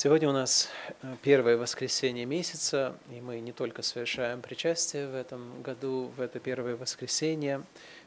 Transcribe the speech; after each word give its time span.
Сегодня 0.00 0.28
у 0.28 0.32
нас 0.32 0.68
э, 1.02 1.16
первое 1.22 1.56
воскресенье 1.56 2.24
месяца, 2.24 2.96
и 3.10 3.20
мы 3.20 3.40
не 3.40 3.50
только 3.50 3.82
совершаем 3.82 4.40
причастие 4.40 5.08
в 5.08 5.14
этом 5.16 5.60
году, 5.60 6.12
в 6.16 6.20
это 6.20 6.38
первое 6.38 6.76
воскресенье, 6.76 7.64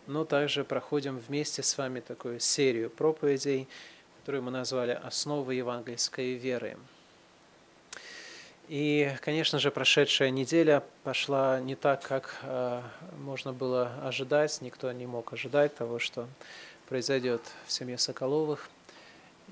но 0.08 0.24
также 0.24 0.64
проходим 0.64 1.18
вместе 1.20 1.64
с 1.64 1.78
вами 1.78 2.00
такую 2.00 2.40
серию 2.40 2.90
проповедей, 2.90 3.68
которую 4.22 4.42
мы 4.44 4.52
назвали 4.52 4.98
«Основы 5.04 5.56
евангельской 5.56 6.36
веры». 6.36 6.78
И, 8.70 9.14
конечно 9.20 9.60
же, 9.60 9.70
прошедшая 9.70 10.30
неделя 10.30 10.86
пошла 11.04 11.60
не 11.60 11.76
так, 11.76 12.04
как 12.04 12.38
э, 12.44 12.82
можно 13.20 13.52
было 13.52 13.92
ожидать. 14.02 14.62
Никто 14.62 14.90
не 14.94 15.08
мог 15.08 15.34
ожидать 15.34 15.76
того, 15.76 16.00
что 16.00 16.30
произойдет 16.88 17.42
в 17.68 17.72
семье 17.74 17.98
Соколовых– 17.98 18.70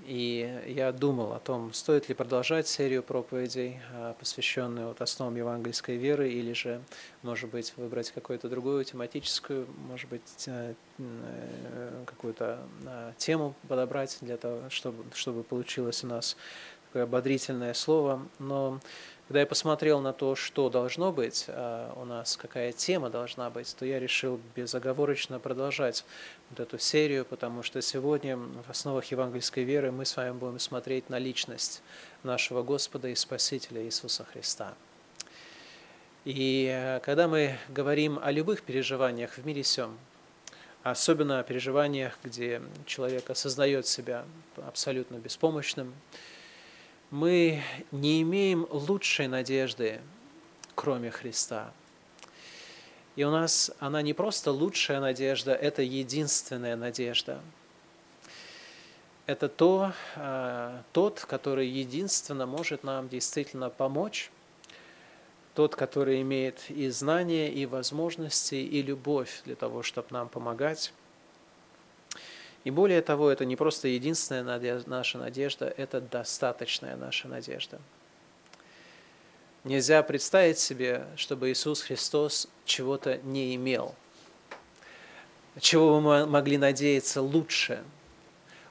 и 0.05 0.63
я 0.68 0.91
думал 0.91 1.34
о 1.34 1.39
том, 1.39 1.73
стоит 1.73 2.09
ли 2.09 2.15
продолжать 2.15 2.68
серию 2.68 3.04
проповедей, 3.04 3.79
а, 3.93 4.14
посвященную 4.14 4.87
вот 4.87 5.01
основам 5.01 5.36
евангельской 5.36 5.97
веры, 5.97 6.32
или 6.32 6.54
же, 6.54 6.82
может 7.21 7.50
быть, 7.50 7.73
выбрать 7.78 8.11
какую-то 8.11 8.50
другую 8.50 8.83
тематическую, 8.86 9.68
может 9.87 10.09
быть, 10.09 10.47
э, 10.47 10.73
какую-то 12.06 12.59
а, 12.86 13.14
тему 13.18 13.54
подобрать 13.68 14.18
для 14.21 14.37
того, 14.37 14.70
чтобы, 14.70 15.04
чтобы 15.14 15.43
получилось 15.43 16.04
у 16.04 16.07
нас 16.07 16.36
такое 16.87 17.04
ободрительное 17.04 17.73
слово. 17.73 18.25
Но 18.39 18.79
когда 19.29 19.42
я 19.42 19.46
посмотрел 19.46 20.01
на 20.01 20.11
то, 20.11 20.36
что 20.36 20.71
должно 20.71 21.11
быть 21.11 21.46
а, 21.50 21.93
у 21.96 22.04
нас, 22.04 22.36
какая 22.36 22.71
тема 22.71 23.11
должна 23.11 23.51
быть, 23.51 23.75
то 23.78 23.86
я 23.86 24.00
решил 24.00 24.42
безоговорочно 24.56 25.37
продолжать 25.37 26.04
вот 26.50 26.60
эту 26.60 26.79
серию, 26.79 27.25
потому 27.25 27.61
что 27.61 27.79
сегодня 27.79 28.37
в 28.37 28.68
основах 28.68 29.06
евангельской 29.06 29.65
веры 29.65 29.92
мы 29.92 30.06
с 30.06 30.18
вами 30.18 30.32
будем 30.32 30.57
смотреть 30.57 31.11
на 31.11 31.20
личность 31.20 31.84
нашего 32.23 32.64
Господа 32.64 33.08
и 33.09 33.14
Спасителя 33.14 33.84
Иисуса 33.84 34.26
Христа. 34.26 34.73
И 36.25 36.68
э, 36.68 37.00
когда 37.02 37.28
мы 37.28 37.56
говорим 37.68 38.20
о 38.20 38.31
любых 38.31 38.64
переживаниях 38.64 39.38
в 39.38 39.46
мире 39.46 39.64
сем, 39.64 39.96
особенно 40.81 41.40
о 41.40 41.44
переживаниях, 41.44 42.18
где 42.23 42.64
человек 42.88 43.30
осознает 43.30 43.86
себя 43.86 44.25
абсолютно 44.58 45.18
беспомощным, 45.18 45.94
мы 47.12 47.64
не 47.92 48.22
имеем 48.22 48.68
лучшей 48.70 49.28
надежды, 49.28 50.02
кроме 50.76 51.12
Христа. 51.12 51.72
И 53.16 53.24
у 53.24 53.32
нас 53.32 53.72
она 53.80 54.02
не 54.02 54.14
просто 54.14 54.52
лучшая 54.52 55.00
надежда, 55.00 55.54
это 55.54 55.82
единственная 55.82 56.76
надежда. 56.76 57.42
Это 59.26 59.50
то, 59.50 59.94
а, 60.16 60.82
тот, 60.94 61.20
который 61.22 61.68
единственно 61.68 62.46
может 62.46 62.84
нам 62.84 63.10
действительно 63.10 63.70
помочь, 63.70 64.32
тот, 65.54 65.76
который 65.76 66.22
имеет 66.22 66.70
и 66.70 66.90
знания, 66.90 67.52
и 67.52 67.66
возможности, 67.66 68.56
и 68.56 68.82
любовь 68.82 69.42
для 69.46 69.56
того, 69.56 69.84
чтобы 69.84 70.08
нам 70.12 70.30
помогать. 70.30 70.94
И 72.64 72.72
более 72.72 73.02
того, 73.02 73.30
это 73.30 73.46
не 73.46 73.56
просто 73.56 73.88
единственная 73.88 74.84
наша 74.86 75.18
надежда, 75.18 75.74
это 75.78 76.02
достаточная 76.02 76.96
наша 76.96 77.28
надежда. 77.28 77.80
Нельзя 79.64 80.04
представить 80.04 80.60
себе, 80.60 81.06
чтобы 81.16 81.52
Иисус 81.52 81.82
Христос 81.82 82.48
чего-то 82.66 83.18
не 83.24 83.56
имел, 83.56 83.96
чего 85.60 86.00
мы 86.00 86.26
могли 86.26 86.58
надеяться 86.58 87.22
лучше. 87.22 87.84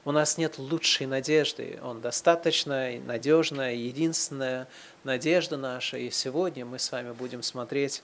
У 0.08 0.10
нас 0.10 0.38
нет 0.38 0.56
лучшей 0.56 1.06
надежды. 1.06 1.78
Он 1.82 2.00
достаточная, 2.00 2.98
надежная, 2.98 3.74
единственная 3.74 4.66
надежда 5.04 5.58
наша. 5.58 5.98
И 5.98 6.08
сегодня 6.08 6.64
мы 6.64 6.78
с 6.78 6.90
вами 6.90 7.12
будем 7.12 7.42
смотреть 7.42 8.02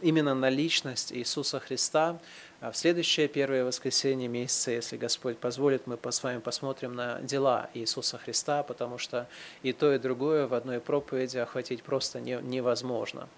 именно 0.00 0.34
на 0.34 0.50
личность 0.50 1.12
Иисуса 1.12 1.60
Христа, 1.60 2.18
а 2.60 2.72
в 2.72 2.76
следующее 2.76 3.28
первое 3.28 3.64
воскресенье 3.64 4.26
месяца, 4.26 4.72
если 4.72 4.96
Господь 4.96 5.38
позволит, 5.38 5.86
мы 5.86 5.96
с 6.10 6.24
вами 6.24 6.40
посмотрим 6.40 6.96
на 6.96 7.20
дела 7.20 7.70
Иисуса 7.74 8.18
Христа, 8.18 8.64
потому 8.64 8.98
что 8.98 9.28
и 9.62 9.72
то, 9.72 9.94
и 9.94 10.00
другое 10.00 10.48
в 10.48 10.54
одной 10.54 10.80
проповеди 10.80 11.38
охватить 11.38 11.84
просто 11.84 12.18
невозможно. 12.18 13.28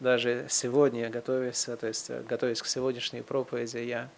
Даже 0.00 0.46
сегодня, 0.50 1.08
готовясь, 1.10 1.68
то 1.80 1.86
есть, 1.86 2.10
готовясь 2.28 2.60
к 2.60 2.66
сегодняшней 2.66 3.22
проповеди, 3.22 3.76
я 3.76 4.10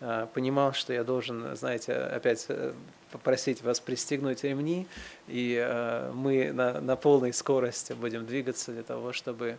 понимал, 0.00 0.72
что 0.72 0.92
я 0.94 1.04
должен, 1.04 1.54
знаете, 1.56 1.92
опять 1.92 2.46
э, 2.48 2.72
попросить 3.10 3.60
вас 3.62 3.80
пристегнуть 3.80 4.44
ремни, 4.44 4.86
и 5.28 5.54
э, 5.62 6.10
мы 6.14 6.52
на, 6.52 6.80
на 6.80 6.96
полной 6.96 7.34
скорости 7.34 7.92
будем 7.92 8.24
двигаться 8.24 8.72
для 8.72 8.82
того, 8.82 9.12
чтобы 9.12 9.58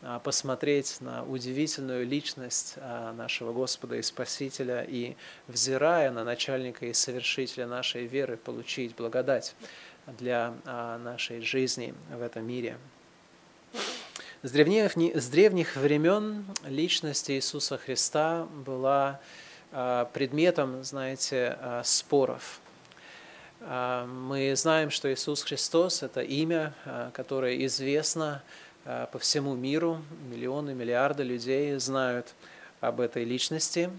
а, 0.00 0.18
посмотреть 0.18 1.00
на 1.00 1.24
удивительную 1.24 2.06
личность 2.06 2.74
а, 2.76 3.12
нашего 3.12 3.52
Господа 3.52 3.96
и 3.96 4.02
Спасителя, 4.02 4.82
и, 4.82 5.14
взирая 5.46 6.10
на 6.10 6.24
начальника 6.24 6.86
и 6.86 6.94
совершителя 6.94 7.66
нашей 7.66 8.06
веры, 8.06 8.36
получить 8.36 8.96
благодать 8.96 9.54
для 10.18 10.54
нашей 10.64 11.40
жизни 11.42 11.94
в 12.10 12.22
этом 12.22 12.46
мире. 12.46 12.76
С 14.42 14.50
древних, 14.50 14.96
с 14.96 15.28
древних 15.28 15.76
времен 15.76 16.44
личность 16.66 17.30
Иисуса 17.30 17.78
Христа 17.78 18.48
была 18.66 19.20
а, 19.20 19.20
предметом, 20.12 20.84
знаете, 20.84 21.56
а, 21.58 21.82
споров. 21.82 22.60
А, 23.62 24.06
мы 24.06 24.54
знаем, 24.54 24.90
что 24.90 25.10
Иисус 25.12 25.42
Христос– 25.42 26.02
это 26.04 26.20
имя, 26.20 26.74
которое 27.14 27.64
известно 27.64 28.42
по 28.84 29.18
всему 29.18 29.54
миру. 29.54 30.02
Миллионы, 30.28 30.74
миллиарды 30.74 31.22
людей 31.22 31.78
знают 31.78 32.34
об 32.80 33.00
этой 33.00 33.24
личности. 33.24 33.90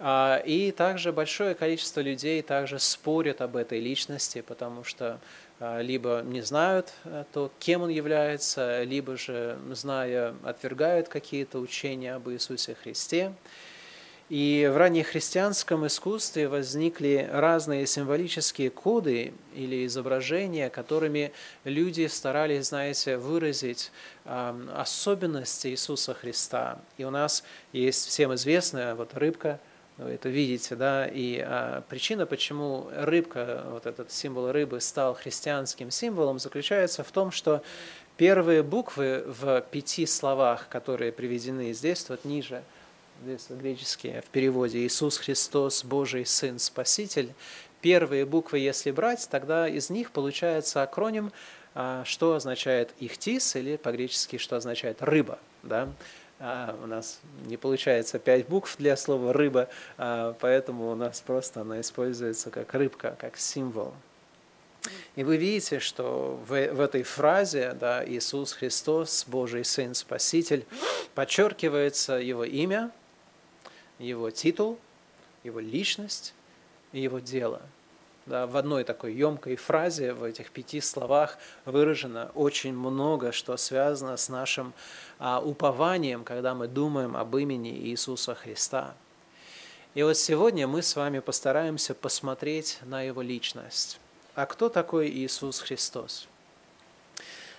И 0.00 0.74
также 0.76 1.12
большое 1.12 1.54
количество 1.54 2.00
людей 2.00 2.40
также 2.40 2.78
спорят 2.78 3.42
об 3.42 3.56
этой 3.56 3.80
личности, 3.80 4.40
потому 4.40 4.82
что 4.84 5.20
либо 5.60 6.22
не 6.24 6.40
знают 6.40 6.94
то, 7.34 7.52
кем 7.58 7.82
он 7.82 7.90
является, 7.90 8.82
либо 8.84 9.18
же, 9.18 9.58
зная, 9.72 10.34
отвергают 10.42 11.08
какие-то 11.08 11.58
учения 11.58 12.14
об 12.14 12.30
Иисусе 12.30 12.76
Христе. 12.76 13.34
И 14.28 14.70
в 14.70 14.76
раннехристианском 14.76 15.86
искусстве 15.86 16.48
возникли 16.48 17.26
разные 17.32 17.86
символические 17.86 18.68
коды 18.68 19.32
или 19.54 19.86
изображения, 19.86 20.68
которыми 20.68 21.32
люди 21.64 22.06
старались, 22.08 22.66
знаете, 22.66 23.16
выразить 23.16 23.90
особенности 24.26 25.68
Иисуса 25.68 26.12
Христа. 26.12 26.78
И 26.98 27.04
у 27.04 27.10
нас 27.10 27.42
есть 27.72 28.06
всем 28.06 28.34
известная 28.34 28.94
вот 28.94 29.14
рыбка, 29.14 29.60
вы 29.96 30.10
это 30.10 30.28
видите, 30.28 30.76
да, 30.76 31.08
и 31.08 31.40
а, 31.44 31.82
причина, 31.88 32.24
почему 32.24 32.86
рыбка, 32.94 33.64
вот 33.70 33.84
этот 33.84 34.12
символ 34.12 34.52
рыбы 34.52 34.80
стал 34.80 35.14
христианским 35.14 35.90
символом, 35.90 36.38
заключается 36.38 37.02
в 37.02 37.10
том, 37.10 37.32
что 37.32 37.62
первые 38.16 38.62
буквы 38.62 39.24
в 39.26 39.60
пяти 39.72 40.06
словах, 40.06 40.68
которые 40.68 41.10
приведены 41.12 41.72
здесь, 41.72 42.08
вот 42.10 42.26
ниже– 42.26 42.62
здесь 43.22 43.46
греческие 43.50 44.22
в 44.22 44.26
переводе 44.26 44.78
Иисус 44.78 45.18
Христос, 45.18 45.84
Божий 45.84 46.24
Сын, 46.24 46.58
Спаситель, 46.58 47.34
первые 47.80 48.24
буквы, 48.24 48.58
если 48.58 48.90
брать, 48.90 49.28
тогда 49.30 49.68
из 49.68 49.90
них 49.90 50.10
получается 50.10 50.82
акроним, 50.82 51.32
а, 51.74 52.04
что 52.04 52.34
означает 52.34 52.92
ихтис, 53.00 53.56
или 53.56 53.76
по-гречески, 53.76 54.38
что 54.38 54.56
означает 54.56 55.02
рыба. 55.02 55.38
Да? 55.62 55.88
А 56.40 56.78
у 56.82 56.86
нас 56.86 57.20
не 57.46 57.56
получается 57.56 58.18
пять 58.18 58.46
букв 58.46 58.76
для 58.78 58.96
слова 58.96 59.32
рыба, 59.32 59.68
а, 59.96 60.36
поэтому 60.40 60.90
у 60.90 60.94
нас 60.94 61.20
просто 61.20 61.62
она 61.62 61.80
используется 61.80 62.50
как 62.50 62.72
рыбка, 62.74 63.16
как 63.18 63.36
символ. 63.36 63.94
И 65.16 65.24
вы 65.24 65.36
видите, 65.36 65.80
что 65.80 66.40
в, 66.46 66.50
в 66.50 66.80
этой 66.80 67.02
фразе 67.02 67.72
да, 67.72 68.08
Иисус 68.08 68.52
Христос, 68.52 69.24
Божий 69.26 69.64
Сын, 69.64 69.94
Спаситель, 69.94 70.64
подчеркивается 71.14 72.14
Его 72.14 72.44
имя, 72.44 72.92
его 73.98 74.30
титул, 74.30 74.78
его 75.44 75.60
личность 75.60 76.34
и 76.92 77.00
его 77.00 77.18
дело. 77.18 77.62
Да, 78.26 78.46
в 78.46 78.58
одной 78.58 78.84
такой 78.84 79.14
емкой 79.14 79.56
фразе, 79.56 80.12
в 80.12 80.22
этих 80.22 80.50
пяти 80.50 80.82
словах 80.82 81.38
выражено 81.64 82.30
очень 82.34 82.74
много, 82.74 83.32
что 83.32 83.56
связано 83.56 84.18
с 84.18 84.28
нашим 84.28 84.74
а, 85.18 85.40
упованием, 85.40 86.24
когда 86.24 86.54
мы 86.54 86.68
думаем 86.68 87.16
об 87.16 87.34
имени 87.36 87.70
Иисуса 87.70 88.34
Христа. 88.34 88.94
И 89.94 90.02
вот 90.02 90.18
сегодня 90.18 90.66
мы 90.66 90.82
с 90.82 90.94
вами 90.94 91.20
постараемся 91.20 91.94
посмотреть 91.94 92.78
на 92.82 93.00
Его 93.00 93.22
личность. 93.22 93.98
А 94.34 94.44
кто 94.44 94.68
такой 94.68 95.08
Иисус 95.08 95.60
Христос? 95.60 96.28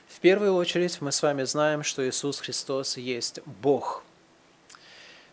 В 0.07 0.19
первую 0.19 0.53
очередь 0.53 1.01
мы 1.01 1.11
с 1.11 1.23
вами 1.23 1.43
знаем, 1.45 1.81
что 1.81 2.07
Иисус 2.07 2.39
Христос 2.39 2.97
есть 2.97 3.39
Бог– 3.45 4.03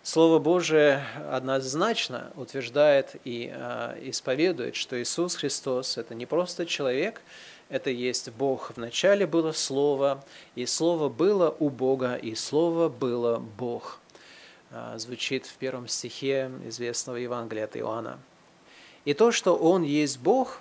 Слово 0.07 0.39
Божие 0.39 1.05
однозначно 1.33 2.31
утверждает 2.37 3.17
и 3.25 3.53
э, 3.53 3.99
исповедует, 4.03 4.77
что 4.77 5.03
Иисус 5.03 5.35
Христос– 5.35 5.97
это 5.99 6.15
не 6.15 6.27
просто 6.27 6.65
человек, 6.65 7.21
это 7.71 7.91
есть 7.91 8.31
Бог. 8.31 8.71
Вначале 8.77 9.27
было 9.27 9.51
Слово, 9.51 10.25
и 10.55 10.65
Слово 10.65 11.09
было 11.09 11.57
у 11.59 11.71
Бога, 11.71 12.15
и 12.15 12.37
Слово 12.37 12.89
было 12.89 13.39
Бог. 13.59 13.99
Э, 14.71 14.95
звучит 14.97 15.45
в 15.47 15.55
первом 15.55 15.89
стихе 15.89 16.53
известного 16.67 17.17
Евангелия 17.17 17.65
от 17.65 17.77
Иоанна. 17.77 18.21
И 19.05 19.13
то, 19.13 19.33
что 19.33 19.57
Он 19.57 19.83
есть 19.83 20.21
Бог, 20.21 20.61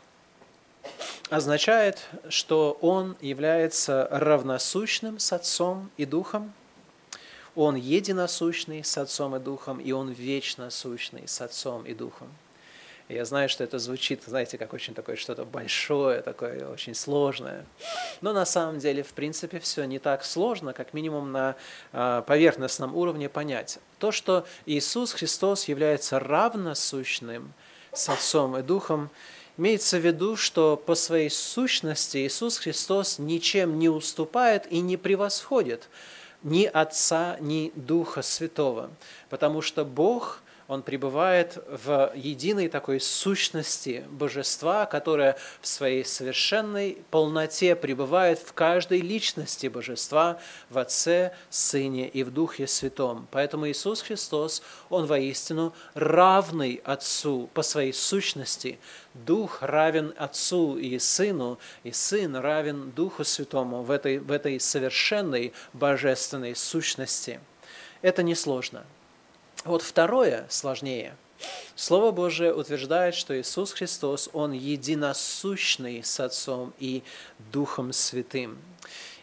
означает, 1.30 2.00
что 2.30 2.80
Он 2.81 3.15
является 3.21 4.07
равносущным 4.09 5.19
с 5.19 5.31
Отцом 5.31 5.92
и 5.97 6.06
Духом– 6.06 6.51
он 7.56 7.75
единосущный 7.75 8.84
с 8.84 8.98
Отцом 8.98 9.36
и 9.36 9.40
Духом, 9.40 9.80
и 9.80 9.92
Он 9.92 10.12
вечно 10.12 10.69
сущный 10.69 11.28
с 11.28 11.42
Отцом 11.42 11.86
и 11.86 11.94
Духом. 11.94 12.30
я 13.07 13.24
знаю, 13.24 13.50
что 13.50 13.63
это 13.63 13.80
звучит, 13.80 14.24
знаете, 14.25 14.57
как 14.57 14.74
очень 14.74 14.94
такое 14.94 15.16
что-то 15.16 15.46
большое, 15.46 16.22
такое 16.22 16.68
очень 16.68 16.96
сложное. 16.96 17.66
Но 18.22 18.34
на 18.34 18.46
самом 18.46 18.80
деле, 18.80 19.04
в 19.04 19.13
принципе, 19.13 19.60
все 19.60 19.86
не 19.86 20.00
так 20.00 20.25
сложно, 20.25 20.74
как 20.74 20.94
минимум 20.94 21.31
на 21.31 21.56
а, 21.94 22.24
поверхностном 22.24 22.96
уровне 22.96 23.30
понять. 23.30 23.80
То, 24.00 24.12
что 24.12 24.46
Иисус 24.66 25.13
Христос 25.13 25.68
является 25.68 26.19
равносущным 26.19 27.54
с 27.94 28.10
Отцом 28.10 28.57
и 28.57 28.62
Духом, 28.62 29.10
Имеется 29.57 30.00
в 30.00 30.06
виду, 30.06 30.36
что 30.36 30.75
по 30.75 30.96
своей 30.96 31.30
сущности 31.30 32.28
Иисус 32.28 32.57
Христос 32.57 33.19
ничем 33.19 33.80
не 33.80 33.88
уступает 33.88 34.69
и 34.69 34.81
не 34.81 34.98
превосходит 34.98 35.88
ни 36.45 36.65
Отца, 36.65 37.38
ни 37.42 37.71
Духа 37.75 38.21
Святого, 38.21 38.92
потому 39.30 39.62
что 39.62 39.83
Бог 39.83 40.42
он 40.68 40.82
пребывает 40.82 41.64
в 41.68 42.12
единой 42.16 42.70
такой 42.70 43.00
сущности 43.00 44.04
божества, 44.10 44.88
которая 44.88 45.38
в 45.62 45.68
своей 45.68 46.04
совершенной 46.04 46.98
полноте 47.12 47.76
пребывает 47.76 48.40
в 48.40 48.54
каждой 48.54 49.02
личности 49.02 49.68
божества, 49.68 50.40
в 50.72 50.80
Отце, 50.80 51.34
Сыне 51.52 52.08
и 52.08 52.24
в 52.24 52.32
Духе 52.32 52.66
Святом. 52.66 53.28
Поэтому 53.30 53.68
Иисус 53.70 54.02
Христос, 54.02 54.64
Он 54.90 55.06
воистину 55.06 55.74
равный 55.94 56.82
Отцу 56.84 57.48
по 57.54 57.62
своей 57.62 57.94
сущности. 57.94 58.80
Дух 59.14 59.62
равен 59.62 60.16
Отцу 60.18 60.78
и 60.78 60.98
Сыну, 60.98 61.60
и 61.84 61.92
Сын 61.92 62.36
равен 62.36 62.92
Духу 62.92 63.24
Святому 63.24 63.84
в 63.84 63.92
этой, 63.92 64.18
в 64.18 64.32
этой 64.32 64.60
совершенной 64.60 65.54
божественной 65.74 66.56
сущности. 66.56 67.40
Это 68.02 68.24
несложно– 68.24 68.84
вот 69.66 69.82
второе 69.82 70.46
сложнее. 70.50 71.16
Слово 71.76 72.12
Божие 72.12 72.54
утверждает, 72.54 73.16
что 73.16 73.40
Иисус 73.40 73.74
Христос, 73.74 74.30
Он 74.32 74.54
единосущный 74.54 76.04
с 76.04 76.20
Отцом 76.20 76.74
и 76.80 77.04
Духом 77.52 77.92
Святым. 77.92 78.58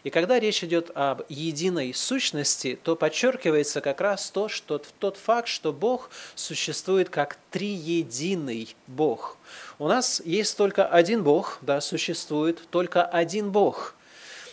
И 0.03 0.09
когда 0.09 0.37
речь 0.37 0.63
идет 0.63 0.91
об 0.95 1.21
единой 1.29 1.93
сущности, 1.93 2.77
то 2.83 2.95
подчеркивается 2.95 3.79
как 3.79 4.01
раз 4.01 4.29
то, 4.29 4.49
что 4.49 4.81
тот 4.99 5.15
факт, 5.15 5.47
что 5.47 5.71
Бог 5.71 6.09
существует 6.35 7.09
как 7.09 7.37
триединый 7.51 8.75
Бог. 8.87 9.37
У 9.79 9.87
нас 9.87 10.21
есть 10.25 10.57
только 10.57 10.85
один 10.85 11.23
Бог, 11.23 11.57
да, 11.61 11.79
существует 11.79 12.61
только 12.69 13.05
один 13.05 13.51
Бог. 13.51 13.95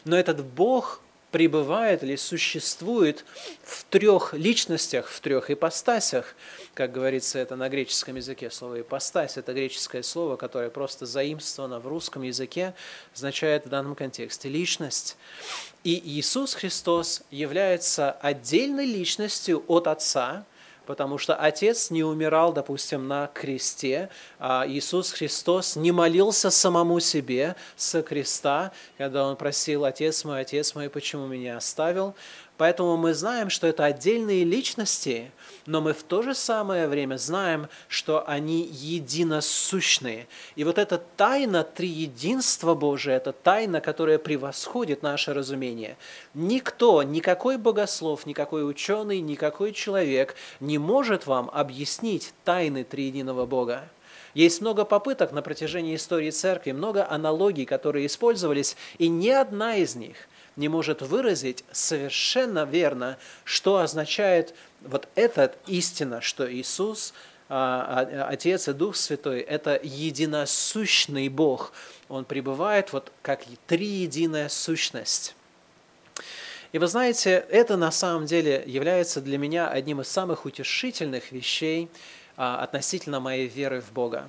Но 0.05 0.17
этот 0.17 0.45
Бог 0.45 1.01
пребывает 1.31 2.03
или 2.03 2.17
существует 2.17 3.25
в 3.63 3.85
трех 3.85 4.35
личностях, 4.35 5.09
в 5.09 5.21
трех 5.21 5.51
ипостасях. 5.51 6.35
Как 6.75 6.93
говорится 6.93 7.39
это 7.39 7.57
на 7.57 7.69
греческом 7.69 8.17
языке, 8.17 8.51
слово 8.51 8.81
«ипостась»– 8.81 9.37
это 9.37 9.53
греческое 9.53 10.03
слово, 10.03 10.37
которое 10.37 10.71
просто 10.71 11.07
заимствовано 11.07 11.79
в 11.81 11.87
русском 11.87 12.23
языке, 12.23 12.75
означает 13.15 13.67
в 13.67 13.69
данном 13.69 13.95
контексте 13.95 14.49
«личность». 14.49 15.17
И 15.85 16.01
Иисус 16.19 16.55
Христос 16.55 17.23
является 17.31 18.13
отдельной 18.13 18.87
личностью 18.87 19.65
от 19.67 19.87
Отца, 19.87 20.45
потому 20.87 21.19
что 21.19 21.35
Отец 21.35 21.91
не 21.91 22.03
умирал, 22.03 22.53
допустим, 22.53 23.09
на 23.09 23.29
кресте, 23.29 24.09
а 24.39 24.65
Иисус 24.67 25.13
Христос 25.13 25.77
не 25.77 25.93
молился 25.93 26.51
самому 26.51 27.01
себе 27.01 27.57
со 27.77 28.03
креста, 28.03 28.73
когда 28.99 29.27
Он 29.27 29.37
просил 29.37 29.85
«Отец 29.85 30.25
мой, 30.25 30.41
Отец 30.41 30.75
мой, 30.75 30.89
почему 30.89 31.27
меня 31.27 31.57
оставил?». 31.57 32.15
Поэтому 32.61 32.99
мы 32.99 33.15
знаем, 33.15 33.49
что 33.49 33.67
это 33.67 33.87
отдельные 33.87 34.45
личности, 34.45 35.33
но 35.65 35.81
мы 35.81 35.95
в 35.95 36.03
то 36.03 36.21
же 36.21 36.35
самое 36.35 36.89
время 36.89 37.17
знаем, 37.17 37.71
что 37.89 38.29
они 38.29 38.69
единосущные. 38.71 40.29
И 40.57 40.65
вот 40.65 40.77
эта 40.77 40.99
тайна 40.99 41.65
триединства 41.65 42.75
Божия, 42.75 43.17
это 43.17 43.33
тайна, 43.33 43.81
которая 43.81 44.19
превосходит 44.19 45.03
наше 45.03 45.33
разумение. 45.33 45.97
Никто, 46.35 47.03
никакой 47.03 47.57
богослов, 47.57 48.27
никакой 48.27 48.69
ученый, 48.69 49.23
никакой 49.23 49.73
человек 49.73 50.35
не 50.61 50.77
может 50.77 51.27
вам 51.27 51.49
объяснить 51.55 52.35
тайны 52.45 52.85
триединого 52.85 53.47
Бога. 53.47 53.89
Есть 54.35 54.61
много 54.61 54.85
попыток 54.85 55.33
на 55.33 55.41
протяжении 55.41 55.97
истории 55.97 56.31
церкви, 56.31 56.73
много 56.73 57.09
аналогий, 57.09 57.65
которые 57.65 58.05
использовались, 58.05 58.77
и 58.99 59.09
ни 59.09 59.31
одна 59.31 59.77
из 59.77 59.97
них 59.97 60.29
не 60.61 60.69
может 60.69 61.03
выразить 61.03 61.65
совершенно 61.73 62.65
верно, 62.65 63.19
что 63.45 63.79
означает 63.79 64.55
вот 64.83 65.09
эта 65.17 65.57
истина, 65.67 66.21
что 66.21 66.51
Иисус, 66.53 67.13
а, 67.49 68.07
а, 68.09 68.29
Отец 68.29 68.69
и 68.69 68.73
Дух 68.73 68.95
Святой– 68.95 69.41
это 69.41 69.81
единосущный 69.83 71.29
Бог. 71.29 71.73
Он 72.09 72.25
пребывает 72.25 72.93
вот 72.93 73.11
как 73.23 73.41
триединая 73.67 74.49
сущность. 74.49 75.35
И 76.73 76.79
вы 76.79 76.87
знаете, 76.87 77.45
это 77.49 77.77
на 77.77 77.91
самом 77.91 78.27
деле 78.27 78.63
является 78.65 79.21
для 79.21 79.39
меня 79.39 79.69
одним 79.69 80.03
из 80.03 80.09
самых 80.09 80.45
утешительных 80.45 81.33
вещей 81.33 81.89
а, 82.37 82.63
относительно 82.63 83.19
моей 83.19 83.49
веры 83.49 83.81
в 83.81 83.93
Бога. 83.93 84.29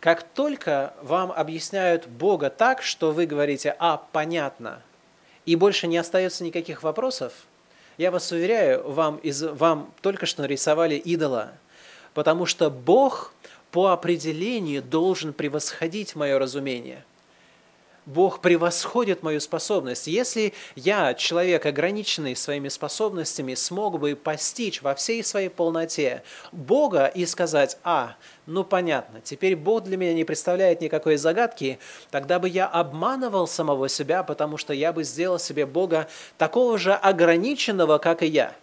Как 0.00 0.22
только 0.22 0.94
вам 1.02 1.32
объясняют 1.32 2.06
Бога 2.06 2.50
так, 2.50 2.82
что 2.82 3.12
вы 3.12 3.26
говорите, 3.26 3.74
а, 3.78 3.96
понятно, 3.96 4.82
и 5.48 5.56
больше 5.56 5.86
не 5.86 5.96
остается 5.96 6.44
никаких 6.44 6.82
вопросов, 6.82 7.32
я 7.96 8.10
вас 8.10 8.30
уверяю, 8.32 8.86
вам, 8.86 9.16
из, 9.16 9.42
вам 9.42 9.94
только 10.02 10.26
что 10.26 10.42
нарисовали 10.42 10.96
идола, 10.96 11.52
потому 12.12 12.44
что 12.44 12.68
Бог 12.68 13.32
по 13.70 13.86
определению 13.86 14.82
должен 14.82 15.32
превосходить 15.32 16.14
мое 16.14 16.38
разумение. 16.38 17.02
Бог 18.08 18.40
превосходит 18.40 19.22
мою 19.22 19.38
способность. 19.38 20.06
Если 20.06 20.54
я, 20.74 21.12
человек, 21.12 21.66
ограниченный 21.66 22.34
своими 22.36 22.68
способностями, 22.68 23.54
смог 23.54 24.00
бы 24.00 24.16
постичь 24.16 24.80
во 24.80 24.94
всей 24.94 25.22
своей 25.22 25.50
полноте 25.50 26.22
Бога 26.50 27.04
и 27.04 27.26
сказать, 27.26 27.76
а, 27.84 28.16
ну 28.46 28.64
понятно, 28.64 29.20
теперь 29.20 29.56
Бог 29.56 29.84
для 29.84 29.98
меня 29.98 30.14
не 30.14 30.24
представляет 30.24 30.80
никакой 30.80 31.18
загадки, 31.18 31.78
тогда 32.10 32.38
бы 32.38 32.48
я 32.48 32.66
обманывал 32.66 33.46
самого 33.46 33.90
себя, 33.90 34.22
потому 34.22 34.56
что 34.56 34.72
я 34.72 34.94
бы 34.94 35.04
сделал 35.04 35.38
себе 35.38 35.66
Бога 35.66 36.08
такого 36.38 36.78
же 36.78 36.94
ограниченного, 36.94 37.98
как 37.98 38.22
и 38.22 38.26
я. 38.26 38.54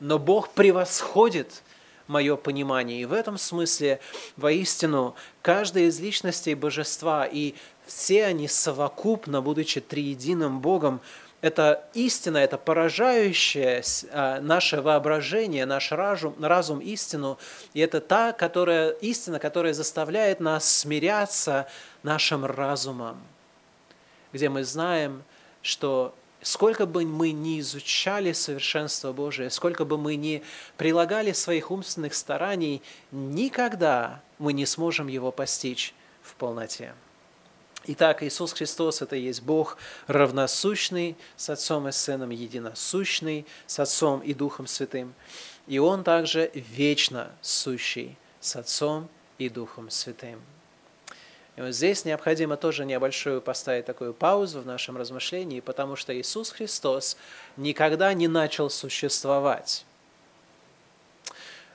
Но 0.00 0.18
Бог 0.18 0.50
превосходит 0.50 1.62
мое 2.06 2.36
понимание. 2.36 3.00
И 3.00 3.04
в 3.04 3.12
этом 3.12 3.38
смысле, 3.38 4.00
воистину, 4.36 5.14
каждая 5.42 5.84
из 5.84 6.00
личностей 6.00 6.54
божества 6.54 7.26
и 7.26 7.54
все 7.86 8.24
они 8.24 8.48
совокупно, 8.48 9.42
будучи 9.42 9.80
триединым 9.80 10.60
Богом, 10.60 11.00
это 11.44 11.84
истина, 11.92 12.38
это 12.38 12.56
поражающее 12.56 13.82
а, 14.12 14.40
наше 14.40 14.80
воображение, 14.80 15.66
наш 15.66 15.92
разум, 15.92 16.34
разум 16.40 16.78
истину, 16.80 17.38
и 17.74 17.80
это 17.80 18.00
та 18.00 18.32
которая, 18.32 18.92
истина, 18.92 19.38
которая 19.38 19.74
заставляет 19.74 20.40
нас 20.40 20.66
смиряться 20.66 21.68
нашим 22.02 22.46
разумом, 22.46 23.18
где 24.32 24.48
мы 24.48 24.64
знаем, 24.64 25.22
что 25.60 26.14
сколько 26.44 26.86
бы 26.86 27.04
мы 27.04 27.32
ни 27.32 27.58
изучали 27.58 28.32
совершенство 28.32 29.12
Божие, 29.12 29.50
сколько 29.50 29.84
бы 29.84 29.98
мы 29.98 30.14
ни 30.14 30.44
прилагали 30.76 31.32
своих 31.32 31.72
умственных 31.72 32.14
стараний, 32.14 32.82
никогда 33.10 34.22
мы 34.38 34.52
не 34.52 34.66
сможем 34.66 35.08
его 35.08 35.32
постичь 35.32 35.94
в 36.22 36.34
полноте. 36.36 36.94
Итак, 37.86 38.22
Иисус 38.22 38.52
Христос– 38.52 39.02
это 39.02 39.16
есть 39.16 39.42
Бог 39.42 39.78
равносущный 40.06 41.16
с 41.36 41.50
Отцом 41.50 41.88
и 41.88 41.92
Сыном, 41.92 42.30
единосущный 42.30 43.46
с 43.66 43.78
Отцом 43.78 44.20
и 44.20 44.32
Духом 44.32 44.66
Святым. 44.66 45.14
И 45.66 45.78
Он 45.78 46.04
также 46.04 46.50
вечно 46.54 47.32
сущий 47.42 48.16
с 48.40 48.56
Отцом 48.56 49.08
и 49.38 49.48
Духом 49.48 49.90
Святым. 49.90 50.40
И 51.56 51.60
вот 51.60 51.72
здесь 51.72 52.04
необходимо 52.04 52.56
тоже 52.56 52.84
небольшую 52.84 53.40
поставить 53.40 53.86
такую 53.86 54.12
паузу 54.12 54.60
в 54.60 54.66
нашем 54.66 54.96
размышлении, 54.96 55.60
потому 55.60 55.94
что 55.94 56.16
Иисус 56.18 56.50
Христос 56.50 57.16
никогда 57.56 58.12
не 58.12 58.26
начал 58.26 58.70
существовать. 58.70 59.84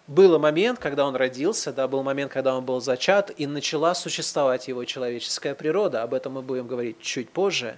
Был 0.07 0.37
момент, 0.39 0.79
когда 0.79 1.05
он 1.05 1.15
родился, 1.15 1.71
да, 1.71 1.87
был 1.87 2.01
момент, 2.03 2.31
когда 2.31 2.57
он 2.57 2.65
был 2.65 2.81
зачат, 2.81 3.31
и 3.37 3.45
начала 3.45 3.93
существовать 3.93 4.67
его 4.67 4.83
человеческая 4.83 5.53
природа. 5.53 6.01
Об 6.01 6.13
этом 6.13 6.33
мы 6.33 6.41
будем 6.41 6.67
говорить 6.67 6.99
чуть 6.99 7.29
позже. 7.29 7.77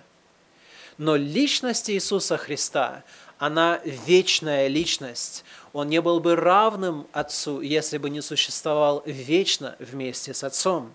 Но 0.97 1.15
личность 1.15 1.89
Иисуса 1.89 2.37
Христа, 2.37 3.03
она 3.37 3.81
вечная 3.83 4.67
личность. 4.67 5.43
Он 5.73 5.89
не 5.89 6.01
был 6.01 6.19
бы 6.19 6.35
равным 6.35 7.05
Отцу, 7.11 7.59
если 7.59 7.97
бы 7.97 8.09
не 8.09 8.21
существовал 8.21 9.03
вечно 9.05 9.75
вместе 9.79 10.33
с 10.33 10.43
Отцом. 10.43 10.93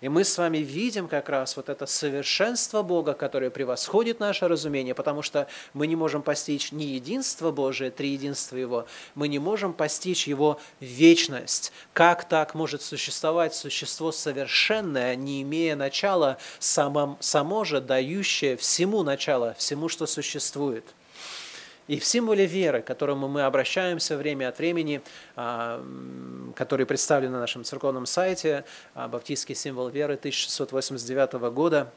И 0.00 0.08
мы 0.08 0.24
с 0.24 0.36
вами 0.36 0.58
видим 0.58 1.08
как 1.08 1.28
раз 1.28 1.56
вот 1.56 1.68
это 1.68 1.86
совершенство 1.86 2.82
Бога, 2.82 3.14
которое 3.14 3.50
превосходит 3.50 4.20
наше 4.20 4.46
разумение, 4.46 4.94
потому 4.94 5.22
что 5.22 5.46
мы 5.72 5.86
не 5.86 5.96
можем 5.96 6.22
постичь 6.22 6.70
ни 6.72 6.84
единство 6.84 7.50
Божие, 7.50 7.90
три 7.90 8.10
единства 8.10 8.56
Его, 8.56 8.86
мы 9.14 9.28
не 9.28 9.38
можем 9.38 9.72
постичь 9.72 10.26
Его 10.26 10.60
вечность. 10.80 11.72
Как 11.92 12.28
так 12.28 12.54
может 12.54 12.82
существовать 12.82 13.54
существо 13.54 14.12
совершенное, 14.12 15.16
не 15.16 15.42
имея 15.42 15.76
начала, 15.76 16.36
само, 16.58 17.16
само 17.20 17.64
же 17.64 17.80
дающее 17.80 18.56
всему 18.56 19.02
начало, 19.02 19.54
всему, 19.58 19.88
что 19.88 20.06
существует? 20.06 20.84
И 21.88 22.00
в 22.00 22.04
символе 22.04 22.46
веры, 22.46 22.82
к 22.82 22.86
которому 22.86 23.28
мы 23.28 23.42
обращаемся 23.42 24.16
время 24.16 24.48
от 24.48 24.58
времени, 24.58 25.02
а, 25.36 25.84
который 26.56 26.84
представлен 26.84 27.32
на 27.32 27.40
нашем 27.40 27.62
церковном 27.62 28.06
сайте, 28.06 28.64
а, 28.94 29.06
баптистский 29.06 29.54
символ 29.54 29.88
веры 29.88 30.16
1689 30.16 31.50
года, 31.50 31.92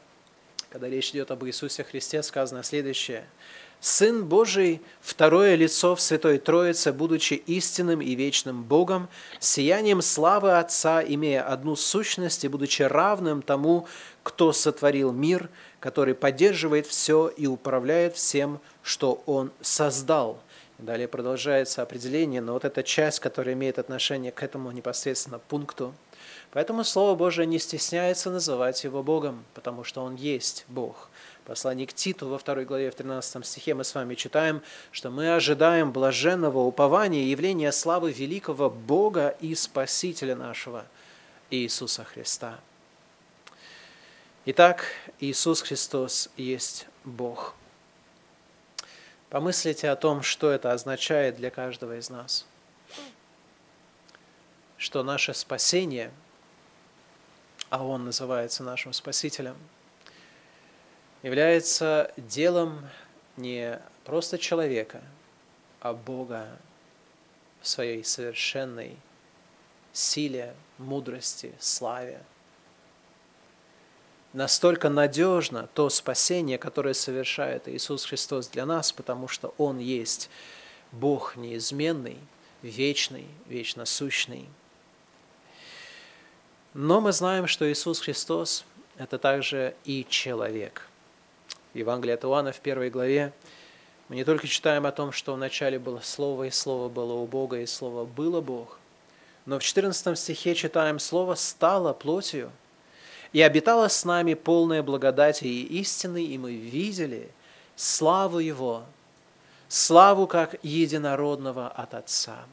когда 0.70 0.88
речь 0.88 1.10
идет 1.10 1.32
об 1.32 1.44
Иисусе 1.44 1.82
Христе, 1.82 2.22
сказано 2.22 2.62
следующее. 2.62 3.24
Сын 3.80 4.26
Божий, 4.26 4.82
второе 5.00 5.54
лицо 5.54 5.96
в 5.96 6.02
Святой 6.02 6.36
Троице, 6.36 6.92
будучи 6.92 7.34
истинным 7.34 8.02
и 8.02 8.14
вечным 8.14 8.62
Богом, 8.62 9.08
сиянием 9.38 10.02
славы 10.02 10.58
Отца, 10.58 11.02
имея 11.02 11.42
одну 11.42 11.76
сущность 11.76 12.44
и 12.44 12.48
будучи 12.48 12.82
равным 12.82 13.40
тому, 13.40 13.88
кто 14.22 14.52
сотворил 14.52 15.12
мир, 15.12 15.48
который 15.80 16.14
поддерживает 16.14 16.86
все 16.86 17.28
и 17.28 17.46
управляет 17.46 18.14
всем, 18.14 18.60
что 18.82 19.22
Он 19.26 19.50
создал. 19.60 20.38
Далее 20.78 21.08
продолжается 21.08 21.82
определение, 21.82 22.40
но 22.40 22.54
вот 22.54 22.64
эта 22.64 22.82
часть, 22.82 23.20
которая 23.20 23.54
имеет 23.54 23.78
отношение 23.78 24.32
к 24.32 24.42
этому 24.42 24.70
непосредственно 24.70 25.38
пункту. 25.38 25.94
Поэтому 26.52 26.84
Слово 26.84 27.14
Божие 27.14 27.46
не 27.46 27.58
стесняется 27.58 28.30
называть 28.30 28.82
Его 28.84 29.02
Богом, 29.02 29.44
потому 29.54 29.84
что 29.84 30.02
Он 30.02 30.16
есть 30.16 30.64
Бог. 30.68 31.08
Послание 31.44 31.86
к 31.86 31.92
Титу 31.92 32.28
во 32.28 32.38
второй 32.38 32.64
главе, 32.64 32.90
в 32.90 32.94
13 32.94 33.44
стихе 33.46 33.74
мы 33.74 33.84
с 33.84 33.94
вами 33.94 34.14
читаем, 34.14 34.62
что 34.90 35.10
мы 35.10 35.34
ожидаем 35.34 35.92
блаженного 35.92 36.58
упования 36.58 37.24
явления 37.24 37.72
славы 37.72 38.12
великого 38.12 38.70
Бога 38.70 39.36
и 39.40 39.54
Спасителя 39.54 40.34
нашего 40.34 40.84
Иисуса 41.50 42.04
Христа. 42.04 42.58
Итак, 44.52 44.84
Иисус 45.20 45.62
Христос 45.62 46.28
есть 46.36 46.88
Бог. 47.04 47.54
Помыслите 49.28 49.88
о 49.88 49.94
том, 49.94 50.22
что 50.22 50.50
это 50.50 50.72
означает 50.72 51.36
для 51.36 51.52
каждого 51.52 51.96
из 51.96 52.10
нас. 52.10 52.44
Что 54.76 55.04
наше 55.04 55.34
спасение, 55.34 56.10
а 57.68 57.86
Он 57.86 58.04
называется 58.06 58.64
нашим 58.64 58.92
Спасителем, 58.92 59.56
является 61.22 62.12
делом 62.16 62.88
не 63.36 63.80
просто 64.04 64.36
человека, 64.36 65.00
а 65.78 65.92
Бога 65.92 66.48
в 67.60 67.68
своей 67.68 68.02
совершенной 68.02 68.96
силе, 69.92 70.56
мудрости, 70.76 71.54
славе– 71.60 72.20
настолько 74.32 74.88
надежно 74.88 75.68
то 75.74 75.88
спасение, 75.88 76.58
которое 76.58 76.94
совершает 76.94 77.68
Иисус 77.68 78.04
Христос 78.04 78.48
для 78.48 78.66
нас, 78.66 78.92
потому 78.92 79.28
что 79.28 79.54
Он 79.58 79.78
есть 79.78 80.30
Бог 80.92 81.36
неизменный, 81.36 82.18
вечный, 82.62 83.26
вечно 83.46 83.84
сущный. 83.86 84.48
Но 86.74 87.00
мы 87.00 87.12
знаем, 87.12 87.46
что 87.46 87.70
Иисус 87.70 88.00
Христос– 88.00 88.64
это 88.96 89.18
также 89.18 89.74
и 89.84 90.06
человек. 90.08 90.86
В 91.74 91.78
Евангелии 91.78 92.14
от 92.14 92.24
Иоанна 92.24 92.52
в 92.52 92.60
первой 92.60 92.90
главе 92.90 93.32
мы 94.08 94.16
не 94.16 94.24
только 94.24 94.46
читаем 94.46 94.86
о 94.86 94.92
том, 94.92 95.12
что 95.12 95.34
вначале 95.34 95.78
было 95.78 96.00
Слово, 96.00 96.44
и 96.44 96.50
Слово 96.50 96.88
было 96.88 97.14
у 97.14 97.26
Бога, 97.26 97.60
и 97.60 97.66
Слово 97.66 98.04
было 98.04 98.40
Бог, 98.40 98.78
но 99.46 99.58
в 99.58 99.62
14 99.62 100.18
стихе 100.18 100.54
читаем 100.54 100.98
«Слово 100.98 101.34
стало 101.34 101.92
плотью, 101.92 102.52
и 103.32 103.42
обитала 103.42 103.88
с 103.88 104.04
нами 104.04 104.34
полная 104.34 104.82
благодати 104.82 105.44
и 105.44 105.80
истины, 105.80 106.24
и 106.24 106.36
мы 106.38 106.54
видели 106.54 107.30
славу 107.76 108.38
Его, 108.38 108.84
славу 109.68 110.26
как 110.26 110.56
единородного 110.62 111.68
от 111.68 111.94
Отца. 111.94 112.44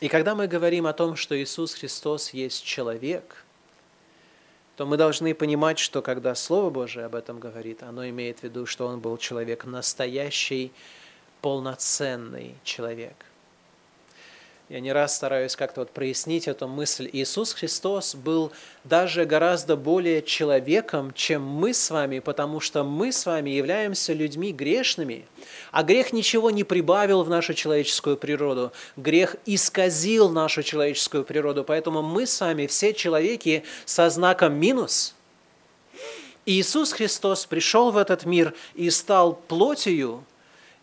И 0.00 0.08
когда 0.08 0.34
мы 0.34 0.46
говорим 0.46 0.86
о 0.86 0.92
том, 0.92 1.16
что 1.16 1.40
Иисус 1.40 1.74
Христос 1.74 2.30
есть 2.30 2.64
человек, 2.64 3.44
то 4.76 4.86
мы 4.86 4.96
должны 4.96 5.34
понимать, 5.34 5.78
что 5.78 6.02
когда 6.02 6.34
Слово 6.34 6.70
Божие 6.70 7.06
об 7.06 7.14
этом 7.14 7.38
говорит, 7.38 7.82
оно 7.82 8.08
имеет 8.08 8.40
в 8.40 8.42
виду, 8.42 8.66
что 8.66 8.86
Он 8.86 8.98
был 9.00 9.16
человек 9.18 9.64
настоящий, 9.64 10.72
полноценный 11.40 12.54
человек– 12.64 13.14
я 14.70 14.80
не 14.80 14.92
раз 14.92 15.14
стараюсь 15.14 15.56
как-то 15.56 15.82
вот 15.82 15.90
прояснить 15.90 16.48
эту 16.48 16.66
мысль. 16.66 17.08
Иисус 17.12 17.52
Христос 17.52 18.14
был 18.14 18.50
даже 18.82 19.26
гораздо 19.26 19.76
более 19.76 20.22
человеком, 20.22 21.12
чем 21.14 21.42
мы 21.42 21.74
с 21.74 21.90
вами, 21.90 22.20
потому 22.20 22.60
что 22.60 22.82
мы 22.82 23.12
с 23.12 23.26
вами 23.26 23.50
являемся 23.50 24.14
людьми 24.14 24.52
грешными. 24.52 25.26
А 25.70 25.82
грех 25.82 26.14
ничего 26.14 26.50
не 26.50 26.64
прибавил 26.64 27.24
в 27.24 27.28
нашу 27.28 27.52
человеческую 27.52 28.16
природу. 28.16 28.72
Грех 28.96 29.36
исказил 29.44 30.30
нашу 30.30 30.62
человеческую 30.62 31.24
природу. 31.24 31.62
Поэтому 31.62 32.00
мы 32.00 32.26
с 32.26 32.40
вами 32.40 32.66
все 32.66 32.94
человеки 32.94 33.64
со 33.84 34.08
знаком 34.08 34.54
минус. 34.54 35.14
Иисус 36.46 36.92
Христос 36.92 37.44
пришел 37.44 37.90
в 37.90 37.98
этот 37.98 38.24
мир 38.24 38.54
и 38.74 38.88
стал 38.88 39.34
плотью, 39.34 40.24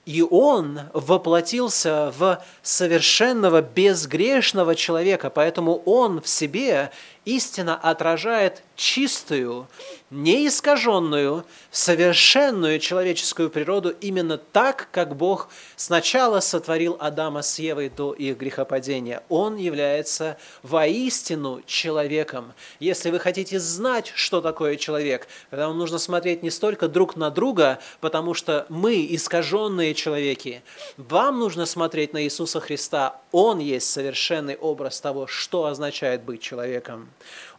и 0.06 0.22
Он 0.24 0.82
воплотился 0.94 2.14
в 2.18 2.44
совершенного 2.62 3.62
безгрешного 3.62 4.76
человека, 4.76 5.30
поэтому 5.30 5.76
Он 5.86 6.22
в 6.22 6.28
себе 6.28 6.92
истинно 7.26 7.76
отражает 7.76 8.64
чистую, 8.76 9.68
неискаженную, 10.12 11.46
совершенную 11.72 12.80
человеческую 12.80 13.50
природу 13.50 13.96
именно 14.02 14.38
так, 14.38 14.90
как 14.92 15.16
Бог 15.16 15.48
сначала 15.78 16.42
сотворил 16.42 16.98
Адама 17.00 17.42
с 17.42 17.58
Евой 17.60 17.90
до 17.90 18.14
их 18.14 18.38
грехопадения. 18.38 19.24
Он 19.30 19.56
является 19.56 20.38
воистину 20.64 21.62
человеком. 21.66 22.54
Если 22.80 23.10
вы 23.10 23.20
хотите 23.20 23.60
знать, 23.60 24.12
что 24.14 24.42
такое 24.42 24.76
человек, 24.76 25.28
тогда 25.50 25.70
вам 25.70 25.78
нужно 25.78 25.98
смотреть 25.98 26.44
не 26.44 26.52
столько 26.52 26.90
друг 26.90 27.16
на 27.16 27.32
друга, 27.32 27.80
потому 28.02 28.34
что 28.34 28.66
мы 28.68 29.08
искаженные 29.10 29.94
человеки. 29.96 30.62
Вам 30.98 31.40
нужно 31.40 31.66
смотреть 31.66 32.12
на 32.12 32.24
Иисуса 32.24 32.60
Христа. 32.60 33.22
Он 33.32 33.60
есть 33.60 33.90
совершенный 33.90 34.58
образ 34.58 35.00
того, 35.00 35.26
что 35.26 35.66
означает 35.66 36.24
быть 36.24 36.42
человеком. 36.42 37.10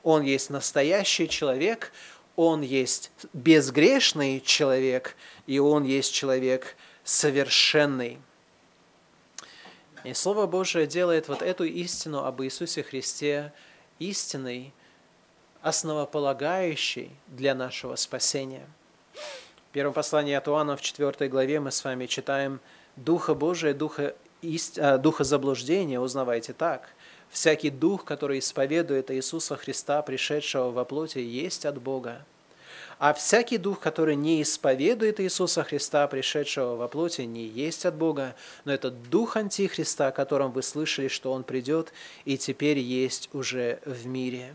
Он 0.03 0.23
есть 0.23 0.51
настоящий 0.51 1.29
человек, 1.29 1.93
Он 2.37 2.63
есть 2.63 3.11
безгрешный 3.33 4.41
человек, 4.41 5.17
и 5.47 5.59
Он 5.59 5.85
есть 5.85 6.13
человек 6.13 6.77
совершенный. 7.05 8.19
И 10.05 10.15
Слово 10.15 10.47
Божие 10.47 10.87
делает 10.87 11.29
вот 11.29 11.43
эту 11.43 11.65
истину 11.65 12.25
об 12.25 12.43
Иисусе 12.43 12.83
Христе 12.83 13.53
истиной, 13.99 14.73
основополагающей 15.61 17.11
для 17.29 17.55
нашего 17.55 17.97
спасения. 17.97 18.67
В 19.15 19.73
первом 19.73 19.93
послании 19.93 20.35
от 20.35 20.49
Иоанна 20.49 20.77
в 20.77 20.83
4 20.83 21.29
главе 21.29 21.61
мы 21.61 21.71
с 21.71 21.85
вами 21.85 22.07
читаем 22.07 22.61
«Духа 22.97 23.35
Божия, 23.35 23.75
Духа, 23.75 24.15
ист... 24.41 24.79
А, 24.79 24.99
Духа 24.99 25.23
заблуждения 25.23 26.01
узнавайте 26.01 26.53
так– 26.53 26.89
Всякий 27.33 27.71
дух, 27.71 28.05
который 28.05 28.41
исповедует 28.41 29.11
Иисуса 29.11 29.57
Христа, 29.57 30.03
пришедшего 30.03 30.71
во 30.71 30.85
плоти, 30.85 31.19
есть 31.19 31.65
от 31.65 31.81
Бога. 31.81 32.27
А 32.99 33.15
всякий 33.15 33.57
дух, 33.57 33.81
который 33.81 34.17
не 34.17 34.43
исповедует 34.43 35.19
Иисуса 35.19 35.65
Христа, 35.65 36.07
пришедшего 36.09 36.77
во 36.77 36.89
плоти, 36.89 37.23
не 37.23 37.47
есть 37.47 37.87
от 37.87 37.95
Бога, 37.95 38.37
но 38.67 38.73
это 38.73 38.91
дух 38.91 39.37
Антихриста, 39.37 40.09
о 40.09 40.13
котором 40.13 40.53
вы 40.53 40.63
слышали, 40.63 41.09
что 41.09 41.33
он 41.33 41.43
придет 41.43 41.95
и 42.27 42.37
теперь 42.37 42.79
есть 42.79 43.31
уже 43.33 43.81
в 43.87 44.07
мире. 44.07 44.55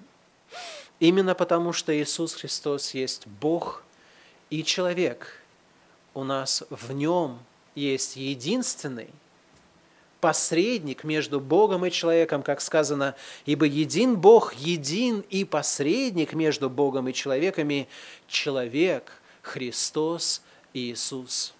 Именно 0.99 1.33
потому, 1.33 1.73
что 1.73 1.91
Иисус 1.99 2.35
Христос 2.35 2.93
есть 2.93 3.25
Бог 3.25 3.83
и 4.51 4.63
человек, 4.63 5.41
у 6.13 6.23
нас 6.23 6.63
в 6.69 6.91
Нем 6.93 7.39
есть 7.73 8.17
единственный 8.17 9.09
посредник 10.27 11.05
между 11.05 11.39
Богом 11.39 11.85
и 11.85 11.89
человеком, 11.89 12.43
как 12.43 12.59
сказано, 12.59 13.15
ибо 13.45 13.65
един 13.65 14.17
Бог, 14.17 14.53
един 14.55 15.23
и 15.29 15.45
посредник 15.45 16.33
между 16.33 16.69
Богом 16.69 17.07
и 17.07 17.13
человеками, 17.13 17.87
человек, 18.27 19.13
Христос 19.41 20.41
Иисус. 20.73 21.53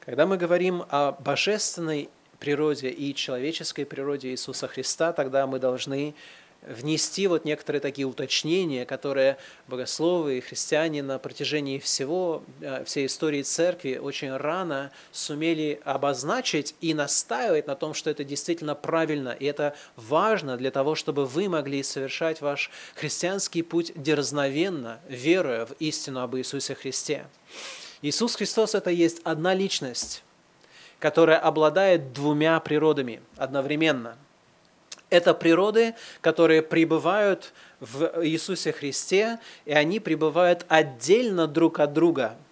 Когда 0.00 0.24
мы 0.24 0.38
говорим 0.38 0.82
о 0.88 1.12
божественной 1.12 2.08
природе 2.38 2.88
и 2.88 3.14
человеческой 3.14 3.84
природе 3.84 4.30
Иисуса 4.30 4.68
Христа, 4.68 5.12
тогда 5.12 5.46
мы 5.46 5.58
должны 5.58 6.14
внести 6.66 7.26
вот 7.28 7.44
некоторые 7.44 7.80
такие 7.80 8.06
уточнения, 8.06 8.84
которые 8.84 9.38
богословы 9.68 10.38
и 10.38 10.40
христиане 10.40 11.02
на 11.02 11.18
протяжении 11.18 11.78
всего, 11.78 12.42
э, 12.60 12.84
всей 12.84 13.06
истории 13.06 13.42
церкви 13.42 13.98
очень 13.98 14.34
рано 14.34 14.90
сумели 15.12 15.80
обозначить 15.84 16.74
и 16.80 16.92
настаивать 16.92 17.66
на 17.66 17.76
том, 17.76 17.94
что 17.94 18.10
это 18.10 18.24
действительно 18.24 18.74
правильно, 18.74 19.30
и 19.38 19.44
это 19.46 19.76
важно 19.96 20.56
для 20.56 20.70
того, 20.70 20.94
чтобы 20.94 21.24
вы 21.24 21.48
могли 21.48 21.82
совершать 21.82 22.40
ваш 22.40 22.70
христианский 22.94 23.62
путь 23.62 23.92
дерзновенно, 23.94 25.00
веруя 25.08 25.66
в 25.66 25.72
истину 25.78 26.20
об 26.20 26.36
Иисусе 26.36 26.74
Христе. 26.74 27.26
Иисус 28.02 28.34
Христос– 28.34 28.74
это 28.74 28.90
есть 28.90 29.20
одна 29.24 29.54
личность, 29.54 30.22
которая 30.98 31.38
обладает 31.38 32.12
двумя 32.12 32.58
природами 32.60 33.22
одновременно– 33.36 34.18
это 35.10 35.34
природы, 35.34 35.94
которые 36.20 36.62
пребывают 36.62 37.52
в 37.80 38.24
Иисусе 38.24 38.72
Христе, 38.72 39.38
и 39.64 39.72
они 39.72 40.00
пребывают 40.00 40.64
отдельно 40.68 41.46
друг 41.46 41.80
от 41.80 41.92
друга– 41.92 42.36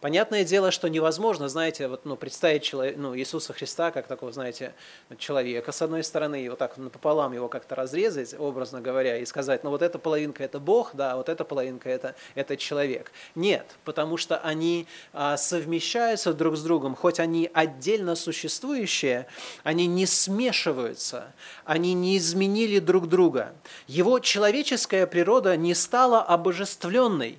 Понятное 0.00 0.44
дело, 0.44 0.70
что 0.70 0.88
невозможно, 0.88 1.50
знаете, 1.50 1.86
вот, 1.86 2.06
ну, 2.06 2.16
представить 2.16 2.62
человек, 2.62 2.96
ну, 2.96 3.14
Иисуса 3.14 3.52
Христа 3.52 3.90
как 3.90 4.06
такого, 4.06 4.32
знаете, 4.32 4.72
человека, 5.18 5.72
с 5.72 5.82
одной 5.82 6.02
стороны, 6.04 6.42
и 6.42 6.48
вот 6.48 6.58
так 6.58 6.76
пополам 6.90 7.34
его 7.34 7.48
как-то 7.48 7.74
разрезать, 7.74 8.34
образно 8.38 8.80
говоря, 8.80 9.18
и 9.18 9.26
сказать, 9.26 9.62
ну 9.62 9.68
вот 9.68 9.82
эта 9.82 9.98
половинка– 9.98 10.42
это 10.44 10.58
Бог, 10.58 10.92
да, 10.94 11.16
вот 11.16 11.28
эта 11.28 11.44
половинка– 11.44 11.88
это, 11.90 12.14
это 12.34 12.56
человек. 12.56 13.12
Нет, 13.34 13.76
потому 13.84 14.16
что 14.16 14.38
они 14.38 14.86
а, 15.12 15.36
совмещаются 15.36 16.32
друг 16.32 16.56
с 16.56 16.62
другом, 16.62 16.96
хоть 16.96 17.20
они 17.20 17.50
отдельно 17.52 18.14
существующие, 18.14 19.26
они 19.64 19.86
не 19.86 20.06
смешиваются, 20.06 21.34
они 21.66 21.92
не 21.92 22.16
изменили 22.16 22.78
друг 22.78 23.06
друга. 23.06 23.52
Его 23.86 24.18
человеческая 24.20 25.06
природа 25.06 25.58
не 25.58 25.74
стала 25.74 26.22
обожествленной, 26.22 27.38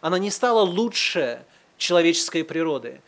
она 0.00 0.18
не 0.18 0.30
стала 0.30 0.60
лучше, 0.60 1.44
человеческой 1.84 2.44
природы 2.44 3.00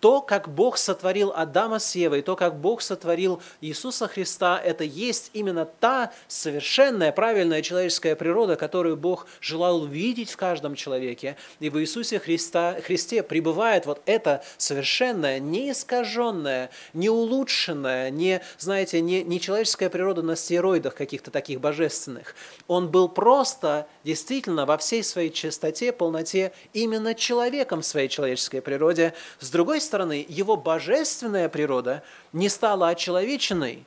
то, 0.00 0.20
как 0.20 0.48
Бог 0.48 0.78
сотворил 0.78 1.32
Адама 1.34 1.78
с 1.78 1.94
Евой, 1.94 2.22
то, 2.22 2.36
как 2.36 2.60
Бог 2.60 2.82
сотворил 2.82 3.42
Иисуса 3.60 4.06
Христа, 4.06 4.60
это 4.62 4.84
есть 4.84 5.30
именно 5.32 5.64
та 5.64 6.12
совершенная, 6.28 7.10
правильная 7.10 7.62
человеческая 7.62 8.14
природа, 8.14 8.56
которую 8.56 8.96
Бог 8.96 9.26
желал 9.40 9.86
видеть 9.86 10.30
в 10.30 10.36
каждом 10.36 10.76
человеке. 10.76 11.36
И 11.58 11.68
в 11.68 11.80
Иисусе 11.80 12.20
Христа, 12.20 12.76
Христе 12.84 13.22
пребывает 13.22 13.86
вот 13.86 14.00
эта 14.06 14.44
совершенная, 14.56 15.40
неискаженная, 15.40 16.70
не 16.92 17.10
улучшенная, 17.10 18.10
не, 18.10 18.40
знаете, 18.58 19.00
не, 19.00 19.24
не 19.24 19.40
человеческая 19.40 19.90
природа 19.90 20.22
на 20.22 20.36
стероидах 20.36 20.94
каких-то 20.94 21.30
таких 21.30 21.60
божественных. 21.60 22.36
Он 22.68 22.88
был 22.88 23.08
просто, 23.08 23.88
действительно, 24.04 24.64
во 24.64 24.78
всей 24.78 25.02
своей 25.02 25.30
чистоте, 25.30 25.92
полноте, 25.92 26.52
именно 26.72 27.14
человеком 27.14 27.82
в 27.82 27.86
своей 27.86 28.08
человеческой 28.08 28.62
природе. 28.62 29.14
С 29.40 29.50
другой 29.50 29.80
его 29.96 30.56
божественная 30.56 31.48
природа 31.48 32.02
не 32.32 32.48
стала 32.48 32.88
очеловеченной, 32.88 33.84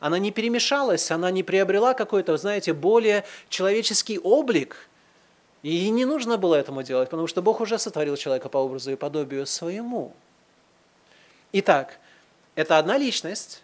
она 0.00 0.18
не 0.18 0.30
перемешалась, 0.32 1.10
она 1.10 1.30
не 1.30 1.42
приобрела 1.42 1.94
какой-то, 1.94 2.36
знаете, 2.36 2.72
более 2.72 3.24
человеческий 3.48 4.18
облик. 4.18 4.88
И 5.62 5.88
не 5.88 6.04
нужно 6.04 6.36
было 6.36 6.56
этому 6.56 6.82
делать, 6.82 7.08
потому 7.08 7.26
что 7.26 7.40
Бог 7.40 7.60
уже 7.60 7.78
сотворил 7.78 8.16
человека 8.16 8.50
по 8.50 8.58
образу 8.58 8.92
и 8.92 8.96
подобию 8.96 9.46
своему. 9.46 10.12
Итак, 11.52 11.98
это 12.54 12.76
одна 12.78 12.98
личность 12.98 13.62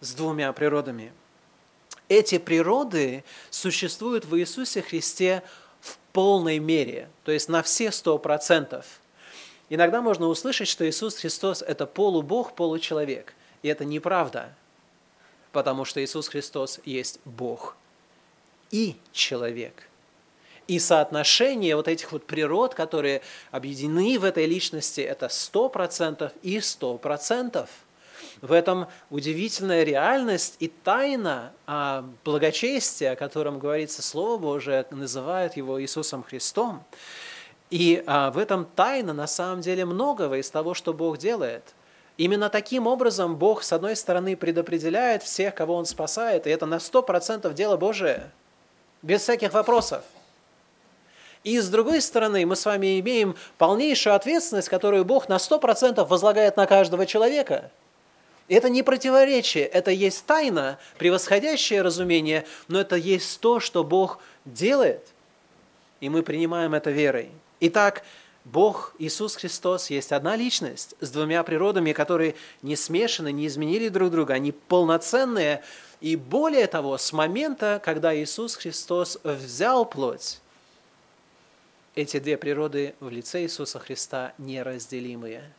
с 0.00 0.14
двумя 0.14 0.52
природами. 0.52 1.12
Эти 2.08 2.38
природы 2.38 3.22
существуют 3.50 4.24
в 4.24 4.38
Иисусе 4.38 4.80
Христе 4.80 5.42
в 5.80 5.98
полной 6.12 6.58
мере, 6.58 7.10
то 7.24 7.32
есть 7.32 7.48
на 7.48 7.62
все 7.62 7.92
сто 7.92 8.18
процентов– 8.18 8.86
Иногда 9.70 10.02
можно 10.02 10.26
услышать, 10.26 10.68
что 10.68 10.86
Иисус 10.88 11.16
Христос– 11.16 11.62
это 11.66 11.86
полубог, 11.86 12.54
получеловек. 12.54 13.34
И 13.62 13.68
это 13.68 13.84
неправда, 13.84 14.52
потому 15.52 15.84
что 15.84 16.04
Иисус 16.04 16.28
Христос 16.28 16.80
есть 16.84 17.20
Бог 17.24 17.76
и 18.70 18.96
человек. 19.12 19.86
И 20.66 20.78
соотношение 20.78 21.76
вот 21.76 21.88
этих 21.88 22.12
вот 22.12 22.26
природ, 22.26 22.74
которые 22.74 23.22
объединены 23.50 24.18
в 24.18 24.24
этой 24.24 24.46
личности, 24.46 25.00
это 25.00 25.26
100% 25.26 26.32
и 26.42 26.58
100%. 26.58 27.68
В 28.40 28.52
этом 28.52 28.86
удивительная 29.10 29.82
реальность 29.82 30.56
и 30.60 30.68
тайна 30.68 31.52
а, 31.66 32.08
благочестия, 32.24 33.12
о 33.12 33.16
котором 33.16 33.58
говорится 33.58 34.02
Слово 34.02 34.38
Божие, 34.38 34.86
называют 34.90 35.56
его 35.56 35.80
Иисусом 35.82 36.22
Христом. 36.22 36.82
И 37.70 38.02
а, 38.06 38.30
в 38.30 38.38
этом 38.38 38.64
тайна 38.64 39.12
на 39.12 39.28
самом 39.28 39.60
деле 39.60 39.84
многого 39.84 40.38
из 40.38 40.50
того, 40.50 40.74
что 40.74 40.92
Бог 40.92 41.18
делает. 41.18 41.74
Именно 42.16 42.50
таким 42.50 42.86
образом 42.86 43.36
Бог, 43.36 43.62
с 43.62 43.72
одной 43.72 43.96
стороны, 43.96 44.36
предопределяет 44.36 45.22
всех, 45.22 45.54
кого 45.54 45.76
Он 45.76 45.86
спасает, 45.86 46.46
и 46.46 46.50
это 46.50 46.66
на 46.66 46.76
100% 46.76 47.54
дело 47.54 47.76
Божие, 47.76 48.30
без 49.02 49.22
всяких 49.22 49.54
вопросов. 49.54 50.02
И 51.44 51.58
с 51.58 51.68
другой 51.68 52.02
стороны, 52.02 52.44
мы 52.44 52.56
с 52.56 52.66
вами 52.66 53.00
имеем 53.00 53.34
полнейшую 53.56 54.14
ответственность, 54.14 54.68
которую 54.68 55.06
Бог 55.06 55.28
на 55.28 55.36
100% 55.36 56.04
возлагает 56.04 56.56
на 56.56 56.66
каждого 56.66 57.06
человека. 57.06 57.70
И 58.48 58.54
это 58.54 58.68
не 58.68 58.82
противоречие, 58.82 59.64
это 59.64 59.92
есть 59.92 60.26
тайна, 60.26 60.78
превосходящее 60.98 61.82
разумение, 61.82 62.44
но 62.68 62.80
это 62.80 62.96
есть 62.96 63.40
то, 63.40 63.60
что 63.60 63.84
Бог 63.84 64.18
делает, 64.44 65.06
и 66.00 66.08
мы 66.08 66.22
принимаем 66.22 66.74
это 66.74 66.90
верой. 66.90 67.30
Итак, 67.60 68.02
Бог, 68.46 68.94
Иисус 68.98 69.36
Христос, 69.36 69.90
есть 69.90 70.12
одна 70.12 70.34
личность 70.34 70.94
с 71.00 71.10
двумя 71.10 71.42
природами, 71.44 71.92
которые 71.92 72.34
не 72.62 72.74
смешаны, 72.74 73.32
не 73.32 73.46
изменили 73.46 73.88
друг 73.90 74.10
друга, 74.10 74.34
они 74.34 74.52
полноценные. 74.52 75.62
И 76.00 76.16
более 76.16 76.66
того, 76.66 76.96
с 76.96 77.12
момента, 77.12 77.80
когда 77.84 78.16
Иисус 78.16 78.56
Христос 78.56 79.18
взял 79.22 79.84
плоть, 79.84 80.40
эти 81.94 82.18
две 82.18 82.38
природы 82.38 82.94
в 82.98 83.10
лице 83.10 83.42
Иисуса 83.42 83.78
Христа 83.78 84.32
неразделимые. 84.38 85.52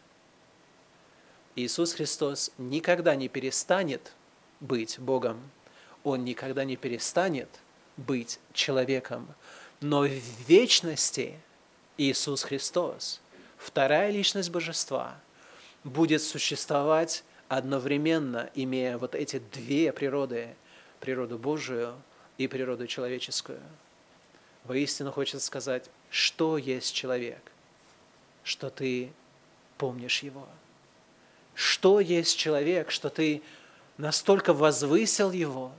Иисус 1.56 1.94
Христос 1.94 2.50
никогда 2.58 3.16
не 3.16 3.28
перестанет 3.28 4.14
быть 4.60 4.98
Богом. 4.98 5.40
Он 6.04 6.24
никогда 6.24 6.64
не 6.64 6.78
перестанет 6.78 7.50
быть 7.96 8.40
человеком. 8.54 9.28
Но 9.82 10.02
в 10.02 10.10
вечности– 10.48 11.38
Иисус 11.98 12.44
Христос, 12.44 13.22
вторая 13.58 14.12
личность 14.12 14.50
Божества, 14.50 15.16
будет 15.84 16.22
существовать 16.22 17.24
одновременно, 17.48 18.50
имея 18.56 18.98
вот 18.98 19.16
эти 19.16 19.40
две 19.40 19.92
природы, 19.92 20.56
природу 21.00 21.38
Божию 21.38 21.96
и 22.38 22.48
природу 22.48 22.88
человеческую. 22.88 23.60
Воистину 24.64 25.12
хочется 25.12 25.46
сказать, 25.46 25.90
что 26.10 26.58
есть 26.58 26.94
человек, 26.94 27.42
что 28.44 28.70
ты 28.70 29.12
помнишь 29.78 30.24
его. 30.24 30.48
Что 31.56 32.00
есть 32.00 32.38
человек, 32.38 32.92
что 32.92 33.10
ты 33.10 33.42
настолько 33.98 34.54
возвысил 34.54 35.32
его. 35.32 35.72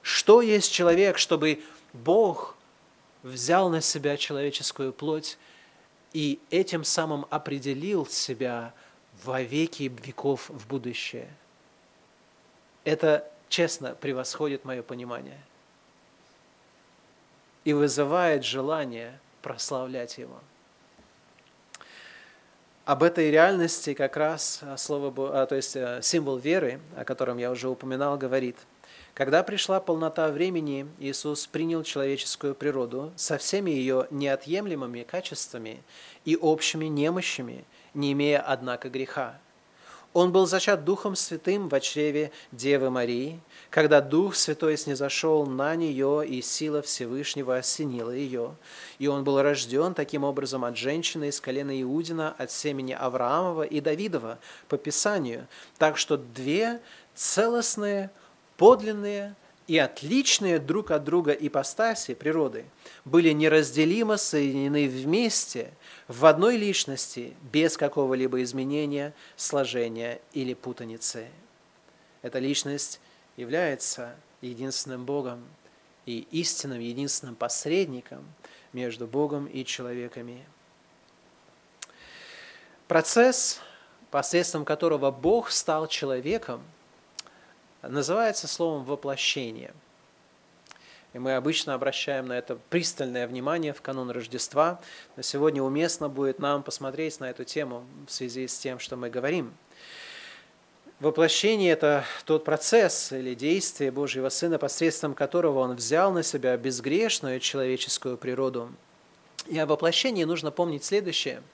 Что 0.00 0.40
есть 0.42 0.72
человек, 0.72 1.18
чтобы 1.18 1.62
Бог 1.92 2.56
взял 3.22 3.68
на 3.70 3.80
себя 3.80 4.16
человеческую 4.16 4.92
плоть 4.92 5.38
и 6.12 6.40
этим 6.50 6.84
самым 6.84 7.26
определил 7.30 8.06
себя 8.06 8.74
во 9.24 9.42
веки 9.42 9.84
веков 10.04 10.48
в 10.50 10.66
будущее. 10.66 11.28
Это 12.84 13.30
честно 13.48 13.94
превосходит 13.94 14.64
мое 14.64 14.82
понимание 14.82 15.38
и 17.64 17.72
вызывает 17.72 18.44
желание 18.44 19.18
прославлять 19.40 20.18
Его. 20.18 20.40
Об 22.84 23.04
этой 23.04 23.30
реальности 23.30 23.94
как 23.94 24.16
раз 24.16 24.60
слово, 24.76 25.42
а, 25.42 25.46
то 25.46 25.54
есть 25.54 25.76
э, 25.76 26.00
символ 26.02 26.38
веры, 26.38 26.80
о 26.96 27.04
котором 27.04 27.38
я 27.38 27.52
уже 27.52 27.68
упоминал, 27.68 28.18
говорит– 28.18 28.56
Когда 29.14 29.42
пришла 29.42 29.78
полнота 29.78 30.30
времени, 30.30 30.86
Иисус 30.98 31.46
принял 31.46 31.82
человеческую 31.82 32.54
природу 32.54 33.12
со 33.14 33.36
всеми 33.36 33.70
ее 33.70 34.06
неотъемлемыми 34.10 35.02
качествами 35.02 35.82
и 36.24 36.34
общими 36.34 36.86
немощами, 36.86 37.64
не 37.92 38.12
имея, 38.12 38.40
однако, 38.40 38.88
греха. 38.88 39.38
Он 40.14 40.30
был 40.30 40.46
зачат 40.46 40.84
Духом 40.84 41.16
Святым 41.16 41.68
в 41.68 41.80
чреве 41.80 42.32
Девы 42.52 42.90
Марии, 42.90 43.40
когда 43.70 44.02
Дух 44.02 44.34
Святой 44.34 44.76
снизошел 44.76 45.46
на 45.46 45.74
нее, 45.74 46.26
и 46.26 46.42
сила 46.42 46.82
Всевышнего 46.82 47.56
осенила 47.56 48.10
ее. 48.10 48.54
И 48.98 49.06
он 49.08 49.24
был 49.24 49.40
рожден 49.40 49.94
таким 49.94 50.24
образом 50.24 50.64
от 50.66 50.76
женщины 50.76 51.28
из 51.28 51.40
колена 51.40 51.80
Иудина, 51.80 52.34
от 52.36 52.50
семени 52.50 52.92
Авраамова 52.92 53.62
и 53.62 53.80
Давидова, 53.80 54.38
по 54.68 54.76
Писанию. 54.76 55.46
Так 55.78 55.96
что 55.96 56.18
две 56.18 56.82
целостные, 57.14 58.10
подлинные 58.56 59.34
и 59.66 59.78
отличные 59.78 60.58
друг 60.58 60.90
от 60.90 61.04
друга 61.04 61.32
ипостаси 61.32 62.14
природы 62.14 62.64
были 63.04 63.30
неразделимо 63.30 64.16
соединены 64.16 64.88
вместе 64.88 65.72
в 66.08 66.26
одной 66.26 66.56
личности 66.56 67.34
без 67.52 67.76
какого-либо 67.76 68.42
изменения, 68.42 69.14
сложения 69.36 70.20
или 70.32 70.54
путаницы. 70.54 71.28
Эта 72.22 72.38
личность 72.38 73.00
является 73.36 74.14
единственным 74.40 75.04
Богом 75.04 75.42
и 76.06 76.26
истинным 76.32 76.80
единственным 76.80 77.36
посредником 77.36 78.24
между 78.72 79.06
Богом 79.06 79.46
и 79.46 79.64
человеками. 79.64 80.44
Процесс, 82.88 83.60
посредством 84.10 84.64
которого 84.64 85.10
Бог 85.10 85.50
стал 85.50 85.86
человеком, 85.86 86.62
называется 87.82 88.48
словом 88.48 88.84
«воплощение». 88.84 89.72
И 91.12 91.18
мы 91.18 91.34
обычно 91.34 91.74
обращаем 91.74 92.26
на 92.26 92.32
это 92.32 92.56
пристальное 92.70 93.26
внимание 93.26 93.74
в 93.74 93.82
канун 93.82 94.10
Рождества. 94.10 94.80
Но 95.16 95.22
сегодня 95.22 95.62
уместно 95.62 96.08
будет 96.08 96.38
нам 96.38 96.62
посмотреть 96.62 97.20
на 97.20 97.28
эту 97.28 97.44
тему 97.44 97.84
в 98.06 98.12
связи 98.12 98.48
с 98.48 98.56
тем, 98.58 98.78
что 98.78 98.96
мы 98.96 99.10
говорим. 99.10 99.52
Воплощение– 101.00 101.72
это 101.72 102.04
тот 102.24 102.44
процесс 102.44 103.12
или 103.12 103.34
действие 103.34 103.90
Божьего 103.90 104.30
Сына, 104.30 104.58
посредством 104.58 105.14
которого 105.14 105.58
Он 105.58 105.76
взял 105.76 106.12
на 106.12 106.22
себя 106.22 106.56
безгрешную 106.56 107.40
человеческую 107.40 108.16
природу. 108.16 108.72
И 109.48 109.58
о 109.58 109.66
воплощении 109.66 110.24
нужно 110.24 110.50
помнить 110.50 110.84
следующее– 110.84 111.42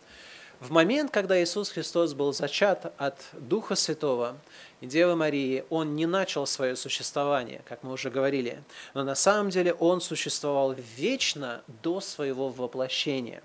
в 0.60 0.70
момент, 0.70 1.10
когда 1.10 1.42
Иисус 1.42 1.70
Христос 1.70 2.14
был 2.14 2.32
зачат 2.32 2.92
от 2.98 3.16
Духа 3.32 3.74
Святого 3.76 4.36
и 4.80 4.86
Девы 4.86 5.14
Марии, 5.16 5.64
Он 5.70 5.94
не 5.96 6.06
начал 6.06 6.46
свое 6.46 6.76
существование, 6.76 7.62
как 7.68 7.82
мы 7.82 7.92
уже 7.92 8.10
говорили, 8.10 8.62
но 8.94 9.04
на 9.04 9.14
самом 9.14 9.50
деле 9.50 9.72
Он 9.74 10.00
существовал 10.00 10.74
вечно 10.96 11.62
до 11.82 12.00
своего 12.00 12.48
воплощения. 12.48 13.42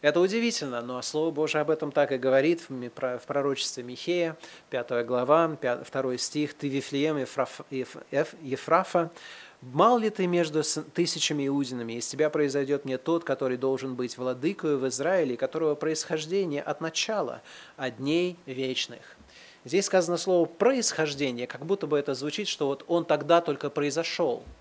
Это 0.00 0.18
удивительно, 0.18 0.80
но 0.80 1.00
Слово 1.00 1.30
Божие 1.30 1.62
об 1.62 1.70
этом 1.70 1.92
так 1.92 2.10
и 2.10 2.16
говорит 2.16 2.68
в 2.68 3.20
пророчестве 3.26 3.84
Михея, 3.84 4.36
5 4.70 5.06
глава, 5.06 5.56
2 5.60 6.18
стих. 6.18 6.54
«Ты, 6.54 6.68
Вифлеем 6.68 7.18
Ефрафа, 7.18 9.10
Мал 9.62 9.98
ли 9.98 10.10
ты 10.10 10.26
между 10.26 10.62
тысячами 10.92 11.46
иудинами, 11.46 11.92
из 11.92 12.08
тебя 12.08 12.30
произойдет 12.30 12.84
мне 12.84 12.98
тот, 12.98 13.22
который 13.22 13.56
должен 13.56 13.94
быть 13.94 14.18
владыкою 14.18 14.78
в 14.78 14.88
Израиле, 14.88 15.36
которого 15.36 15.76
происхождение 15.76 16.62
от 16.62 16.80
начала, 16.80 17.42
от 17.76 17.98
дней 17.98 18.36
вечных». 18.44 19.16
Здесь 19.64 19.86
сказано 19.86 20.16
слово 20.16 20.46
«происхождение», 20.46 21.46
как 21.46 21.64
будто 21.64 21.86
бы 21.86 21.96
это 21.96 22.14
звучит, 22.14 22.48
что 22.48 22.66
вот 22.66 22.84
он 22.88 23.04
тогда 23.04 23.40
только 23.40 23.70
произошел– 23.70 24.42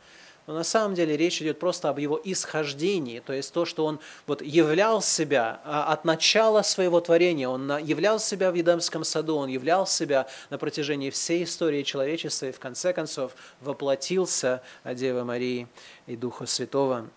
но 0.48 0.54
на 0.54 0.64
самом 0.64 0.96
деле 0.96 1.16
речь 1.16 1.42
идет 1.42 1.60
просто 1.60 1.90
об 1.90 2.00
его 2.00 2.20
исхождении, 2.24 3.20
то 3.20 3.34
есть 3.34 3.54
то, 3.54 3.66
что 3.66 3.86
он 3.86 4.00
вот 4.28 4.42
являл 4.42 5.02
себя 5.02 5.62
а, 5.64 5.92
от 5.94 6.06
начала 6.06 6.62
своего 6.62 7.00
творения, 7.00 7.48
он 7.48 7.78
являл 7.78 8.20
себя 8.20 8.52
в 8.52 8.56
Едемском 8.56 9.04
саду, 9.04 9.38
он 9.38 9.50
являл 9.50 9.86
себя 9.86 10.28
на 10.50 10.58
протяжении 10.58 11.10
всей 11.10 11.44
истории 11.44 11.84
человечества 11.84 12.48
и 12.48 12.52
в 12.52 12.60
конце 12.60 12.94
концов 12.94 13.34
воплотился 13.60 14.62
от 14.84 14.98
Девы 14.98 15.24
Марии 15.24 15.68
и 16.08 16.16
Духа 16.16 16.46
Святого. 16.46 17.08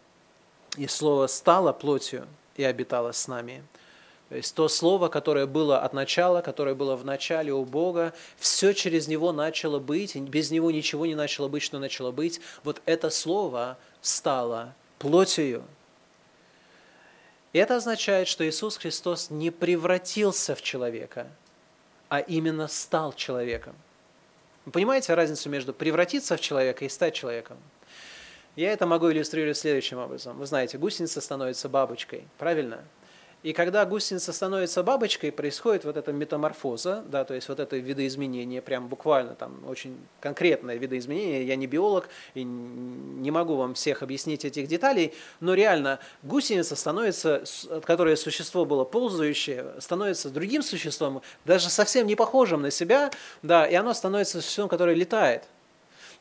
И 0.77 0.87
Слово 0.87 1.27
стало 1.27 1.73
плотью 1.73 2.27
и 2.57 2.65
обитало 2.65 3.13
с 3.13 3.29
нами– 3.29 3.65
то 4.35 4.39
есть 4.39 4.53
то 4.57 4.67
слово, 4.67 5.09
которое 5.09 5.47
было 5.47 5.79
от 5.79 5.93
начала, 5.93 6.41
которое 6.41 6.75
было 6.75 6.97
в 6.97 7.05
начале 7.05 7.53
у 7.53 7.65
Бога, 7.65 8.13
все 8.37 8.73
через 8.73 9.07
него 9.07 9.31
начало 9.31 9.79
быть, 9.79 10.17
без 10.17 10.51
него 10.51 10.73
ничего 10.73 11.07
не 11.07 11.15
начало 11.15 11.47
быть, 11.47 11.63
что 11.63 11.79
начало 11.79 12.11
быть. 12.11 12.41
Вот 12.65 12.83
это 12.85 13.11
слово 13.11 13.79
стало 14.03 14.75
плотью. 14.99 15.63
И 17.53 17.61
это 17.61 17.77
означает, 17.77 18.27
что 18.27 18.45
Иисус 18.45 18.77
Христос 18.77 19.31
не 19.31 19.53
превратился 19.53 20.57
в 20.57 20.63
человека, 20.63 21.29
а 22.09 22.19
именно 22.19 22.67
стал 22.67 23.13
человеком. 23.13 23.77
Вы 24.65 24.73
понимаете 24.73 25.15
разницу 25.15 25.49
между 25.49 25.73
превратиться 25.73 26.37
в 26.37 26.41
человека 26.41 26.85
и 26.85 26.89
стать 26.89 27.15
человеком? 27.15 27.57
Я 28.57 28.73
это 28.73 28.85
могу 28.85 29.13
иллюстрировать 29.13 29.59
следующим 29.59 29.99
образом. 29.99 30.37
Вы 30.37 30.47
знаете, 30.47 30.77
гусеница 30.77 31.21
становится 31.21 31.69
бабочкой, 31.69 32.25
правильно? 32.37 32.83
И 33.45 33.53
когда 33.53 33.85
гусеница 33.85 34.33
становится 34.33 34.83
бабочкой, 34.83 35.31
происходит 35.31 35.85
вот 35.85 35.99
эта 35.99 36.15
метаморфоза, 36.15 37.05
да, 37.07 37.27
то 37.27 37.35
есть 37.35 37.51
вот 37.51 37.61
это 37.61 37.77
видоизменение, 37.77 38.63
прям 38.63 38.89
буквально 38.89 39.35
там 39.35 39.63
очень 39.69 39.99
конкретное 40.19 40.77
видоизменение. 40.77 41.47
Я 41.47 41.55
не 41.57 41.67
биолог 41.67 42.09
и 42.33 42.43
не 42.43 43.31
могу 43.31 43.57
вам 43.57 43.75
всех 43.75 44.03
объяснить 44.03 44.47
этих 44.47 44.67
деталей, 44.67 45.13
но 45.41 45.53
реально 45.53 45.99
гусеница 46.23 46.75
становится, 46.75 47.45
которое 47.85 48.17
существо 48.17 48.65
было 48.65 48.85
ползающее, 48.85 49.75
становится 49.79 50.31
другим 50.31 50.63
существом, 50.63 51.21
даже 51.45 51.69
совсем 51.69 52.07
не 52.07 52.17
похожим 52.17 52.63
на 52.63 52.71
себя, 52.71 53.11
да, 53.43 53.67
и 53.67 53.75
оно 53.75 53.93
становится 53.93 54.41
существом, 54.41 54.71
которое 54.71 54.97
летает. 54.97 55.45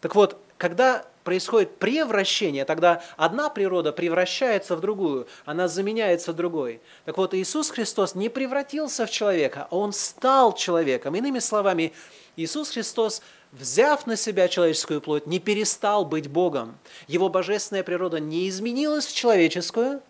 Так 0.03 0.15
вот, 0.15 0.37
когда 0.57 1.05
происходит 1.23 1.77
превращение, 1.77 2.65
тогда 2.65 3.01
одна 3.15 3.49
природа 3.49 3.93
превращается 3.93 4.75
в 4.75 4.81
другую, 4.81 5.27
она 5.45 5.69
заменяется 5.69 6.33
другой. 6.33 6.81
Так 7.05 7.17
вот, 7.17 7.33
Иисус 7.33 7.69
Христос 7.69 8.13
не 8.13 8.27
превратился 8.27 9.05
в 9.05 9.11
человека, 9.11 9.69
а 9.71 9.77
Он 9.77 9.93
стал 9.93 10.55
человеком. 10.55 11.15
Иными 11.15 11.39
словами, 11.39 11.93
Иисус 12.35 12.71
Христос, 12.71 13.21
взяв 13.53 14.05
на 14.05 14.17
себя 14.17 14.49
человеческую 14.49 14.99
плоть, 14.99 15.25
не 15.25 15.39
перестал 15.39 16.03
быть 16.03 16.27
Богом. 16.27 16.77
Его 17.07 17.29
божественная 17.29 17.83
природа 17.85 18.19
не 18.19 18.49
изменилась 18.49 19.05
в 19.05 19.15
человеческую, 19.15 20.01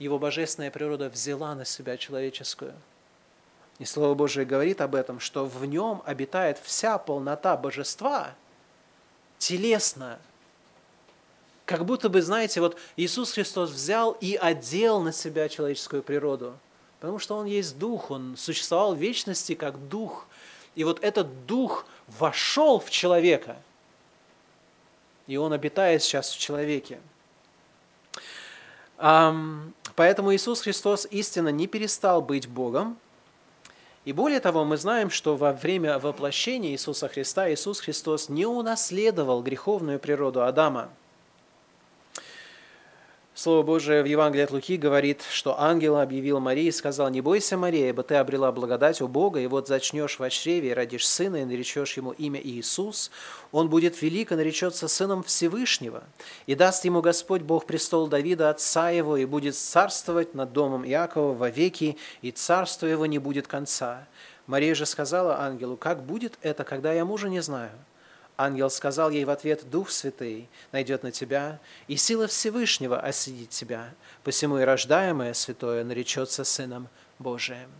его 0.00 0.18
божественная 0.18 0.72
природа 0.72 1.08
взяла 1.08 1.54
на 1.54 1.64
себя 1.64 1.96
человеческую. 1.96 2.74
И 3.78 3.84
Слово 3.84 4.14
Божие 4.14 4.44
говорит 4.44 4.80
об 4.80 4.96
этом, 4.96 5.20
что 5.20 5.44
в 5.44 5.64
нем 5.66 6.02
обитает 6.04 6.58
вся 6.58 6.98
полнота 6.98 7.56
божества– 7.56 8.34
телесно. 9.42 10.20
Как 11.64 11.84
будто 11.84 12.08
бы, 12.08 12.22
знаете, 12.22 12.60
вот 12.60 12.76
Иисус 12.96 13.32
Христос 13.32 13.70
взял 13.70 14.12
и 14.20 14.36
одел 14.36 15.00
на 15.00 15.12
себя 15.12 15.48
человеческую 15.48 16.04
природу, 16.04 16.56
потому 17.00 17.18
что 17.18 17.36
Он 17.36 17.46
есть 17.46 17.76
Дух, 17.76 18.12
Он 18.12 18.36
существовал 18.36 18.94
в 18.94 18.98
вечности 18.98 19.54
как 19.54 19.88
Дух. 19.88 20.26
И 20.76 20.84
вот 20.84 21.02
этот 21.02 21.46
Дух 21.46 21.86
вошел 22.06 22.78
в 22.78 22.88
человека, 22.90 23.56
и 25.26 25.36
Он 25.36 25.52
обитает 25.52 26.04
сейчас 26.04 26.30
в 26.30 26.38
человеке. 26.38 27.00
Поэтому 28.96 30.32
Иисус 30.32 30.60
Христос 30.60 31.08
истинно 31.10 31.48
не 31.48 31.66
перестал 31.66 32.22
быть 32.22 32.46
Богом, 32.48 32.96
и 34.04 34.12
более 34.12 34.40
того, 34.40 34.64
мы 34.64 34.76
знаем, 34.76 35.10
что 35.10 35.36
во 35.36 35.52
время 35.52 35.98
воплощения 35.98 36.70
Иисуса 36.70 37.08
Христа 37.08 37.52
Иисус 37.52 37.80
Христос 37.80 38.28
не 38.28 38.46
унаследовал 38.46 39.42
греховную 39.42 40.00
природу 40.00 40.42
Адама. 40.42 40.90
Слово 43.42 43.64
Божие 43.64 44.04
в 44.04 44.06
Евангелии 44.06 44.44
от 44.44 44.52
Луки 44.52 44.76
говорит, 44.76 45.22
что 45.28 45.60
ангел 45.60 45.96
объявил 45.96 46.38
Марии 46.38 46.66
и 46.66 46.70
сказал, 46.70 47.08
«Не 47.08 47.20
бойся, 47.20 47.56
Мария, 47.56 47.88
ибо 47.88 48.04
ты 48.04 48.14
обрела 48.14 48.52
благодать 48.52 49.00
у 49.00 49.08
Бога, 49.08 49.40
и 49.40 49.48
вот 49.48 49.66
зачнешь 49.66 50.20
в 50.20 50.30
чреве 50.30 50.70
и 50.70 50.72
родишь 50.72 51.08
сына, 51.08 51.42
и 51.42 51.44
наречешь 51.44 51.96
ему 51.96 52.12
имя 52.12 52.40
Иисус. 52.40 53.10
Он 53.50 53.68
будет 53.68 54.00
велик 54.00 54.30
и 54.30 54.36
наречется 54.36 54.86
сыном 54.86 55.24
Всевышнего, 55.24 56.04
и 56.46 56.54
даст 56.54 56.84
ему 56.84 57.00
Господь 57.02 57.42
Бог 57.42 57.66
престол 57.66 58.06
Давида, 58.06 58.48
отца 58.48 58.90
его, 58.90 59.16
и 59.16 59.24
будет 59.24 59.56
царствовать 59.56 60.36
над 60.36 60.52
домом 60.52 60.86
Иакова 60.86 61.34
вовеки, 61.34 61.98
и 62.20 62.30
царство 62.30 62.86
его 62.86 63.06
не 63.06 63.18
будет 63.18 63.48
конца». 63.48 64.06
Мария 64.46 64.76
же 64.76 64.86
сказала 64.86 65.40
ангелу, 65.40 65.76
«Как 65.76 66.04
будет 66.04 66.38
это, 66.42 66.62
когда 66.62 66.92
я 66.92 67.04
мужа 67.04 67.28
не 67.28 67.42
знаю?» 67.42 67.72
Ангел 68.42 68.70
сказал 68.70 69.10
ей 69.10 69.24
в 69.24 69.30
ответ, 69.30 69.70
«Дух 69.70 69.90
Святый 69.90 70.48
найдет 70.72 71.04
на 71.04 71.12
тебя, 71.12 71.60
и 71.86 71.96
сила 71.96 72.26
Всевышнего 72.26 72.98
осидит 72.98 73.50
тебя, 73.50 73.94
посему 74.24 74.58
и 74.58 74.62
рождаемое 74.62 75.32
святое 75.32 75.84
наречется 75.84 76.42
Сыном 76.42 76.88
Божиим». 77.20 77.70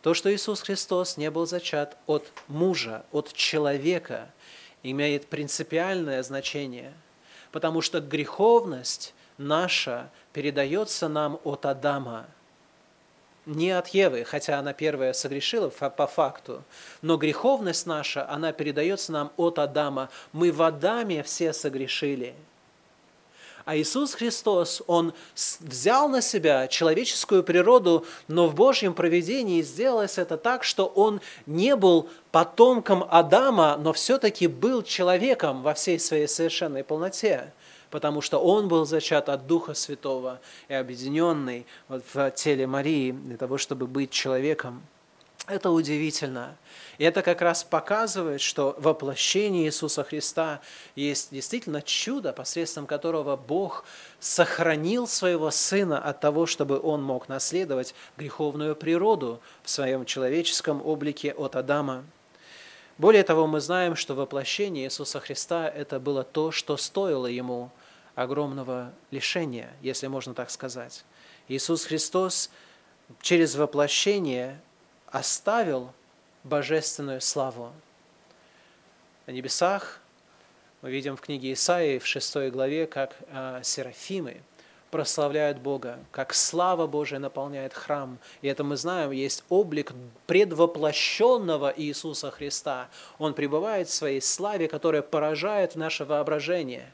То, 0.00 0.14
что 0.14 0.34
Иисус 0.34 0.62
Христос 0.62 1.18
не 1.18 1.30
был 1.30 1.46
зачат 1.46 1.96
от 2.06 2.30
мужа, 2.48 3.04
от 3.12 3.32
человека, 3.34 4.30
имеет 4.82 5.26
принципиальное 5.26 6.22
значение, 6.22 6.94
потому 7.52 7.82
что 7.82 8.00
греховность 8.00 9.14
наша 9.36 10.10
передается 10.32 11.08
нам 11.08 11.38
от 11.44 11.66
Адама, 11.66 12.26
не 13.46 13.70
от 13.70 13.88
Евы, 13.88 14.24
хотя 14.24 14.58
она 14.58 14.72
первая 14.72 15.12
согрешила 15.12 15.68
по 15.68 16.06
факту, 16.06 16.62
но 17.02 17.16
греховность 17.16 17.86
наша, 17.86 18.28
она 18.28 18.52
передается 18.52 19.12
нам 19.12 19.32
от 19.36 19.58
Адама. 19.58 20.10
Мы 20.32 20.52
в 20.52 20.62
Адаме 20.62 21.22
все 21.22 21.52
согрешили– 21.52 22.34
а 23.64 23.76
Иисус 23.78 24.12
Христос, 24.14 24.82
Он 24.86 25.14
взял 25.34 26.08
на 26.08 26.20
себя 26.20 26.68
человеческую 26.68 27.42
природу, 27.42 28.04
но 28.28 28.46
в 28.46 28.54
Божьем 28.54 28.92
проведении 28.92 29.62
сделалось 29.62 30.18
это 30.18 30.36
так, 30.36 30.64
что 30.64 30.84
Он 30.86 31.22
не 31.46 31.74
был 31.74 32.10
потомком 32.30 33.06
Адама, 33.10 33.78
но 33.78 33.94
все-таки 33.94 34.48
был 34.48 34.82
человеком 34.82 35.62
во 35.62 35.72
всей 35.72 35.98
своей 35.98 36.28
совершенной 36.28 36.84
полноте 36.84 37.52
потому 37.94 38.20
что 38.22 38.40
он 38.40 38.66
был 38.66 38.84
зачат 38.86 39.28
от 39.28 39.46
Духа 39.46 39.72
Святого 39.72 40.40
и 40.66 40.74
объединенный 40.74 41.64
в 41.86 42.30
теле 42.32 42.66
Марии 42.66 43.12
для 43.12 43.36
того, 43.36 43.56
чтобы 43.56 43.86
быть 43.86 44.10
человеком. 44.10 44.82
Это 45.46 45.70
удивительно. 45.70 46.56
И 46.98 47.04
это 47.04 47.22
как 47.22 47.40
раз 47.40 47.62
показывает, 47.62 48.40
что 48.40 48.74
воплощение 48.78 49.66
Иисуса 49.66 50.02
Христа 50.02 50.60
есть 50.96 51.28
действительно 51.30 51.82
чудо, 51.82 52.32
посредством 52.32 52.88
которого 52.88 53.36
Бог 53.36 53.84
сохранил 54.18 55.06
своего 55.06 55.52
Сына 55.52 56.00
от 56.00 56.18
того, 56.18 56.46
чтобы 56.46 56.80
Он 56.80 57.00
мог 57.00 57.28
наследовать 57.28 57.94
греховную 58.16 58.74
природу 58.74 59.40
в 59.62 59.70
своем 59.70 60.04
человеческом 60.04 60.84
облике 60.84 61.30
от 61.30 61.54
Адама. 61.54 62.02
Более 62.98 63.22
того, 63.22 63.46
мы 63.46 63.60
знаем, 63.60 63.94
что 63.94 64.14
воплощение 64.14 64.84
Иисуса 64.84 65.20
Христа– 65.20 65.68
это 65.76 66.00
было 66.00 66.24
то, 66.24 66.50
что 66.50 66.76
стоило 66.76 67.26
Ему 67.26 67.70
огромного 68.14 68.92
лишения, 69.10 69.72
если 69.82 70.06
можно 70.06 70.34
так 70.34 70.50
сказать. 70.50 71.04
Иисус 71.48 71.84
Христос 71.84 72.50
через 73.20 73.54
воплощение 73.54 74.60
оставил 75.06 75.92
божественную 76.42 77.20
славу. 77.20 77.72
На 79.26 79.32
небесах 79.32 80.00
мы 80.82 80.90
видим 80.90 81.16
в 81.16 81.20
книге 81.20 81.52
Исаии 81.54 81.98
в 81.98 82.06
6 82.06 82.50
главе, 82.50 82.86
как 82.86 83.16
э, 83.28 83.60
серафимы 83.62 84.42
прославляют 84.90 85.58
Бога, 85.58 85.98
как 86.12 86.32
слава 86.34 86.86
Божия 86.86 87.18
наполняет 87.18 87.74
храм. 87.74 88.18
И 88.42 88.48
это 88.48 88.62
мы 88.62 88.76
знаем, 88.76 89.10
есть 89.10 89.42
облик 89.48 89.92
предвоплощенного 90.26 91.74
Иисуса 91.76 92.30
Христа. 92.30 92.88
Он 93.18 93.34
пребывает 93.34 93.88
в 93.88 93.92
своей 93.92 94.20
славе, 94.20 94.68
которая 94.68 95.02
поражает 95.02 95.74
наше 95.74 96.04
воображение. 96.04 96.92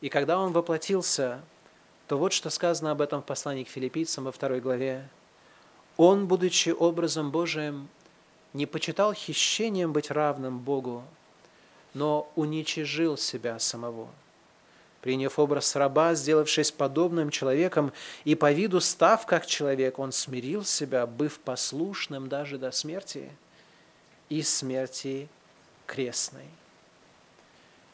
И 0.00 0.08
когда 0.08 0.38
Он 0.38 0.52
воплотился, 0.52 1.40
то 2.08 2.18
вот 2.18 2.32
что 2.32 2.50
сказано 2.50 2.90
об 2.90 3.02
этом 3.02 3.22
в 3.22 3.24
послании 3.24 3.64
к 3.64 3.68
филиппийцам 3.68 4.24
во 4.24 4.32
второй 4.32 4.60
главе. 4.60 5.08
Он, 5.96 6.26
будучи 6.26 6.70
образом 6.70 7.30
Божиим, 7.30 7.88
не 8.52 8.66
почитал 8.66 9.12
хищением 9.12 9.92
быть 9.92 10.10
равным 10.10 10.58
Богу, 10.58 11.04
но 11.94 12.30
уничижил 12.34 13.16
себя 13.16 13.58
самого, 13.58 14.08
приняв 15.02 15.38
образ 15.38 15.76
раба, 15.76 16.14
сделавшись 16.14 16.72
подобным 16.72 17.30
человеком, 17.30 17.92
и 18.24 18.34
по 18.34 18.50
виду 18.50 18.80
став 18.80 19.24
как 19.26 19.46
человек, 19.46 19.98
он 19.98 20.10
смирил 20.10 20.64
себя, 20.64 21.06
быв 21.06 21.38
послушным 21.38 22.28
даже 22.28 22.58
до 22.58 22.72
смерти 22.72 23.30
и 24.28 24.42
смерти 24.42 25.28
крестной. 25.86 26.48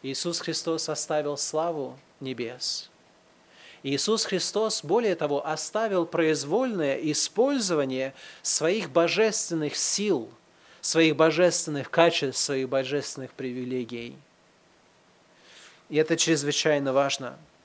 Иисус 0.06 0.38
Христос 0.38 0.88
оставил 0.88 1.36
славу 1.36 1.98
небес. 2.20 2.90
Иисус 3.82 4.24
Христос, 4.24 4.84
более 4.84 5.16
того, 5.16 5.44
оставил 5.46 6.06
произвольное 6.06 6.96
использование 6.96 8.14
своих 8.42 8.90
божественных 8.90 9.76
сил– 9.76 10.30
своих 10.80 11.16
божественных 11.16 11.90
качеств, 11.90 12.40
своих 12.40 12.68
божественных 12.68 13.32
привилегий. 13.32 14.16
И 15.88 15.96
это 15.96 16.16
чрезвычайно 16.16 16.92
важно– 16.92 17.36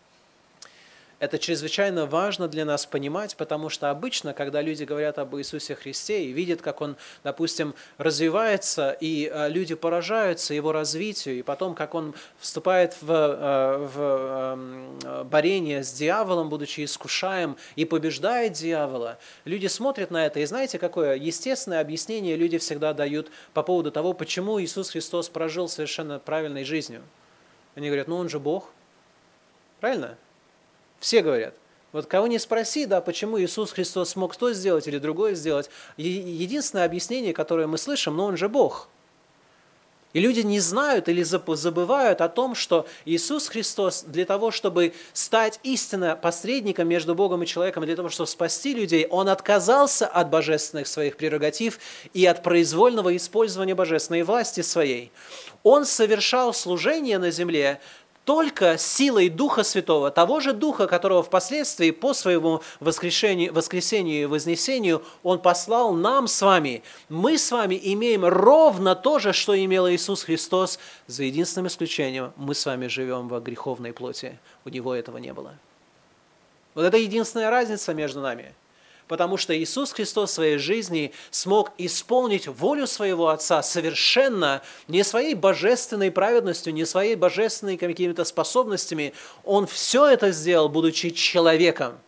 это 1.22 1.38
чрезвычайно 1.38 2.08
важно 2.08 2.48
для 2.48 2.66
нас 2.66 2.88
понимать, 2.88 3.36
потому 3.36 3.70
что 3.70 3.92
обычно, 3.92 4.34
когда 4.34 4.60
люди 4.60 4.86
говорят 4.86 5.20
об 5.20 5.36
Иисусе 5.36 5.76
Христе 5.76 6.26
и 6.26 6.32
видят, 6.32 6.64
как 6.64 6.82
Он, 6.82 6.98
допустим, 7.24 7.76
развивается, 8.00 8.98
и 9.00 9.32
а, 9.32 9.48
люди 9.48 9.76
поражаются 9.76 10.56
Его 10.56 10.72
развитию, 10.72 11.38
и 11.38 11.44
потом, 11.44 11.76
как 11.76 11.94
Он 11.94 12.16
вступает 12.40 12.98
в, 13.02 13.06
а, 13.12 13.78
в 13.78 13.94
а, 13.98 15.24
борение 15.24 15.84
с 15.84 15.94
дьяволом, 15.94 16.50
будучи 16.50 16.84
искушаем, 16.84 17.56
и 17.76 17.86
побеждает 17.86 18.54
дьявола, 18.54 19.20
люди 19.46 19.68
смотрят 19.68 20.10
на 20.10 20.26
это, 20.26 20.40
и 20.40 20.46
знаете, 20.46 20.80
какое 20.80 21.16
естественное 21.18 21.82
объяснение 21.82 22.36
люди 22.36 22.58
всегда 22.58 22.94
дают 22.94 23.30
по 23.54 23.62
поводу 23.62 23.92
того, 23.92 24.14
почему 24.14 24.60
Иисус 24.60 24.90
Христос 24.90 25.30
прожил 25.30 25.70
совершенно 25.70 26.18
правильной 26.18 26.64
жизнью. 26.64 27.04
Они 27.76 27.90
говорят, 27.90 28.08
ну 28.08 28.16
Он 28.18 28.28
же 28.28 28.40
Бог. 28.40 28.72
Правильно? 29.80 30.18
Все 31.02 31.22
говорят. 31.22 31.56
Вот 31.92 32.06
кого 32.06 32.28
не 32.28 32.40
спроси, 32.40 32.86
да, 32.86 33.02
почему 33.02 33.42
Иисус 33.42 33.72
Христос 33.72 34.12
смог 34.12 34.36
то 34.38 34.54
сделать 34.54 34.88
или 34.88 34.98
другое 34.98 35.36
сделать, 35.36 35.70
единственное 35.98 36.86
объяснение, 36.86 37.34
которое 37.34 37.68
мы 37.68 37.78
слышим, 37.78 38.16
но 38.16 38.28
Он 38.28 38.38
же 38.38 38.48
Бог. 38.48 38.88
И 40.14 40.20
люди 40.20 40.42
не 40.42 40.60
знают 40.60 41.08
или 41.08 41.24
забывают 41.24 42.20
о 42.20 42.28
том, 42.28 42.54
что 42.54 42.86
Иисус 43.06 43.48
Христос 43.48 44.04
для 44.04 44.26
того, 44.26 44.52
чтобы 44.52 44.94
стать 45.14 45.60
истинно 45.64 46.16
посредником 46.16 46.88
между 46.88 47.16
Богом 47.16 47.44
и 47.44 47.48
человеком, 47.48 47.86
для 47.86 47.96
того, 47.96 48.10
чтобы 48.10 48.28
спасти 48.28 48.74
людей, 48.74 49.08
Он 49.10 49.30
отказался 49.30 50.08
от 50.08 50.30
божественных 50.30 50.88
своих 50.88 51.18
прерогатив 51.18 51.80
и 52.14 52.26
от 52.26 52.44
произвольного 52.44 53.16
использования 53.16 53.74
божественной 53.74 54.24
власти 54.24 54.62
своей. 54.62 55.12
Он 55.64 55.86
совершал 55.86 56.54
служение 56.54 57.18
на 57.18 57.32
земле 57.32 57.80
только 58.26 58.78
силой 58.78 59.30
Духа 59.30 59.64
Святого, 59.64 60.12
того 60.12 60.40
же 60.40 60.54
Духа, 60.54 60.88
которого 60.88 61.24
впоследствии 61.24 61.92
по 61.92 62.14
своему 62.14 62.62
воскрешению, 62.80 63.54
воскресению 63.54 64.24
и 64.24 64.26
вознесению 64.26 65.04
Он 65.24 65.40
послал 65.40 65.94
нам 65.94 66.28
с 66.28 66.42
вами. 66.42 66.84
Мы 67.10 67.38
с 67.38 67.52
вами 67.52 67.80
имеем 67.82 68.26
ровно 68.26 68.96
то 68.96 69.20
же, 69.20 69.34
что 69.34 69.58
имел 69.58 69.90
Иисус 69.90 70.24
Христос, 70.24 70.80
за 71.08 71.24
единственным 71.24 71.68
исключением, 71.68 72.34
мы 72.36 72.54
с 72.56 72.66
вами 72.66 72.88
живем 72.88 73.28
во 73.28 73.40
греховной 73.40 73.94
плоти. 73.94 74.38
У 74.66 74.70
Него 74.70 74.94
этого 74.94 75.18
не 75.18 75.34
было. 75.34 75.56
Вот 76.74 76.84
это 76.86 76.98
единственная 76.98 77.50
разница 77.50 77.94
между 77.94 78.22
нами– 78.22 78.54
потому 79.12 79.36
что 79.36 79.54
Иисус 79.54 79.92
Христос 79.92 80.30
в 80.30 80.34
своей 80.36 80.58
жизни 80.58 81.12
смог 81.32 81.74
исполнить 81.78 82.48
волю 82.48 82.88
своего 82.88 83.28
Отца 83.28 83.62
совершенно, 83.62 84.62
не 84.88 85.04
своей 85.04 85.34
божественной 85.34 86.12
праведностью, 86.12 86.74
не 86.74 86.86
своей 86.86 87.16
божественной 87.16 87.76
какими-то 87.76 88.24
способностями. 88.24 89.14
Он 89.44 89.68
все 89.68 90.08
это 90.08 90.32
сделал, 90.32 90.70
будучи 90.70 91.10
человеком. 91.10 92.00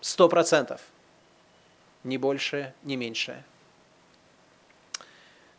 Сто 0.00 0.28
процентов. 0.28 0.80
Ни 2.04 2.16
больше, 2.16 2.74
ни 2.84 2.94
меньше. 2.94 3.42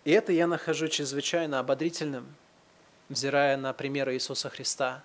И 0.06 0.12
это 0.12 0.32
я 0.32 0.48
нахожу 0.48 0.88
чрезвычайно 0.88 1.60
ободрительным, 1.60 2.34
взирая 3.10 3.58
на 3.58 3.74
примеры 3.74 4.14
Иисуса 4.14 4.50
Христа, 4.50 5.04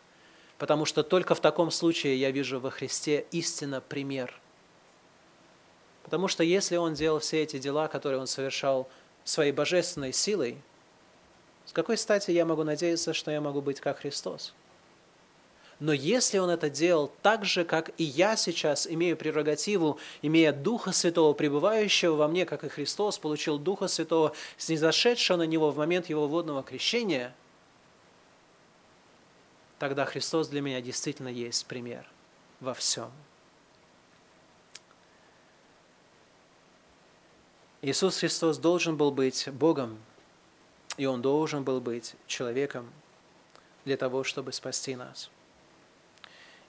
потому 0.58 0.84
что 0.84 1.02
только 1.02 1.34
в 1.34 1.40
таком 1.40 1.72
случае 1.72 2.20
я 2.20 2.30
вижу 2.30 2.60
во 2.60 2.70
Христе 2.70 3.26
истинно 3.32 3.80
пример– 3.80 4.32
Потому 6.08 6.26
что 6.26 6.42
если 6.42 6.76
он 6.76 6.94
делал 6.94 7.18
все 7.18 7.42
эти 7.42 7.58
дела, 7.58 7.86
которые 7.86 8.18
он 8.18 8.26
совершал 8.26 8.88
своей 9.24 9.52
божественной 9.52 10.14
силой, 10.14 10.56
с 11.66 11.72
какой 11.74 11.98
стати 11.98 12.30
я 12.30 12.46
могу 12.46 12.64
надеяться, 12.64 13.12
что 13.12 13.30
я 13.30 13.42
могу 13.42 13.60
быть 13.60 13.78
как 13.78 13.98
Христос? 13.98 14.54
Но 15.80 15.92
если 15.92 16.38
он 16.38 16.48
это 16.48 16.70
делал 16.70 17.12
так 17.20 17.44
же, 17.44 17.62
как 17.62 17.90
и 17.98 18.04
я 18.04 18.36
сейчас 18.36 18.86
имею 18.86 19.18
прерогативу, 19.18 19.98
имея 20.22 20.54
Духа 20.54 20.92
Святого, 20.92 21.34
пребывающего 21.34 22.16
во 22.16 22.26
мне, 22.26 22.46
как 22.46 22.64
и 22.64 22.70
Христос, 22.70 23.18
получил 23.18 23.58
Духа 23.58 23.86
Святого, 23.86 24.32
снизошедшего 24.56 25.36
на 25.36 25.46
него 25.46 25.70
в 25.70 25.76
момент 25.76 26.08
его 26.08 26.26
водного 26.26 26.62
крещения, 26.62 27.34
тогда 29.78 30.06
Христос 30.06 30.48
для 30.48 30.62
меня 30.62 30.80
действительно 30.80 31.28
есть 31.28 31.66
пример 31.66 32.08
во 32.60 32.72
всем. 32.72 33.10
Иисус 37.80 38.18
Христос 38.18 38.58
должен 38.58 38.96
был 38.96 39.12
быть 39.12 39.48
Богом, 39.52 39.98
и 40.96 41.06
Он 41.06 41.22
должен 41.22 41.62
был 41.62 41.80
быть 41.80 42.14
человеком 42.26 42.90
для 43.84 43.96
того, 43.96 44.24
чтобы 44.24 44.52
спасти 44.52 44.96
нас. 44.96 45.30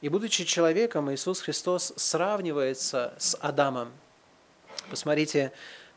И 0.01 0.09
будучи 0.09 0.45
человеком, 0.45 1.11
Иисус 1.11 1.41
Христос 1.41 1.93
сравнивается 1.95 3.15
с 3.17 3.35
Адамом. 3.41 3.91
Посмотрите 4.91 5.51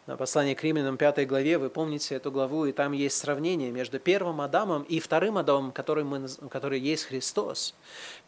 на 0.06 0.16
послание 0.16 0.56
к 0.56 0.64
римлянам 0.64 0.96
5 0.96 1.28
главе, 1.28 1.58
вы 1.58 1.68
помните 1.68 2.14
эту 2.14 2.32
главу, 2.32 2.64
и 2.64 2.72
там 2.72 2.92
есть 2.92 3.18
сравнение 3.18 3.70
между 3.70 4.00
первым 4.00 4.40
Адамом 4.40 4.82
и 4.84 4.98
вторым 4.98 5.36
Адамом, 5.36 5.72
который, 5.72 6.04
мы, 6.04 6.26
который 6.50 6.80
есть 6.80 7.04
Христос. 7.04 7.74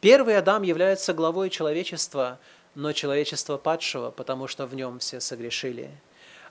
Первый 0.03 0.37
Адам 0.37 0.63
является 0.63 1.15
главой 1.15 1.49
человечества, 1.49 2.39
но 2.75 2.93
человечества 2.93 3.57
падшего, 3.57 4.11
потому 4.11 4.49
что 4.49 4.67
в 4.67 4.75
нем 4.75 4.99
все 4.99 5.19
согрешили. 5.19 5.91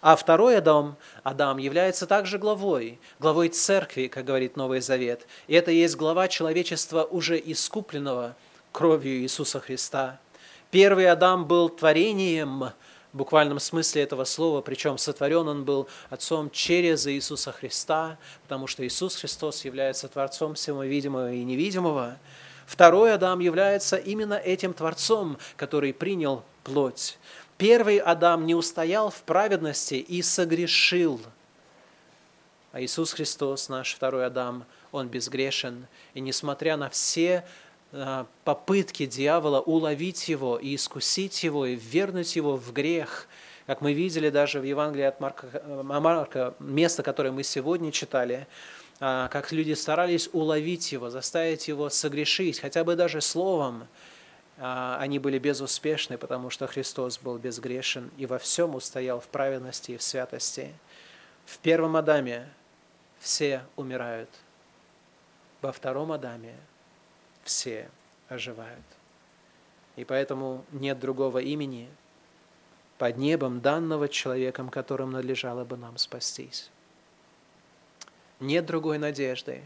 А 0.04 0.18
второй 0.18 0.58
Адам, 0.58 0.98
Адам 1.24 1.60
является 1.60 2.06
также 2.06 2.38
главой, 2.38 3.00
главой 3.22 3.48
церкви, 3.48 4.08
как 4.08 4.26
говорит 4.26 4.58
Новый 4.58 4.82
Завет. 4.82 5.26
И 5.48 5.54
это 5.54 5.72
есть 5.72 5.96
глава 5.96 6.28
человечества, 6.28 7.06
уже 7.06 7.40
искупленного 7.40 8.36
кровью 8.74 9.22
Иисуса 9.22 9.62
Христа. 9.62 10.20
Первый 10.72 11.10
Адам 11.10 11.46
был 11.46 11.70
творением, 11.70 12.72
в 13.14 13.18
буквальном 13.18 13.62
смысле 13.62 14.02
этого 14.02 14.26
слова, 14.26 14.60
причем 14.60 14.98
сотворен 14.98 15.48
он 15.48 15.64
был 15.64 15.88
Отцом 16.10 16.50
через 16.50 17.08
Иисуса 17.08 17.54
Христа, 17.54 18.18
потому 18.42 18.68
что 18.68 18.86
Иисус 18.86 19.16
Христос 19.16 19.64
является 19.64 20.10
Творцом 20.10 20.56
всего 20.56 20.84
видимого 20.84 21.32
и 21.32 21.46
невидимого. 21.46 22.18
Второй 22.66 23.14
Адам 23.14 23.40
является 23.40 23.96
именно 23.96 24.34
этим 24.34 24.74
Творцом, 24.74 25.38
который 25.56 25.94
принял 25.94 26.44
плоть. 26.64 27.18
Первый 27.58 27.98
Адам 27.98 28.46
не 28.46 28.56
устоял 28.56 29.10
в 29.10 29.22
праведности 29.24 29.96
и 29.96 30.22
согрешил. 30.22 31.22
А 32.72 32.82
Иисус 32.82 33.14
Христос, 33.14 33.70
наш 33.70 33.94
второй 33.94 34.26
Адам, 34.26 34.66
он 34.92 35.08
безгрешен. 35.08 35.88
И 36.14 36.20
несмотря 36.20 36.78
на 36.78 36.90
все 36.90 37.44
Э, 37.96 38.26
попытки 38.44 39.06
дьявола 39.06 39.62
уловить 39.62 40.28
его 40.28 40.58
и 40.58 40.76
искусить 40.76 41.44
его, 41.44 41.68
и 41.68 41.76
вернуть 41.76 42.36
его 42.36 42.58
в 42.58 42.74
грех, 42.74 43.28
как 43.68 43.82
мы 43.82 43.94
видели 43.94 44.32
даже 44.32 44.60
в 44.60 44.64
Евангелии 44.64 45.06
от 45.06 45.20
Марка, 45.20 45.48
э, 45.54 45.82
Марка 45.84 46.56
место, 46.58 47.04
которое 47.04 47.30
мы 47.30 47.44
сегодня 47.44 47.92
читали, 47.92 48.48
э, 49.00 49.28
как 49.32 49.52
люди 49.52 49.74
старались 49.74 50.28
уловить 50.34 50.92
его, 50.92 51.12
заставить 51.12 51.68
его 51.68 51.92
согрешить, 51.92 52.60
хотя 52.60 52.84
бы 52.84 52.96
даже 52.96 53.22
словом, 53.22 53.88
они 54.58 55.20
были 55.20 55.40
безуспешны, 55.40 56.18
потому 56.18 56.50
что 56.50 56.68
Христос 56.68 57.18
был 57.18 57.38
безгрешен 57.38 58.12
и 58.18 58.26
во 58.26 58.38
всем 58.38 58.76
устоял 58.76 59.20
в 59.20 59.28
праведности 59.28 59.92
и 59.92 59.98
в 59.98 60.04
святости. 60.04 60.74
В 61.46 61.58
первом 61.58 61.96
Адаме 61.96 62.48
все 63.20 63.64
умирают, 63.76 64.30
во 65.62 65.72
втором 65.72 66.12
Адаме 66.12 66.56
все 67.44 67.90
оживают. 68.30 68.84
И 69.96 70.06
поэтому 70.06 70.66
нет 70.72 71.00
другого 71.00 71.40
имени 71.40 71.90
под 72.98 73.18
небом, 73.18 73.60
данного 73.60 74.08
человеком, 74.08 74.70
которым 74.70 75.12
надлежало 75.12 75.66
бы 75.66 75.78
нам 75.78 75.98
спастись. 75.98 76.70
Нет 78.40 78.66
другой 78.66 78.98
надежды, 78.98 79.64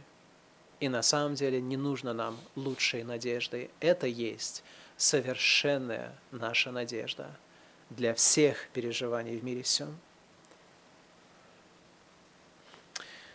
и 0.80 0.90
на 0.90 1.02
самом 1.02 1.36
деле 1.36 1.62
не 1.62 1.78
нужно 1.78 2.14
нам 2.14 2.38
лучшей 2.56 3.04
надежды. 3.04 3.70
Это 3.80 4.08
есть 4.08 4.64
совершенная 4.96 6.14
наша 6.32 6.72
надежда 6.72 7.30
для 7.90 8.14
всех 8.14 8.68
переживаний 8.74 9.38
в 9.38 9.44
мире 9.44 9.64
всем. 9.64 9.98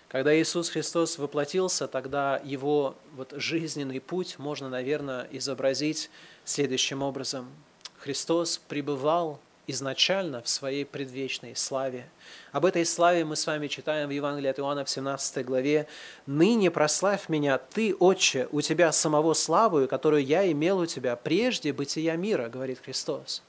Когда 0.09 0.39
Иисус 0.39 0.69
Христос 0.69 1.17
воплотился, 1.17 1.89
тогда 1.89 2.39
его 2.45 2.97
вот 3.15 3.33
жизненный 3.35 3.99
путь 3.99 4.39
можно, 4.39 4.69
наверное, 4.69 5.27
изобразить 5.31 6.11
следующим 6.45 7.03
образом. 7.03 7.49
Христос 7.97 8.59
пребывал 8.59 9.41
изначально 9.67 10.43
в 10.43 10.49
своей 10.49 10.85
предвечной 10.85 11.55
славе. 11.57 12.09
Об 12.51 12.65
этой 12.67 12.85
славе 12.85 13.25
мы 13.25 13.37
с 13.37 13.47
вами 13.47 13.69
читаем 13.69 14.09
в 14.09 14.13
Евангелии 14.13 14.49
от 14.49 14.59
Иоанна 14.59 14.85
в 14.85 14.91
17 14.91 15.45
главе. 15.45 15.87
«Ныне 16.27 16.71
прославь 16.71 17.29
меня, 17.29 17.59
Ты, 17.59 17.95
Отче, 17.95 18.49
у 18.51 18.61
Тебя 18.61 18.93
самого 18.93 19.35
славу, 19.35 19.87
которую 19.87 20.25
я 20.25 20.51
имел 20.51 20.79
у 20.79 20.87
Тебя 20.87 21.17
прежде 21.17 21.73
бытия 21.73 22.17
мира», 22.17 22.49
говорит 22.49 22.81
Христос. 22.85 23.43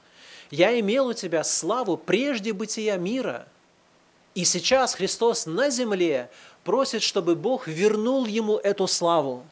«Я 0.50 0.78
имел 0.78 1.08
у 1.08 1.12
Тебя 1.12 1.42
славу 1.42 1.96
прежде 1.96 2.52
бытия 2.52 2.96
мира». 2.96 3.46
И 4.34 4.44
сейчас 4.44 4.94
Христос 4.94 5.46
на 5.46 5.70
земле 5.70 6.28
просит, 6.64 7.02
чтобы 7.02 7.36
Бог 7.36 7.68
вернул 7.68 8.26
ему 8.26 8.56
эту 8.56 8.86
славу. 8.86 9.44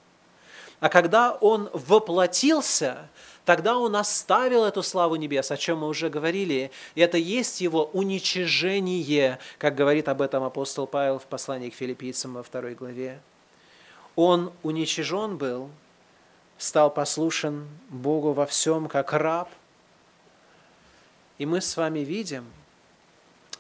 А 0.80 0.88
когда 0.88 1.32
он 1.32 1.70
воплотился, 1.72 3.08
тогда 3.44 3.78
он 3.78 3.96
оставил 3.96 4.64
эту 4.64 4.82
славу 4.82 5.16
небес, 5.16 5.50
о 5.50 5.56
чем 5.56 5.78
мы 5.78 5.88
уже 5.88 6.08
говорили. 6.08 6.70
И 6.94 7.00
это 7.00 7.18
есть 7.18 7.60
его 7.60 7.84
уничижение, 7.92 9.38
как 9.58 9.74
говорит 9.74 10.08
об 10.08 10.22
этом 10.22 10.44
апостол 10.44 10.86
Павел 10.86 11.18
в 11.18 11.24
послании 11.24 11.70
к 11.70 11.74
филиппийцам 11.74 12.34
во 12.34 12.42
второй 12.42 12.74
главе. 12.74 13.20
Он 14.14 14.52
уничижен 14.62 15.38
был, 15.38 15.70
стал 16.58 16.90
послушен 16.90 17.66
Богу 17.88 18.32
во 18.32 18.46
всем, 18.46 18.88
как 18.88 19.12
раб. 19.12 19.48
И 21.38 21.46
мы 21.46 21.60
с 21.60 21.76
вами 21.76 22.00
видим, 22.00 22.44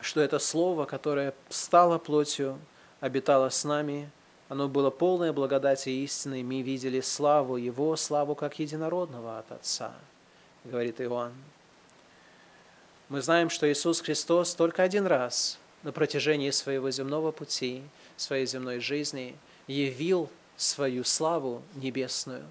что 0.00 0.20
это 0.20 0.38
слово, 0.38 0.84
которое 0.84 1.34
стало 1.48 1.98
плотью, 1.98 2.58
обитало 3.00 3.48
с 3.48 3.64
нами, 3.64 4.10
оно 4.52 4.68
было 4.68 4.90
полное 4.90 5.32
благодати 5.32 5.88
истины, 5.88 6.42
мы 6.42 6.60
видели 6.60 7.00
славу 7.00 7.56
Его, 7.56 7.96
славу 7.96 8.34
как 8.34 8.58
единородного 8.58 9.38
от 9.38 9.50
Отца, 9.50 9.94
говорит 10.64 11.00
Иоанн. 11.00 11.32
Мы 13.08 13.22
знаем, 13.22 13.48
что 13.48 13.66
Иисус 13.72 14.02
Христос 14.02 14.54
только 14.54 14.82
один 14.82 15.06
раз 15.06 15.58
на 15.82 15.90
протяжении 15.90 16.50
своего 16.50 16.90
земного 16.90 17.32
пути, 17.32 17.82
своей 18.18 18.44
земной 18.44 18.80
жизни 18.80 19.38
явил 19.68 20.28
свою 20.58 21.02
славу 21.04 21.62
небесную. 21.74 22.44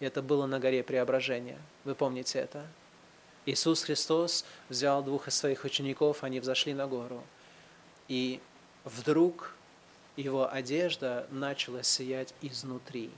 И 0.00 0.04
это 0.04 0.22
было 0.22 0.46
на 0.46 0.58
горе 0.58 0.82
Преображения. 0.82 1.60
Вы 1.84 1.94
помните 1.94 2.40
это? 2.40 2.66
Иисус 3.44 3.84
Христос 3.84 4.44
взял 4.68 5.00
двух 5.00 5.28
из 5.28 5.36
своих 5.36 5.62
учеников, 5.62 6.24
они 6.24 6.40
взошли 6.40 6.74
на 6.74 6.88
гору. 6.88 7.22
И 8.08 8.40
вдруг 8.82 9.54
его 10.16 10.52
одежда 10.52 11.26
начала 11.30 11.82
сиять 11.82 12.34
изнутри. 12.42 13.10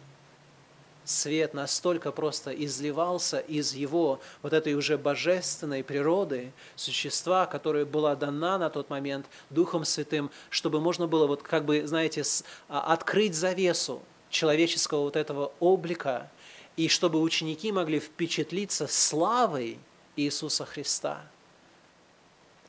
Свет 1.04 1.54
настолько 1.54 2.12
просто 2.12 2.50
изливался 2.50 3.38
из 3.38 3.72
его 3.72 4.20
вот 4.42 4.52
этой 4.52 4.74
уже 4.74 4.98
божественной 4.98 5.82
природы, 5.82 6.52
существа, 6.76 7.46
которая 7.46 7.86
была 7.86 8.14
дана 8.14 8.58
на 8.58 8.68
тот 8.68 8.90
момент 8.90 9.24
Духом 9.48 9.86
Святым, 9.86 10.30
чтобы 10.50 10.80
можно 10.80 11.06
было 11.06 11.26
вот 11.26 11.42
как 11.42 11.64
бы, 11.64 11.86
знаете, 11.86 12.24
а, 12.68 12.92
открыть 12.92 13.34
завесу 13.34 14.02
человеческого 14.28 15.00
вот 15.00 15.16
этого 15.16 15.52
облика, 15.60 16.30
и 16.76 16.88
чтобы 16.88 17.22
ученики 17.22 17.72
могли 17.72 18.00
впечатлиться 18.00 18.86
славой 18.86 19.78
Иисуса 20.14 20.66
Христа. 20.66 21.22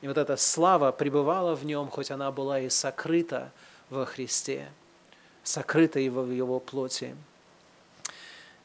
И 0.00 0.08
вот 0.08 0.16
эта 0.16 0.38
слава 0.38 0.92
пребывала 0.92 1.54
в 1.54 1.66
нем, 1.66 1.90
хоть 1.90 2.10
она 2.10 2.32
была 2.32 2.60
и 2.60 2.70
сокрыта 2.70 3.52
во 3.90 4.06
Христе, 4.06 4.68
сокрытой 5.42 6.08
в 6.08 6.30
Его 6.30 6.60
плоти. 6.60 7.14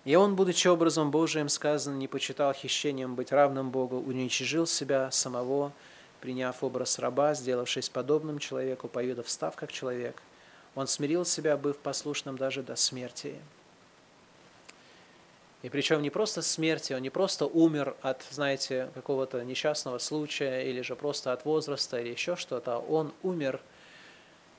И 0.05 0.15
он, 0.15 0.35
будучи 0.35 0.67
образом 0.67 1.09
Божиим, 1.09 1.49
сказано, 1.49 1.95
не 1.95 2.07
почитал 2.07 2.53
хищением 2.53 3.15
быть 3.15 3.31
равным 3.31 3.71
Богу, 3.71 3.97
уничижил 3.97 4.67
себя 4.67 5.09
самого, 5.09 5.71
приняв 6.21 6.63
образ 6.63 6.99
раба, 6.99 7.33
сделавшись 7.33 7.89
подобным 7.89 8.38
человеку, 8.38 8.88
поюда 8.88 9.23
встав 9.23 9.55
как 9.55 9.71
человек. 9.71 10.21
Он 10.75 10.85
смирил 10.85 11.25
себя, 11.25 11.57
быв 11.57 11.77
послушным 11.77 12.38
даже 12.38 12.61
до 12.61 12.75
смерти. 12.75 13.35
И 15.63 15.69
причем 15.69 16.03
не 16.03 16.11
просто 16.11 16.43
смерти, 16.43 16.93
он 16.93 17.01
не 17.01 17.09
просто 17.09 17.47
умер 17.47 17.95
от, 18.03 18.23
знаете, 18.29 18.91
какого-то 18.93 19.43
несчастного 19.43 19.97
случая 19.97 20.61
или 20.69 20.81
же 20.81 20.95
просто 20.95 21.33
от 21.33 21.45
возраста 21.45 21.99
или 21.99 22.09
еще 22.09 22.35
что-то, 22.35 22.77
он 22.77 23.11
умер– 23.23 23.59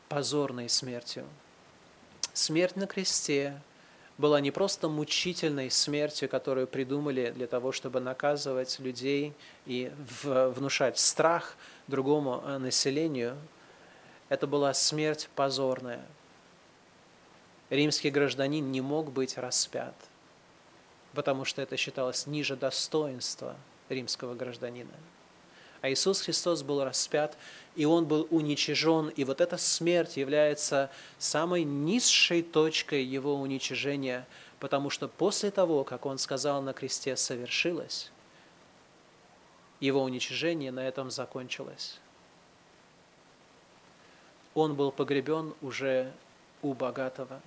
позорной 0.09 0.69
смертью. 0.69 1.25
Смерть 2.33 2.77
на 2.77 2.87
кресте 2.87 3.61
была 4.19 4.40
не 4.40 4.51
просто 4.51 4.88
мучительной 4.88 5.71
смертью, 5.71 6.29
которую 6.29 6.66
придумали 6.66 7.31
для 7.31 7.47
того, 7.47 7.73
чтобы 7.73 8.01
наказывать 8.01 8.79
людей 8.79 9.35
и 9.66 9.92
внушать 10.23 10.99
страх 10.99 11.57
другому 11.87 12.43
э, 12.45 12.59
населению. 12.59 13.37
Это 14.28 14.47
была 14.47 14.72
смерть 14.74 15.28
позорная. 15.35 16.05
Римский 17.68 18.11
гражданин 18.11 18.70
не 18.70 18.80
мог 18.80 19.12
быть 19.12 19.37
распят, 19.37 19.95
потому 21.12 21.45
что 21.45 21.61
это 21.62 21.76
считалось 21.76 22.26
ниже 22.26 22.57
достоинства 22.57 23.57
римского 23.89 24.35
гражданина. 24.35 24.95
А 25.87 25.91
Иисус 25.93 26.20
Христос 26.20 26.64
был 26.64 26.82
распят, 26.82 27.39
и 27.76 27.84
Он 27.84 28.07
был 28.07 28.26
уничижен, 28.32 29.09
и 29.11 29.22
вот 29.22 29.41
эта 29.41 29.57
смерть 29.57 30.16
является 30.16 30.91
самой 31.16 31.62
низшей 31.62 32.43
точкой 32.43 33.05
Его 33.05 33.37
уничижения, 33.37 34.26
потому 34.59 34.91
что 34.91 35.07
после 35.07 35.53
того, 35.53 35.84
как 35.84 36.05
Он 36.05 36.18
сказал 36.18 36.61
на 36.61 36.72
кресте 36.72 37.16
«совершилось», 37.16 38.11
Его 39.78 40.03
уничижение 40.03 40.72
на 40.72 40.80
этом 40.80 41.09
закончилось. 41.09 42.01
он 44.55 44.74
был 44.74 44.91
погребен 44.91 45.55
уже 45.62 46.12
у 46.62 46.74
богатого. 46.74 47.41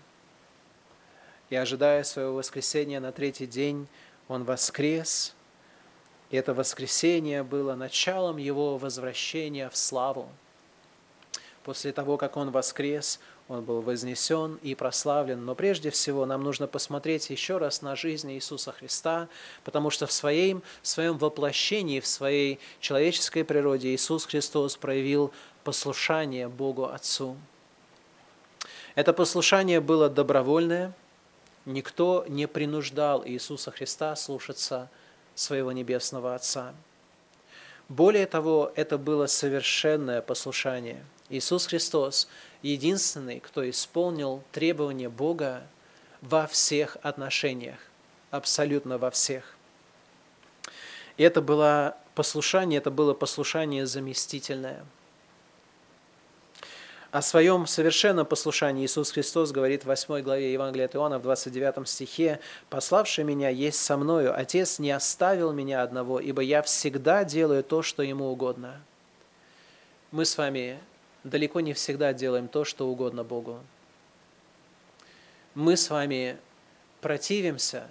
И 1.49 1.57
ожидая 1.57 2.05
своего 2.05 2.35
воскресения 2.35 3.01
на 3.01 3.11
третий 3.11 3.47
день, 3.47 3.89
он 4.29 4.45
воскрес. 4.45 5.35
И 6.29 6.37
это 6.37 6.53
воскресение 6.53 7.43
было 7.43 7.75
началом 7.75 8.37
его 8.37 8.77
возвращения 8.77 9.69
в 9.69 9.77
славу. 9.77 10.29
После 11.63 11.91
того, 11.91 12.17
как 12.17 12.37
он 12.37 12.51
воскрес, 12.51 13.19
он 13.47 13.63
был 13.63 13.81
вознесен 13.81 14.59
и 14.61 14.75
прославлен. 14.75 15.43
Но 15.43 15.55
прежде 15.55 15.89
всего 15.89 16.25
нам 16.27 16.43
нужно 16.43 16.67
посмотреть 16.67 17.31
еще 17.31 17.57
раз 17.57 17.81
на 17.81 17.95
жизнь 17.95 18.31
Иисуса 18.31 18.71
Христа, 18.71 19.27
потому 19.63 19.89
что 19.89 20.05
в 20.05 20.11
своем, 20.11 20.61
в 20.83 20.87
своем 20.87 21.17
воплощении, 21.17 21.99
в 21.99 22.05
своей 22.05 22.59
человеческой 22.79 23.43
природе 23.43 23.93
Иисус 23.93 24.25
Христос 24.25 24.77
проявил 24.77 25.33
послушание 25.63 26.47
Богу 26.47 26.85
Отцу. 26.85 27.35
Это 28.93 29.13
послушание 29.13 29.81
было 29.81 30.09
добровольное, 30.09 30.93
никто 31.65 32.25
не 32.27 32.47
принуждал 32.47 33.23
Иисуса 33.25 33.71
Христа 33.71 34.15
слушаться 34.15 34.89
своего 35.39 35.71
Небесного 35.71 36.35
Отца. 36.35 36.73
Более 37.87 38.27
того, 38.27 38.71
это 38.75 38.97
было 38.97 39.25
совершенное 39.25 40.21
послушание. 40.21 41.03
Иисус 41.29 41.67
Христос 41.67 42.27
единственный, 42.61 43.39
кто 43.39 43.67
исполнил 43.69 44.43
требования 44.51 45.09
Бога 45.09 45.63
во 46.21 46.45
всех 46.47 46.97
отношениях, 47.01 47.79
абсолютно 48.31 48.97
во 48.97 49.09
всех. 49.09 49.55
И 51.17 51.23
это 51.23 51.41
было 51.41 51.97
послушание, 52.15 52.77
это 52.77 52.91
было 52.91 53.13
послушание 53.13 53.85
заместительное– 53.85 54.85
о 57.11 57.23
своем 57.23 57.65
совершенном 57.65 58.25
послушании 58.25 58.85
Иисус 58.85 59.11
Христос 59.11 59.51
говорит 59.51 59.83
в 59.83 59.87
8 59.87 60.21
главе 60.21 60.53
Евангелия 60.53 60.85
от 60.85 60.95
Иоанна 60.95 61.17
в 61.17 61.23
29 61.23 61.87
стихе 61.87 62.39
«Пославший 62.69 63.23
меня 63.23 63.49
есть 63.49 63.79
со 63.79 63.97
мною, 63.97 64.37
Отец 64.37 64.77
не 64.77 64.91
оставил 64.91 65.51
меня 65.51 65.81
одного, 65.81 66.19
ибо 66.19 66.41
я 66.41 66.61
всегда 66.61 67.23
делаю 67.23 67.63
то, 67.63 67.81
что 67.81 68.03
Ему 68.03 68.27
угодно». 68.27 68.79
Мы 70.11 70.25
с 70.25 70.37
вами 70.37 70.79
далеко 71.23 71.61
не 71.61 71.73
всегда 71.73 72.13
делаем 72.13 72.47
то, 72.47 72.63
что 72.63 72.87
угодно 72.87 73.23
Богу. 73.23 73.59
Мы 75.55 75.77
с 75.77 75.89
вами 75.89 76.37
противимся 77.01 77.87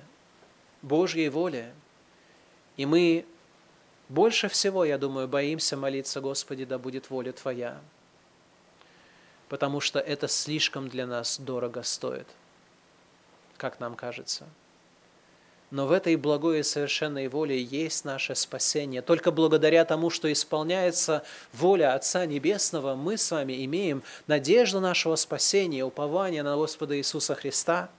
Божьей 0.82 1.28
воле, 1.28 1.72
и 2.76 2.86
мы 2.86 3.26
больше 4.08 4.48
всего, 4.48 4.84
я 4.84 4.96
думаю, 4.96 5.26
боимся 5.26 5.76
молиться, 5.76 6.20
Господи, 6.20 6.64
да 6.64 6.78
будет 6.78 7.10
воля 7.10 7.32
Твоя 7.32 7.80
потому 9.49 9.80
что 9.80 9.99
это 9.99 10.28
слишком 10.28 10.88
для 10.88 11.07
нас 11.07 11.38
дорого 11.38 11.82
стоит, 11.82 12.26
как 13.57 13.80
нам 13.80 13.94
кажется. 13.94 14.46
Но 15.70 15.86
в 15.86 15.92
этой 15.92 16.16
благой 16.16 16.61
и 16.61 16.62
совершенной 16.62 17.28
воле 17.28 17.62
есть 17.62 18.07
наше 18.07 18.34
спасение. 18.34 19.03
Только 19.03 19.30
благодаря 19.30 19.84
тому, 19.84 20.09
что 20.09 20.32
исполняется 20.32 21.24
воля 21.53 21.94
Отца 21.94 22.24
Небесного, 22.24 22.94
мы 22.94 23.18
с 23.18 23.30
вами 23.30 23.62
имеем 23.66 24.03
надежду 24.26 24.80
нашего 24.80 25.16
спасения, 25.16 25.84
упование 25.84 26.42
на 26.42 26.57
Господа 26.57 26.96
Иисуса 26.96 27.34
Христа. 27.34 27.90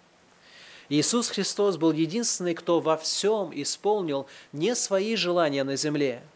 Иисус 0.90 1.30
Христос 1.30 1.78
был 1.78 1.92
единственный, 1.92 2.56
кто 2.56 2.80
во 2.80 2.98
всем 2.98 3.52
исполнил 3.54 4.26
не 4.52 4.74
свои 4.74 5.16
желания 5.16 5.64
на 5.64 5.76
земле– 5.76 6.24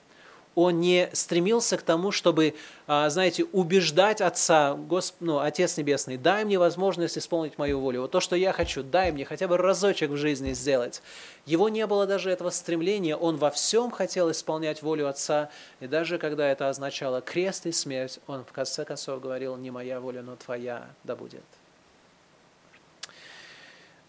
он 0.55 0.79
не 0.79 1.09
стремился 1.13 1.77
к 1.77 1.81
тому, 1.81 2.11
чтобы, 2.11 2.55
а, 2.87 3.09
знаете, 3.09 3.45
убеждать 3.45 4.21
Отца, 4.21 4.75
Госп... 4.75 5.15
ну, 5.19 5.39
Отец 5.39 5.77
Небесный, 5.77 6.17
дай 6.17 6.45
мне 6.45 6.59
возможность 6.59 7.17
исполнить 7.17 7.57
мою 7.57 7.79
волю. 7.79 8.01
Вот 8.01 8.11
то, 8.11 8.19
что 8.19 8.35
я 8.35 8.53
хочу, 8.53 8.83
дай 8.83 9.11
мне 9.11 9.25
хотя 9.25 9.47
бы 9.47 9.57
разочек 9.57 10.11
в 10.11 10.17
жизни 10.17 10.53
сделать. 10.53 11.01
Его 11.45 11.69
не 11.69 11.85
было 11.87 12.05
даже 12.05 12.29
этого 12.29 12.49
стремления, 12.49 13.15
он 13.15 13.37
во 13.37 13.51
всем 13.51 13.91
хотел 13.91 14.31
исполнять 14.31 14.81
волю 14.81 15.07
Отца, 15.07 15.49
и 15.79 15.87
даже 15.87 16.17
когда 16.17 16.47
это 16.47 16.69
означало 16.69 17.21
крест 17.21 17.65
и 17.65 17.71
смерть, 17.71 18.19
он 18.27 18.45
в 18.45 18.51
конце 18.51 18.85
концов 18.85 19.21
говорил, 19.21 19.57
не 19.57 19.71
моя 19.71 19.99
воля, 19.99 20.21
но 20.21 20.35
твоя 20.35 20.89
да 21.03 21.15
будет. 21.15 21.43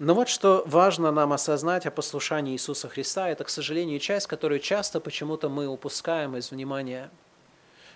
Но 0.00 0.14
вот 0.14 0.28
что 0.28 0.64
важно 0.66 1.12
нам 1.12 1.32
осознать 1.32 1.86
о 1.86 1.90
послушании 1.90 2.54
Иисуса 2.54 2.88
Христа, 2.88 3.28
это, 3.28 3.44
к 3.44 3.48
сожалению, 3.48 4.00
часть, 4.00 4.26
которую 4.26 4.58
часто 4.58 5.00
почему-то 5.00 5.48
мы 5.48 5.68
упускаем 5.68 6.36
из 6.36 6.50
внимания, 6.50 7.10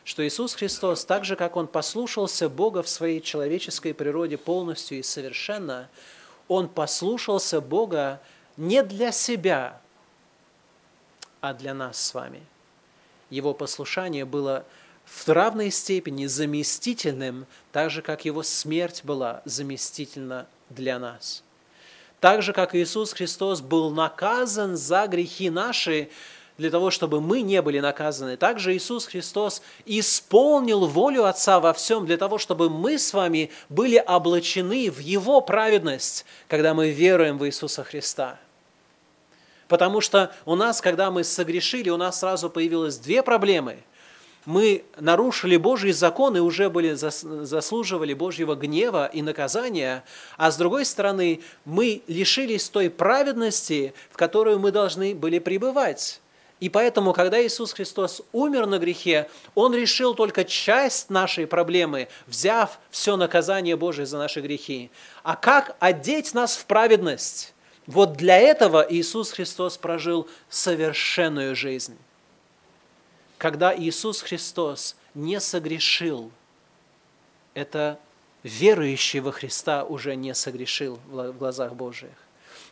что 0.05 0.27
Иисус 0.27 0.55
Христос, 0.55 1.05
так 1.05 1.25
же, 1.25 1.35
как 1.35 1.57
Он 1.57 1.67
послушался 1.67 2.49
Бога 2.49 2.83
в 2.83 2.89
своей 2.89 3.21
человеческой 3.21 3.95
природе 3.95 4.39
полностью 4.39 4.99
и 4.99 5.03
совершенно, 5.03 5.89
Он 6.47 6.69
послушался 6.69 7.61
Бога 7.61 8.21
не 8.57 8.85
для 8.85 9.11
себя, 9.11 9.81
а 11.41 11.53
для 11.53 11.75
нас 11.75 12.01
с 12.01 12.15
вами. 12.15 12.43
Его 13.29 13.55
послушание 13.55 14.25
было 14.25 14.65
в 15.05 15.29
равной 15.29 15.73
степени 15.73 16.27
заместительным, 16.27 17.47
так 17.73 17.91
же, 17.91 18.03
как 18.03 18.25
Его 18.25 18.45
смерть 18.45 19.03
была 19.03 19.43
заместительна 19.45 20.47
для 20.71 21.01
нас– 21.01 21.43
так 22.21 22.43
же, 22.43 22.53
как 22.53 22.75
Иисус 22.75 23.13
Христос 23.13 23.61
был 23.61 23.91
наказан 23.91 24.77
за 24.77 25.07
грехи 25.07 25.51
наши, 25.51 26.09
для 26.57 26.71
того, 26.71 26.91
чтобы 26.91 27.21
мы 27.21 27.43
не 27.43 27.63
были 27.63 27.79
наказаны. 27.79 28.37
Также 28.37 28.77
Иисус 28.77 29.07
Христос 29.07 29.63
исполнил 29.87 30.87
волю 30.87 31.25
Отца 31.25 31.61
во 31.61 31.73
всем, 31.73 32.05
для 32.05 32.17
того, 32.17 32.39
чтобы 32.39 32.69
мы 32.69 32.99
с 32.99 33.15
вами 33.15 33.51
были 33.69 34.03
облачены 34.05 34.91
в 34.91 34.99
Его 34.99 35.41
праведность, 35.41 36.27
когда 36.49 36.75
мы 36.75 36.91
веруем 36.91 37.39
в 37.39 37.47
Иисуса 37.47 37.85
Христа. 37.85 38.41
Потому 39.69 40.01
что 40.01 40.35
у 40.47 40.57
нас, 40.57 40.81
когда 40.81 41.13
мы 41.13 41.23
согрешили, 41.23 41.91
у 41.91 41.97
нас 41.97 42.19
сразу 42.19 42.51
появилось 42.51 42.99
две 42.99 43.23
проблемы– 43.23 43.79
мы 44.49 44.87
нарушили 44.97 45.59
Божий 45.59 45.93
закон 45.93 46.35
и 46.35 46.41
уже 46.41 46.71
были 46.71 46.95
заслуживали 46.95 48.15
Божьего 48.15 48.55
гнева 48.55 49.05
и 49.13 49.21
наказания, 49.21 50.05
а 50.39 50.51
с 50.51 50.57
другой 50.57 50.87
стороны, 50.87 51.43
мы 51.67 52.01
лишились 52.07 52.71
той 52.71 52.89
праведности, 52.89 53.93
в 54.11 54.17
которую 54.17 54.59
мы 54.59 54.71
должны 54.73 55.15
были 55.15 55.39
пребывать. 55.39 56.23
И 56.61 56.71
поэтому, 56.71 57.13
когда 57.13 57.45
Иисус 57.45 57.75
Христос 57.75 58.23
умер 58.33 58.65
на 58.65 58.79
грехе, 58.79 59.29
Он 59.55 59.75
решил 59.75 60.15
только 60.15 60.47
часть 60.47 61.11
нашей 61.11 61.47
проблемы, 61.47 62.09
взяв 62.27 62.79
все 62.91 63.19
наказание 63.19 63.77
Божие 63.77 64.07
за 64.07 64.17
наши 64.17 64.41
грехи. 64.41 64.91
А 65.25 65.37
как 65.37 65.77
одеть 65.79 66.33
нас 66.33 66.57
в 66.57 66.65
праведность? 66.65 67.53
Вот 67.87 68.15
для 68.15 68.39
этого 68.39 68.87
Иисус 68.89 69.31
Христос 69.31 69.77
прожил 69.77 70.27
совершенную 70.49 71.55
жизнь 71.55 71.99
когда 73.39 73.75
Иисус 73.75 74.21
Христос 74.21 74.97
не 75.15 75.41
согрешил, 75.41 76.31
это 77.55 77.99
верующий 78.43 79.21
во 79.21 79.33
Христа 79.33 79.85
уже 79.85 80.17
не 80.17 80.35
согрешил 80.35 80.99
в 81.07 81.33
глазах 81.33 81.75
Божьих. 81.75 82.11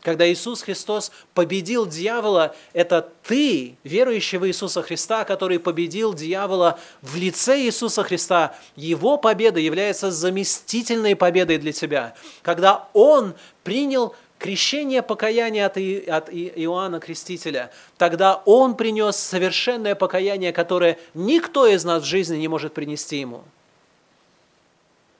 Когда 0.02 0.30
Иисус 0.30 0.62
Христос 0.62 1.10
победил 1.34 1.86
дьявола, 1.86 2.54
это 2.72 3.10
ты, 3.24 3.76
верующий 3.82 4.38
в 4.38 4.46
Иисуса 4.46 4.82
Христа, 4.82 5.24
который 5.24 5.58
победил 5.58 6.14
дьявола 6.14 6.78
в 7.02 7.16
лице 7.16 7.60
Иисуса 7.62 8.04
Христа. 8.04 8.54
Его 8.76 9.16
победа 9.16 9.58
является 9.58 10.12
заместительной 10.12 11.16
победой 11.16 11.58
для 11.58 11.72
тебя. 11.72 12.14
Когда 12.42 12.88
Он 12.92 13.34
принял 13.64 14.14
крещение 14.38 15.02
покаяния 15.02 15.66
от, 15.66 15.76
И, 15.76 16.04
от 16.04 16.28
Иоанна 16.30 17.00
Крестителя, 17.00 17.70
тогда 17.96 18.42
он 18.44 18.76
принес 18.76 19.16
совершенное 19.16 19.94
покаяние, 19.94 20.52
которое 20.52 20.98
никто 21.14 21.66
из 21.66 21.84
нас 21.84 22.02
в 22.02 22.06
жизни 22.06 22.36
не 22.36 22.48
может 22.48 22.74
принести 22.74 23.18
ему. 23.18 23.44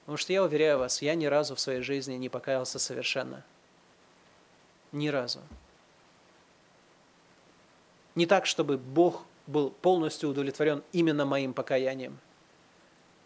Потому 0.00 0.18
что 0.18 0.32
я 0.32 0.44
уверяю 0.44 0.78
вас, 0.78 1.02
я 1.02 1.14
ни 1.14 1.26
разу 1.26 1.54
в 1.54 1.60
своей 1.60 1.80
жизни 1.82 2.14
не 2.14 2.28
покаялся 2.28 2.78
совершенно. 2.78 3.42
Ни 4.92 5.08
разу. 5.08 5.40
Не 8.14 8.26
так, 8.26 8.46
чтобы 8.46 8.78
Бог 8.78 9.24
был 9.46 9.70
полностью 9.70 10.30
удовлетворен 10.30 10.82
именно 10.92 11.24
моим 11.26 11.52
покаянием. 11.52 12.18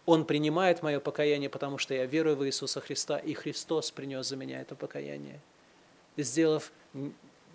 Он 0.07 0.25
принимает 0.25 0.81
мое 0.81 0.99
покаяние, 0.99 1.49
потому 1.49 1.77
что 1.77 1.93
я 1.93 2.05
верую 2.05 2.35
в 2.35 2.45
Иисуса 2.45 2.81
Христа, 2.81 3.17
и 3.17 3.33
Христос 3.33 3.91
принес 3.91 4.27
за 4.27 4.35
меня 4.35 4.59
это 4.61 4.75
покаяние– 4.75 5.39
сделав 6.17 6.71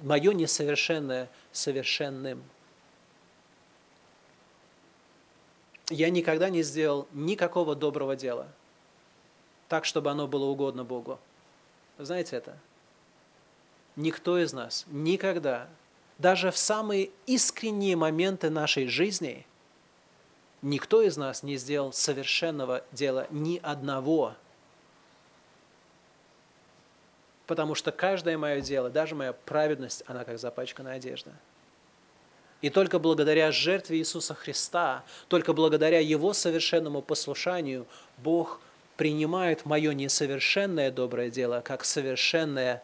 мое 0.03 0.33
несовершенное 0.33 1.29
совершенным. 1.53 2.43
Я 5.89 6.11
никогда 6.11 6.51
не 6.51 6.63
сделал 6.63 7.07
никакого 7.13 7.77
доброго 7.77 8.17
дела 8.17 8.49
так, 9.69 9.85
чтобы 9.85 10.11
оно 10.11 10.27
было 10.27 10.45
угодно 10.45 10.85
Богу. 10.85 11.19
знаете 11.99 12.37
это? 12.37 12.57
Никто 13.97 14.39
из 14.39 14.53
нас 14.53 14.85
никогда, 14.89 15.69
даже 16.19 16.51
в 16.51 16.59
самые 16.59 17.11
искренние 17.27 17.97
моменты 17.97 18.51
нашей 18.51 18.89
жизни, 18.89 19.47
Никто 20.63 21.03
из 21.03 21.17
нас 21.17 21.43
не 21.43 21.59
сделал 21.59 21.93
совершенного 21.93 22.83
дела 22.91 23.27
ни 23.31 23.61
одного. 23.63 24.35
Потому 27.47 27.75
что 27.75 27.93
каждое 27.93 28.37
мое 28.37 28.61
дело, 28.61 28.91
даже 28.91 29.15
моя 29.15 29.33
праведность, 29.33 30.03
она 30.07 30.25
как 30.25 30.39
запачканная 30.39 30.97
одежда. 30.97 31.33
И 32.63 32.71
только 32.71 32.99
благодаря 32.99 33.53
жертве 33.53 33.99
Иисуса 33.99 34.35
Христа, 34.35 35.05
только 35.29 35.53
благодаря 35.53 36.01
Его 36.01 36.33
совершенному 36.33 37.03
послушанию, 37.03 37.87
Бог 38.19 38.61
принимает 38.97 39.67
мое 39.67 39.93
несовершенное 39.93 40.91
доброе 40.91 41.31
дело 41.31 41.61
как 41.61 41.85
совершенное 41.85 42.83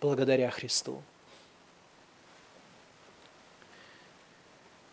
благодаря 0.00 0.50
Христу. 0.50 1.02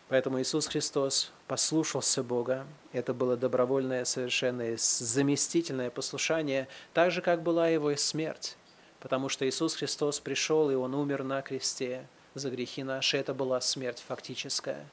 Поэтому 0.08 0.40
Иисус 0.40 0.66
Христос 0.66 1.32
послушался 1.46 2.22
Бога. 2.22 2.66
Это 2.92 3.12
было 3.14 3.36
добровольное, 3.36 4.04
совершенное, 4.04 4.76
заместительное 4.78 5.90
послушание, 5.90 6.68
так 6.92 7.10
же, 7.10 7.20
как 7.20 7.42
была 7.42 7.68
его 7.68 7.94
смерть. 7.96 8.56
Потому 9.04 9.28
что 9.28 9.48
Иисус 9.48 9.76
Христос 9.76 10.18
пришел, 10.18 10.68
и 10.68 10.74
Он 10.74 10.96
умер 10.96 11.22
на 11.22 11.40
кресте 11.42 12.08
за 12.34 12.50
грехи 12.50 12.82
наши. 12.82 13.16
Это 13.16 13.34
была 13.34 13.60
смерть 13.60 14.02
фактическая. 14.04 14.84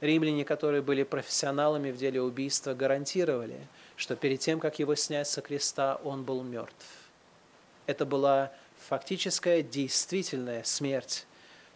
Римляне, 0.00 0.46
которые 0.46 0.80
были 0.80 1.02
профессионалами 1.02 1.90
в 1.90 1.98
деле 1.98 2.22
убийства, 2.22 2.72
гарантировали, 2.72 3.58
что 3.96 4.16
перед 4.16 4.40
тем, 4.40 4.60
как 4.60 4.78
его 4.78 4.94
снять 4.94 5.28
со 5.28 5.42
креста, 5.42 6.00
он 6.02 6.22
был 6.22 6.42
мертв. 6.42 6.86
Это 7.84 8.06
была 8.06 8.52
фактическая, 8.88 9.62
действительная 9.62 10.64
смерть 10.64 11.26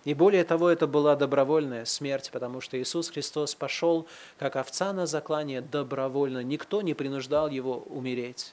и 0.04 0.14
более 0.14 0.42
того, 0.42 0.68
это 0.68 0.86
была 0.86 1.14
добровольная 1.14 1.84
смерть, 1.84 2.30
потому 2.32 2.60
что 2.60 2.80
Иисус 2.80 3.10
Христос 3.10 3.54
пошел, 3.54 4.06
как 4.36 4.56
овца 4.56 4.92
на 4.92 5.06
заклание, 5.06 5.60
добровольно. 5.60 6.42
Никто 6.42 6.82
не 6.82 6.94
принуждал 6.94 7.48
его 7.48 7.78
умереть. 7.88 8.52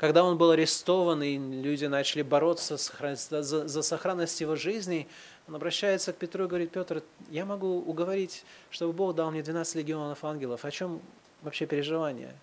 Когда 0.00 0.24
он 0.24 0.38
был 0.38 0.50
арестован, 0.52 1.22
и 1.22 1.36
люди 1.36 1.84
начали 1.84 2.22
бороться 2.22 2.78
за 2.78 3.82
сохранность 3.82 4.40
его 4.40 4.56
жизни, 4.56 5.06
он 5.46 5.56
обращается 5.56 6.14
к 6.14 6.16
Петру 6.16 6.44
и 6.44 6.48
говорит, 6.48 6.70
Петр, 6.70 7.02
я 7.28 7.44
могу 7.44 7.82
уговорить, 7.82 8.42
чтобы 8.70 8.94
Бог 8.94 9.14
дал 9.14 9.30
мне 9.30 9.42
12 9.42 9.74
легионов 9.74 10.24
ангелов. 10.24 10.64
О 10.64 10.70
чем 10.70 11.02
вообще 11.42 11.66
переживание? 11.66 12.34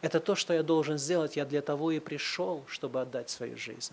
Это 0.00 0.18
то, 0.18 0.34
что 0.34 0.54
я 0.54 0.62
должен 0.62 0.96
сделать. 0.96 1.36
Я 1.36 1.44
для 1.44 1.60
того 1.60 1.90
и 1.90 1.98
пришел, 1.98 2.64
чтобы 2.66 3.02
отдать 3.02 3.28
свою 3.28 3.58
жизнь. 3.58 3.92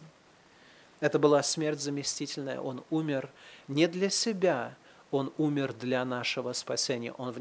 Это 1.02 1.20
была 1.20 1.44
смерть 1.44 1.82
заместительная. 1.82 2.62
Он 2.62 2.82
умер 2.92 3.28
не 3.68 3.88
для 3.88 4.10
себя, 4.10 4.74
он 5.16 5.34
умер 5.38 5.74
для 5.74 6.04
нашего 6.04 6.54
спасения. 6.54 7.14
Он 7.14 7.34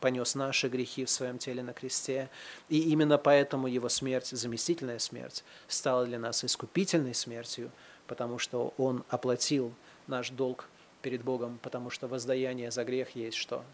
понес 0.00 0.34
наши 0.34 0.68
грехи 0.68 1.04
в 1.04 1.10
своем 1.10 1.38
теле 1.38 1.62
на 1.62 1.72
кресте. 1.72 2.28
И 2.68 2.90
именно 2.90 3.18
поэтому 3.18 3.68
его 3.68 3.88
смерть, 3.88 4.26
заместительная 4.26 4.98
смерть, 4.98 5.44
стала 5.68 6.04
для 6.04 6.18
нас 6.18 6.44
искупительной 6.44 7.14
смертью, 7.14 7.70
потому 8.06 8.38
что 8.38 8.74
он 8.76 9.04
оплатил 9.08 9.72
наш 10.06 10.30
долг 10.30 10.68
перед 11.00 11.22
Богом, 11.22 11.58
потому 11.62 11.90
что 11.90 12.08
воздаяние 12.08 12.70
за 12.70 12.84
грех 12.84 13.14
есть 13.14 13.36
что? 13.36 13.64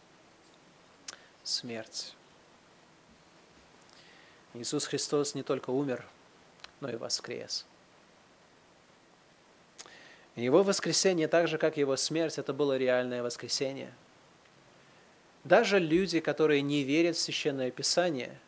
Смерть. 1.42 2.14
Иисус 4.54 4.86
Христос 4.86 5.34
не 5.34 5.42
только 5.42 5.70
умер, 5.70 6.04
но 6.80 6.90
и 6.90 6.96
воскрес. 6.96 7.64
Его 10.38 10.62
воскресение, 10.62 11.26
так 11.26 11.48
же 11.48 11.58
как 11.58 11.76
его 11.76 11.96
смерть, 11.96 12.38
это 12.38 12.52
было 12.52 12.76
реальное 12.76 13.24
воскресение. 13.24 13.92
Даже 15.42 15.80
люди, 15.80 16.20
которые 16.20 16.62
не 16.62 16.84
верят 16.84 17.16
в 17.16 17.20
Священное 17.20 17.72
Писание, 17.72 18.38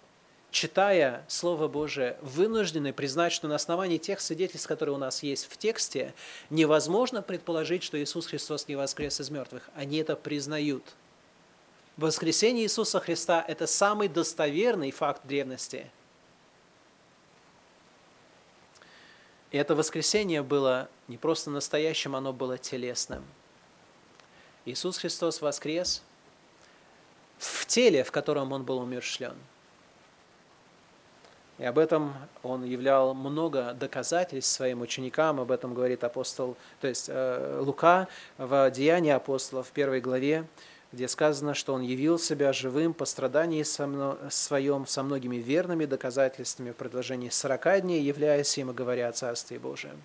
читая 0.53 1.25
Слово 1.27 1.67
Божие, 1.67 2.17
вынуждены 2.23 2.93
признать, 2.93 3.33
что 3.33 3.49
на 3.49 3.57
основании 3.57 3.99
тех 3.99 4.21
свидетельств, 4.21 4.69
которые 4.69 4.95
у 4.95 4.99
нас 4.99 5.25
есть 5.25 5.47
в 5.51 5.57
тексте, 5.57 6.15
невозможно 6.49 7.23
предположить, 7.23 7.83
что 7.83 8.01
Иисус 8.01 8.29
Христос 8.29 8.69
не 8.69 8.77
воскрес 8.77 9.21
из 9.21 9.29
мертвых. 9.31 9.69
Они 9.75 9.99
это 9.99 10.15
признают. 10.15 10.85
Воскресение 11.97 12.67
Иисуса 12.67 13.01
Христа– 13.01 13.45
это 13.49 13.67
самый 13.67 14.07
достоверный 14.07 14.93
факт 14.93 15.27
древности– 15.27 15.91
И 19.51 19.59
это 19.59 19.75
воскресение 19.75 20.43
было 20.43 20.89
не 21.11 21.19
просто 21.19 21.51
настоящим, 21.51 22.15
оно 22.15 22.33
было 22.33 22.57
телесным. 22.57 23.25
Иисус 24.65 24.99
Христос 24.99 25.43
воскрес 25.43 26.03
в 27.39 27.67
теле, 27.67 28.05
в 28.05 28.13
котором 28.13 28.53
Он 28.53 28.63
был 28.63 28.79
умершлен. 28.79 29.35
И 31.59 31.65
об 31.65 31.79
этом 31.79 32.15
он 32.43 32.65
являл 32.65 33.13
много 33.13 33.75
доказательств 33.75 34.55
своим 34.55 34.81
ученикам, 34.81 35.41
об 35.41 35.51
этом 35.51 35.75
говорит 35.75 36.05
апостол, 36.05 36.57
то 36.81 36.89
есть 36.89 37.11
э, 37.11 37.59
Лука 37.61 38.09
в 38.39 38.71
Деянии 38.71 39.11
апостолов 39.11 39.69
в 39.69 39.73
первой 39.73 40.01
главе, 40.01 40.47
где 40.91 41.07
сказано, 41.07 41.53
что 41.53 41.75
он 41.75 41.83
явил 41.83 42.19
себя 42.19 42.55
живым 42.55 42.95
по 42.95 43.05
страдании 43.05 43.63
своем 43.63 44.87
со 44.87 45.03
многими 45.03 45.37
верными 45.37 45.85
доказательствами 45.85 46.71
в 46.71 46.77
продолжении 46.77 47.29
40 47.29 47.83
дней, 47.83 48.01
являясь 48.01 48.57
им 48.57 48.71
и 48.71 48.75
говоря 48.75 49.09
о 49.09 49.13
Царстве 49.13 49.59
Божием. 49.59 50.01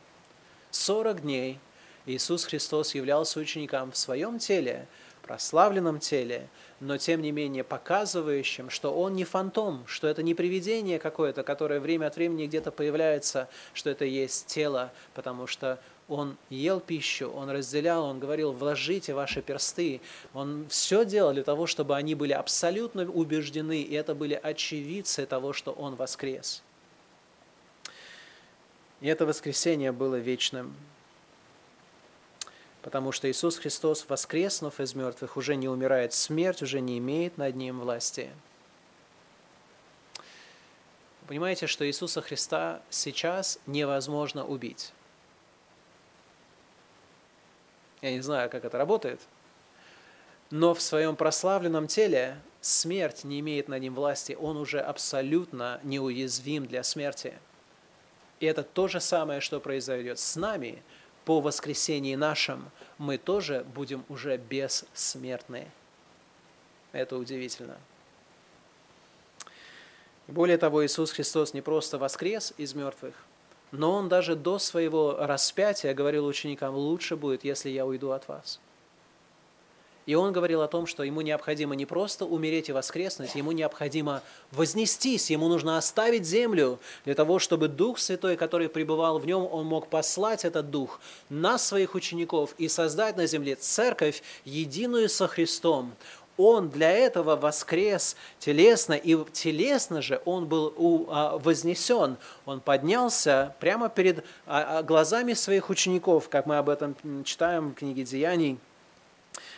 40 0.76 1.22
дней 1.22 1.60
Иисус 2.06 2.44
Христос 2.44 2.96
являлся 2.96 3.40
ученикам 3.40 3.94
в 3.94 3.98
своем 3.98 4.40
теле, 4.40 4.88
прославленном 5.22 6.00
теле, 6.00 6.50
но 6.82 6.98
тем 6.98 7.22
не 7.22 7.32
менее 7.32 7.64
показывающим, 7.64 8.70
что 8.70 8.94
он 8.94 9.14
не 9.14 9.24
фантом, 9.24 9.86
что 9.88 10.06
это 10.08 10.22
не 10.22 10.34
привидение 10.34 11.00
какое-то, 11.00 11.44
которое 11.44 11.80
время 11.80 12.08
от 12.08 12.18
времени 12.18 12.46
где-то 12.46 12.72
появляется, 12.72 13.48
что 13.74 13.90
это 13.90 14.04
есть 14.04 14.48
тело, 14.48 14.92
потому 15.14 15.48
что 15.48 15.80
он 16.10 16.36
ел 16.50 16.82
пищу, 16.82 17.32
он 17.32 17.50
разделял, 17.50 18.04
он 18.04 18.20
говорил, 18.20 18.52
вложите 18.52 19.14
ваши 19.14 19.42
персты. 19.42 20.02
Он 20.34 20.68
все 20.70 21.06
делал 21.06 21.32
для 21.32 21.44
того, 21.44 21.68
чтобы 21.68 21.96
они 21.96 22.16
были 22.16 22.34
абсолютно 22.34 23.10
убеждены, 23.10 23.82
и 23.82 23.94
это 23.96 24.14
были 24.14 24.38
очевидцы 24.44 25.26
того, 25.26 25.54
что 25.54 25.72
он 25.72 25.96
воскрес. 25.96 26.62
И 29.02 29.08
это 29.08 29.26
воскресение 29.26 29.92
было 29.92 30.16
вечным, 30.16 30.76
потому 32.82 33.12
что 33.12 33.30
Иисус 33.30 33.58
Христос, 33.58 34.06
воскреснув 34.08 34.80
из 34.80 34.96
мертвых, 34.96 35.38
уже 35.38 35.56
не 35.56 35.68
умирает, 35.68 36.14
смерть 36.14 36.62
уже 36.62 36.80
не 36.80 36.98
имеет 36.98 37.38
над 37.38 37.56
ним 37.56 37.80
власти. 37.80 38.32
Понимаете, 41.28 41.66
что 41.66 41.88
Иисуса 41.88 42.22
Христа 42.22 42.82
сейчас 42.90 43.60
невозможно 43.66 44.46
убить. 44.46 44.94
Я 48.02 48.12
не 48.12 48.22
знаю, 48.22 48.50
как 48.52 48.64
это 48.64 48.78
работает. 48.78 49.20
Но 50.52 50.76
в 50.76 50.82
своем 50.82 51.16
прославленном 51.16 51.88
теле 51.88 52.40
смерть 52.62 53.24
не 53.24 53.40
имеет 53.40 53.68
над 53.68 53.82
ним 53.82 53.96
власти. 53.96 54.38
Он 54.40 54.58
уже 54.58 54.80
абсолютно 54.80 55.80
неуязвим 55.82 56.68
для 56.68 56.84
смерти. 56.84 57.34
И 58.40 58.46
это 58.46 58.64
то 58.64 58.88
же 58.88 59.00
самое, 59.00 59.42
что 59.42 59.60
произойдет 59.60 60.20
с 60.20 60.36
нами 60.36 60.84
по 61.24 61.42
воскресении 61.42 62.16
нашем. 62.16 62.70
Мы 62.98 63.18
тоже 63.18 63.66
будем 63.74 64.06
уже 64.10 64.38
бессмертны. 64.38 65.70
Это 66.92 67.18
удивительно. 67.18 67.78
более 70.28 70.58
того, 70.58 70.86
Иисус 70.86 71.12
Христос 71.12 71.54
не 71.54 71.62
просто 71.62 71.98
воскрес 71.98 72.54
из 72.58 72.74
мертвых– 72.74 73.16
но 73.72 73.92
он 73.94 74.10
даже 74.10 74.36
до 74.36 74.60
своего 74.60 75.18
распятия 75.20 75.94
говорил 75.94 76.26
ученикам, 76.26 76.76
лучше 76.76 77.16
будет, 77.16 77.44
если 77.44 77.70
я 77.70 77.86
уйду 77.86 78.12
от 78.12 78.28
вас. 78.28 78.60
И 80.06 80.14
он 80.14 80.34
говорил 80.34 80.62
о 80.62 80.68
том, 80.68 80.86
что 80.86 81.04
ему 81.04 81.22
необходимо 81.22 81.76
не 81.76 81.86
просто 81.86 82.26
умереть 82.26 82.70
и 82.70 82.72
воскреснуть, 82.72 83.34
ему 83.36 83.52
необходимо 83.52 84.22
вознестись, 84.52 85.32
ему 85.32 85.48
нужно 85.48 85.78
оставить 85.78 86.26
землю 86.26 86.80
для 87.06 87.16
того, 87.16 87.40
чтобы 87.40 87.68
Дух 87.68 87.98
Святой, 87.98 88.38
который 88.38 88.70
пребывал 88.70 89.18
в 89.18 89.26
нем, 89.26 89.48
он 89.52 89.66
мог 89.66 89.88
послать 89.88 90.46
этот 90.46 90.70
Дух 90.70 91.00
на 91.30 91.58
своих 91.58 91.96
учеников 91.96 92.54
и 92.58 92.68
создать 92.68 93.18
на 93.18 93.26
земле 93.26 93.56
церковь, 93.56 94.22
единую 94.44 95.10
со 95.10 95.28
Христом. 95.28 95.94
Он 96.38 96.70
для 96.70 96.92
этого 96.92 97.38
воскрес 97.38 98.18
телесно, 98.40 98.94
и 98.94 99.18
телесно 99.32 100.02
же 100.02 100.22
он 100.26 100.48
был 100.48 101.08
а, 101.08 101.38
вознесен. 101.38 102.18
Он 102.46 102.60
поднялся 102.60 103.56
прямо 103.62 103.88
перед 103.88 104.20
а, 104.46 104.80
а, 104.80 104.84
глазами 104.84 105.34
своих 105.34 105.70
учеников, 105.70 106.28
как 106.28 106.46
мы 106.46 106.58
об 106.58 106.70
этом 106.70 106.96
читаем 107.24 107.70
в 107.72 107.76
книге 107.76 108.04
Деяний. 108.04 108.60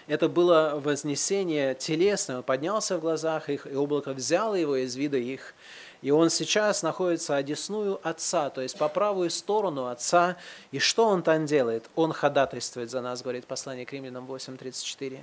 Это 0.08 0.30
было 0.30 0.80
вознесение 0.82 1.76
телесное. 1.76 2.38
Он 2.38 2.44
поднялся 2.44 2.98
в 2.98 3.02
глазах 3.02 3.50
их, 3.50 3.68
и 3.68 3.76
облако 3.76 4.14
взяло 4.14 4.56
его 4.56 4.78
из 4.78 4.96
вида 4.96 5.18
их. 5.18 5.54
И 6.02 6.12
он 6.12 6.30
сейчас 6.30 6.82
находится 6.82 7.36
одесную 7.36 8.00
Отца, 8.08 8.50
то 8.50 8.62
есть 8.62 8.78
по 8.78 8.88
правую 8.88 9.30
сторону 9.30 9.88
Отца. 9.88 10.38
И 10.72 10.80
что 10.80 11.08
он 11.08 11.24
там 11.24 11.46
делает? 11.46 11.90
Он 11.96 12.14
ходатайствует 12.14 12.90
за 12.90 13.02
нас, 13.02 13.22
говорит 13.22 13.46
послание 13.46 13.86
к 13.86 13.92
римлянам 13.92 14.32
8.34. 14.32 15.20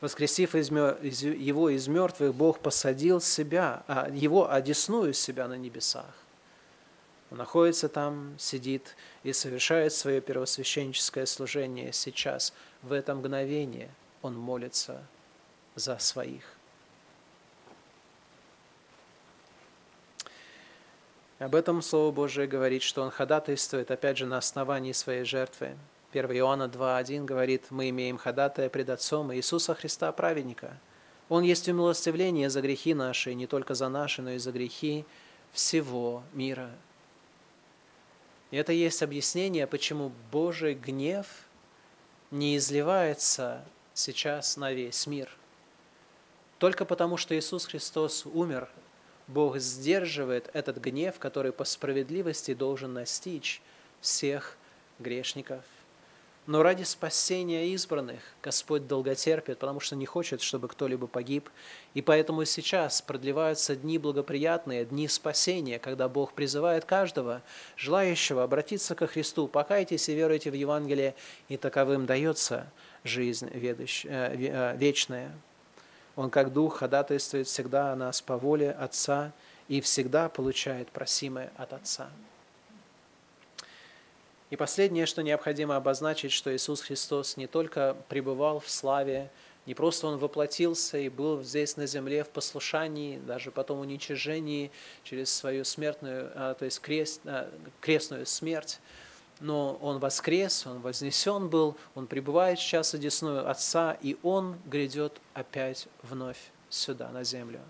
Воскресив 0.00 0.54
его 0.54 1.68
из 1.68 1.88
мертвых, 1.88 2.34
Бог 2.34 2.58
посадил 2.60 3.20
себя, 3.20 3.82
а 3.86 4.08
его 4.10 4.50
одесную 4.50 5.12
себя 5.12 5.46
на 5.46 5.54
небесах. 5.54 6.06
Он 7.32 7.38
находится 7.38 7.88
там, 7.88 8.34
сидит 8.38 8.94
и 9.22 9.32
совершает 9.32 9.94
свое 9.94 10.20
первосвященническое 10.20 11.24
служение 11.24 11.90
сейчас. 11.94 12.52
В 12.82 12.92
это 12.92 13.14
мгновение 13.14 13.88
он 14.20 14.36
молится 14.36 15.02
за 15.74 15.98
своих. 15.98 16.44
Об 21.38 21.54
этом 21.54 21.80
Слово 21.80 22.12
Божие 22.12 22.46
говорит, 22.46 22.82
что 22.82 23.00
Он 23.00 23.10
ходатайствует, 23.10 23.90
опять 23.90 24.18
же, 24.18 24.26
на 24.26 24.36
основании 24.36 24.92
своей 24.92 25.24
жертвы. 25.24 25.78
1 26.12 26.32
Иоанна 26.32 26.64
2.1 26.64 27.24
говорит, 27.24 27.70
мы 27.70 27.88
имеем 27.88 28.18
ходатая 28.18 28.68
пред 28.68 28.90
Отцом 28.90 29.32
Иисуса 29.34 29.74
Христа, 29.74 30.12
праведника. 30.12 30.78
Он 31.30 31.42
есть 31.42 31.66
умилостивление 31.66 32.50
за 32.50 32.60
грехи 32.60 32.92
наши, 32.92 33.32
не 33.32 33.46
только 33.46 33.72
за 33.72 33.88
наши, 33.88 34.20
но 34.20 34.32
и 34.32 34.38
за 34.38 34.52
грехи 34.52 35.06
всего 35.52 36.24
мира. 36.34 36.70
И 38.52 38.56
это 38.56 38.72
есть 38.72 39.02
объяснение, 39.02 39.66
почему 39.66 40.12
Божий 40.30 40.74
гнев 40.74 41.26
не 42.30 42.56
изливается 42.56 43.64
сейчас 43.92 44.56
на 44.56 44.72
весь 44.72 45.08
мир. 45.08 45.28
Только 46.58 46.84
потому, 46.84 47.16
что 47.16 47.36
Иисус 47.36 47.66
Христос 47.66 48.24
умер, 48.24 48.68
Бог 49.26 49.58
сдерживает 49.58 50.48
этот 50.52 50.76
гнев, 50.76 51.18
который 51.18 51.50
по 51.50 51.64
справедливости 51.64 52.54
должен 52.54 52.92
настичь 52.92 53.60
всех 54.00 54.56
грешников– 55.00 55.64
но 56.46 56.62
ради 56.62 56.82
спасения 56.82 57.68
избранных 57.68 58.20
Господь 58.42 58.88
долготерпит, 58.88 59.58
потому 59.58 59.78
что 59.78 59.94
не 59.94 60.06
хочет, 60.06 60.42
чтобы 60.42 60.66
кто-либо 60.66 61.06
погиб. 61.06 61.48
И 61.94 62.02
поэтому 62.02 62.44
сейчас 62.44 63.00
продлеваются 63.00 63.76
дни 63.76 63.96
благоприятные, 63.96 64.84
дни 64.84 65.06
спасения, 65.06 65.78
когда 65.78 66.08
Бог 66.08 66.32
призывает 66.32 66.84
каждого, 66.84 67.42
желающего 67.76 68.42
обратиться 68.42 68.96
ко 68.96 69.06
Христу, 69.06 69.46
покайтесь 69.46 70.08
и 70.08 70.14
веруйте 70.14 70.50
в 70.50 70.54
Евангелие, 70.54 71.14
и 71.48 71.56
таковым 71.56 72.06
дается 72.06 72.66
жизнь 73.04 73.48
э, 73.52 73.86
э, 74.08 74.76
вечная. 74.76 75.30
Он 76.16 76.28
как 76.28 76.52
Дух 76.52 76.78
ходатайствует 76.78 77.46
всегда 77.46 77.92
о 77.92 77.96
нас 77.96 78.20
по 78.20 78.36
воле 78.36 78.72
Отца 78.72 79.32
и 79.68 79.80
всегда 79.80 80.28
получает 80.28 80.90
просимое 80.90 81.52
от 81.56 81.72
Отца. 81.72 82.10
И 84.52 84.56
последнее, 84.56 85.06
что 85.06 85.22
необходимо 85.22 85.76
обозначить, 85.76 86.30
что 86.30 86.54
Иисус 86.54 86.82
Христос 86.82 87.38
не 87.38 87.46
только 87.46 87.96
пребывал 88.10 88.60
в 88.60 88.68
славе, 88.68 89.30
не 89.64 89.72
просто 89.72 90.06
Он 90.06 90.18
воплотился 90.18 90.98
и 90.98 91.08
был 91.08 91.42
здесь 91.42 91.78
на 91.78 91.86
земле 91.86 92.22
в 92.22 92.28
послушании, 92.28 93.18
даже 93.18 93.50
потом 93.50 93.80
уничижении 93.80 94.70
через 95.04 95.32
свою 95.32 95.64
смертную, 95.64 96.30
а, 96.34 96.52
то 96.52 96.66
есть 96.66 96.80
крест, 96.80 97.22
а, 97.24 97.50
крестную 97.80 98.26
смерть, 98.26 98.78
но 99.40 99.78
Он 99.80 99.98
воскрес, 99.98 100.66
Он 100.66 100.82
вознесен 100.82 101.48
был, 101.48 101.74
Он 101.94 102.06
пребывает 102.06 102.58
сейчас 102.58 102.92
одесную 102.92 103.48
Отца, 103.48 103.96
и 104.02 104.18
Он 104.22 104.58
грядет 104.66 105.18
опять 105.32 105.88
вновь 106.02 106.50
сюда, 106.68 107.08
на 107.08 107.24
землю. 107.24 107.60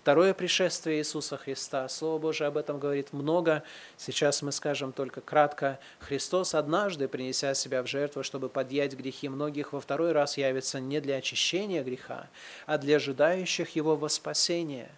Второе 0.00 0.32
пришествие 0.32 1.00
Иисуса 1.00 1.36
Христа. 1.36 1.86
Слово 1.90 2.18
Божие 2.18 2.48
об 2.48 2.56
этом 2.56 2.78
говорит 2.78 3.12
много. 3.12 3.62
Сейчас 3.98 4.40
мы 4.40 4.50
скажем 4.50 4.92
только 4.92 5.20
кратко. 5.20 5.78
Христос 5.98 6.54
однажды, 6.54 7.06
принеся 7.06 7.52
себя 7.52 7.82
в 7.82 7.86
жертву, 7.86 8.22
чтобы 8.22 8.48
подъять 8.48 8.94
грехи 8.94 9.28
многих, 9.28 9.74
во 9.74 9.80
второй 9.82 10.12
раз 10.12 10.38
явится 10.38 10.80
не 10.80 11.02
для 11.02 11.16
очищения 11.16 11.84
греха, 11.84 12.30
а 12.64 12.78
для 12.78 12.96
ожидающих 12.96 13.76
Его 13.76 13.94
во 13.94 14.08
спасение. 14.08 14.90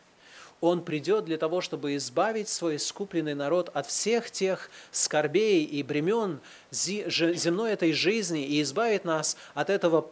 Он 0.60 0.84
придет 0.84 1.24
для 1.24 1.36
того, 1.36 1.60
чтобы 1.60 1.96
избавить 1.96 2.48
свой 2.48 2.76
искупленный 2.76 3.34
народ 3.34 3.70
от 3.74 3.88
всех 3.88 4.30
тех 4.30 4.70
скорбей 4.92 5.64
и 5.64 5.82
бремен 5.82 6.38
земной 6.70 7.72
этой 7.72 7.92
жизни 7.92 8.46
и 8.46 8.62
избавить 8.62 9.04
нас 9.04 9.36
от 9.54 9.68
этого, 9.68 10.08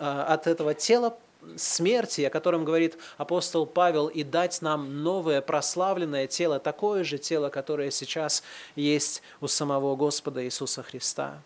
а, 0.00 0.24
от 0.34 0.48
этого 0.48 0.74
тела 0.74 1.16
смерти, 1.56 2.22
о 2.22 2.30
котором 2.30 2.64
говорит 2.64 2.98
апостол 3.16 3.66
Павел, 3.66 4.08
и 4.08 4.22
дать 4.22 4.62
нам 4.62 5.02
новое 5.02 5.40
прославленное 5.40 6.26
тело, 6.26 6.58
такое 6.58 7.04
же 7.04 7.18
тело, 7.18 7.48
которое 7.48 7.90
сейчас 7.90 8.42
есть 8.74 9.22
у 9.40 9.46
самого 9.46 9.96
Господа 9.96 10.44
Иисуса 10.44 10.82
Христа. 10.82 11.40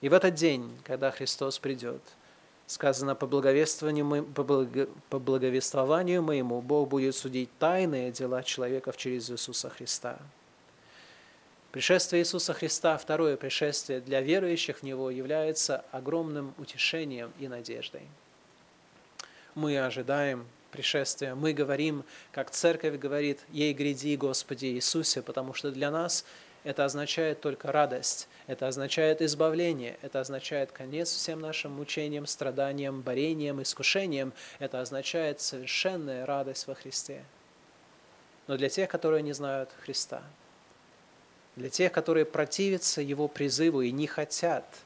И 0.00 0.08
в 0.08 0.12
этот 0.14 0.34
день, 0.34 0.70
когда 0.84 1.10
Христос 1.10 1.58
придет, 1.58 2.00
сказано, 2.66 3.14
по 3.14 3.26
благовествованию, 3.26 4.24
по 5.08 5.18
благовествованию 5.18 6.22
моему 6.22 6.60
Бог 6.60 6.88
будет 6.88 7.14
судить 7.14 7.50
тайные 7.58 8.12
дела 8.12 8.42
человеков 8.42 8.96
через 8.96 9.30
Иисуса 9.30 9.68
Христа. 9.68 10.18
Пришествие 11.72 12.22
Иисуса 12.22 12.52
Христа, 12.52 12.96
второе 12.98 13.36
пришествие 13.36 14.00
для 14.00 14.20
верующих 14.20 14.78
в 14.78 14.82
Него, 14.82 15.10
является 15.10 15.84
огромным 15.92 16.54
утешением 16.58 17.32
и 17.38 17.46
надеждой 17.46 18.08
мы 19.54 19.78
ожидаем 19.78 20.46
пришествия. 20.70 21.34
Мы 21.34 21.52
говорим, 21.52 22.04
как 22.32 22.50
церковь 22.50 22.98
говорит, 22.98 23.40
«Ей 23.50 23.72
гряди, 23.72 24.16
Господи 24.16 24.66
Иисусе», 24.66 25.22
потому 25.22 25.54
что 25.54 25.70
для 25.70 25.90
нас 25.90 26.24
это 26.62 26.84
означает 26.84 27.40
только 27.40 27.72
радость, 27.72 28.28
это 28.46 28.68
означает 28.68 29.22
избавление, 29.22 29.98
это 30.02 30.20
означает 30.20 30.72
конец 30.72 31.10
всем 31.10 31.40
нашим 31.40 31.72
мучениям, 31.72 32.26
страданиям, 32.26 33.00
борениям, 33.00 33.62
искушениям, 33.62 34.32
это 34.58 34.80
означает 34.80 35.40
совершенная 35.40 36.26
радость 36.26 36.66
во 36.66 36.74
Христе. 36.74 37.24
Но 38.46 38.56
для 38.56 38.68
тех, 38.68 38.90
которые 38.90 39.22
не 39.22 39.32
знают 39.32 39.70
Христа, 39.84 40.22
для 41.56 41.70
тех, 41.70 41.92
которые 41.92 42.26
противятся 42.26 43.00
Его 43.00 43.26
призыву 43.28 43.80
и 43.80 43.90
не 43.90 44.06
хотят– 44.06 44.64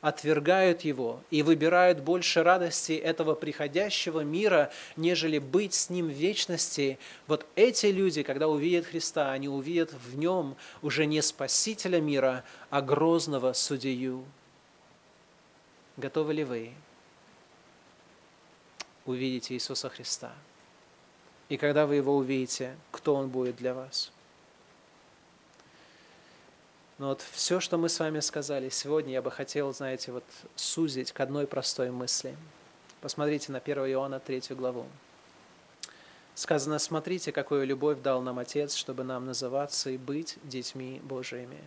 отвергают 0.00 0.82
его 0.82 1.20
и 1.30 1.42
выбирают 1.42 2.00
больше 2.00 2.42
радости 2.42 2.92
этого 2.92 3.34
приходящего 3.34 4.20
мира, 4.20 4.70
нежели 4.96 5.38
быть 5.38 5.74
с 5.74 5.90
ним 5.90 6.06
в 6.06 6.12
вечности, 6.12 6.98
вот 7.26 7.46
эти 7.56 7.86
люди, 7.86 8.22
когда 8.22 8.48
увидят 8.48 8.86
Христа, 8.86 9.32
они 9.32 9.48
увидят 9.48 9.92
в 9.92 10.16
нем 10.16 10.56
уже 10.82 11.06
не 11.06 11.22
спасителя 11.22 12.00
мира, 12.00 12.44
а 12.70 12.82
грозного 12.82 13.52
судью. 13.52 14.24
Готовы 15.96 16.34
ли 16.34 16.44
вы 16.44 16.72
увидеть 19.06 19.50
Иисуса 19.50 19.88
Христа? 19.88 20.32
И 21.48 21.56
когда 21.56 21.86
вы 21.86 21.96
его 21.96 22.16
увидите, 22.16 22.76
кто 22.90 23.14
он 23.14 23.28
будет 23.28 23.56
для 23.56 23.72
вас– 23.72 24.12
но 26.98 27.08
вот 27.08 27.22
все, 27.32 27.60
что 27.60 27.76
мы 27.76 27.88
с 27.88 28.00
вами 28.00 28.20
сказали 28.20 28.70
сегодня, 28.70 29.12
я 29.12 29.22
бы 29.22 29.30
хотел, 29.30 29.72
знаете, 29.74 30.12
вот 30.12 30.24
сузить 30.54 31.12
к 31.12 31.20
одной 31.20 31.46
простой 31.46 31.90
мысли. 31.90 32.34
Посмотрите 33.02 33.52
на 33.52 33.58
1 33.58 33.78
Иоанна 33.90 34.18
3 34.18 34.42
главу. 34.50 34.86
Сказано, 36.34 36.78
смотрите, 36.78 37.32
какую 37.32 37.66
любовь 37.66 38.00
дал 38.00 38.22
нам 38.22 38.38
Отец, 38.38 38.74
чтобы 38.74 39.04
нам 39.04 39.26
называться 39.26 39.90
и 39.90 39.98
быть 39.98 40.38
детьми 40.42 41.00
Божиими. 41.02 41.58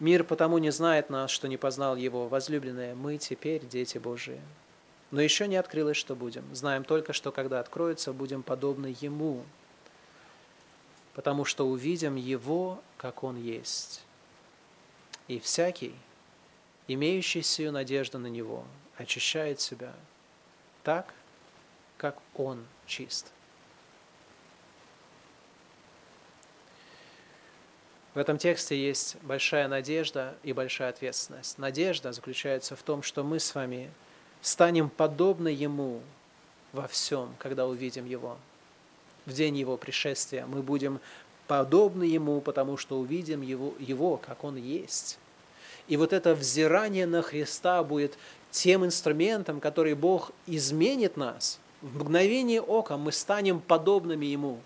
Мир 0.00 0.24
потому 0.24 0.58
не 0.58 0.70
знает 0.70 1.10
нас, 1.10 1.30
что 1.30 1.48
не 1.48 1.56
познал 1.56 1.96
Его, 1.96 2.28
возлюбленные, 2.28 2.94
мы 2.94 3.18
теперь 3.18 3.66
дети 3.66 3.98
Божии. 3.98 4.40
Но 5.10 5.20
еще 5.20 5.48
не 5.48 5.56
открылось, 5.56 5.96
что 5.96 6.14
будем. 6.14 6.44
Знаем 6.54 6.84
только, 6.84 7.12
что 7.12 7.32
когда 7.32 7.60
откроется, 7.60 8.12
будем 8.12 8.42
подобны 8.42 8.94
Ему, 9.00 9.44
потому 11.18 11.44
что 11.44 11.66
увидим 11.66 12.14
Его, 12.14 12.80
как 12.96 13.24
Он 13.24 13.42
есть. 13.42 14.04
И 15.26 15.40
всякий, 15.40 15.92
имеющий 16.86 17.42
сию 17.42 17.72
надежду 17.72 18.20
на 18.20 18.28
Него, 18.28 18.64
очищает 18.96 19.60
себя 19.60 19.92
так, 20.84 21.12
как 21.96 22.16
Он 22.36 22.64
чист. 22.86 23.32
В 28.14 28.18
этом 28.18 28.38
тексте 28.38 28.80
есть 28.80 29.16
большая 29.22 29.66
надежда 29.66 30.36
и 30.44 30.52
большая 30.52 30.90
ответственность. 30.90 31.58
Надежда 31.58 32.12
заключается 32.12 32.76
в 32.76 32.82
том, 32.84 33.02
что 33.02 33.24
мы 33.24 33.40
с 33.40 33.56
вами 33.56 33.90
станем 34.40 34.88
подобны 34.88 35.48
Ему 35.48 36.00
во 36.70 36.86
всем, 36.86 37.34
когда 37.40 37.66
увидим 37.66 38.06
Его 38.06 38.38
в 39.28 39.32
день 39.32 39.56
Его 39.56 39.76
пришествия. 39.76 40.46
Мы 40.46 40.62
будем 40.62 41.00
подобны 41.46 42.04
Ему, 42.04 42.40
потому 42.40 42.76
что 42.76 42.98
увидим 42.98 43.42
Его, 43.42 43.74
его 43.78 44.16
как 44.16 44.42
Он 44.44 44.56
есть. 44.56 45.18
И 45.86 45.96
вот 45.96 46.12
это 46.12 46.34
взирание 46.34 47.06
на 47.06 47.22
Христа 47.22 47.82
будет 47.82 48.18
тем 48.50 48.84
инструментом, 48.84 49.60
который 49.60 49.94
Бог 49.94 50.32
изменит 50.46 51.16
нас. 51.16 51.60
В 51.80 51.98
мгновение 51.98 52.60
ока 52.60 52.96
мы 52.96 53.12
станем 53.12 53.60
подобными 53.60 54.26
Ему. 54.26 54.60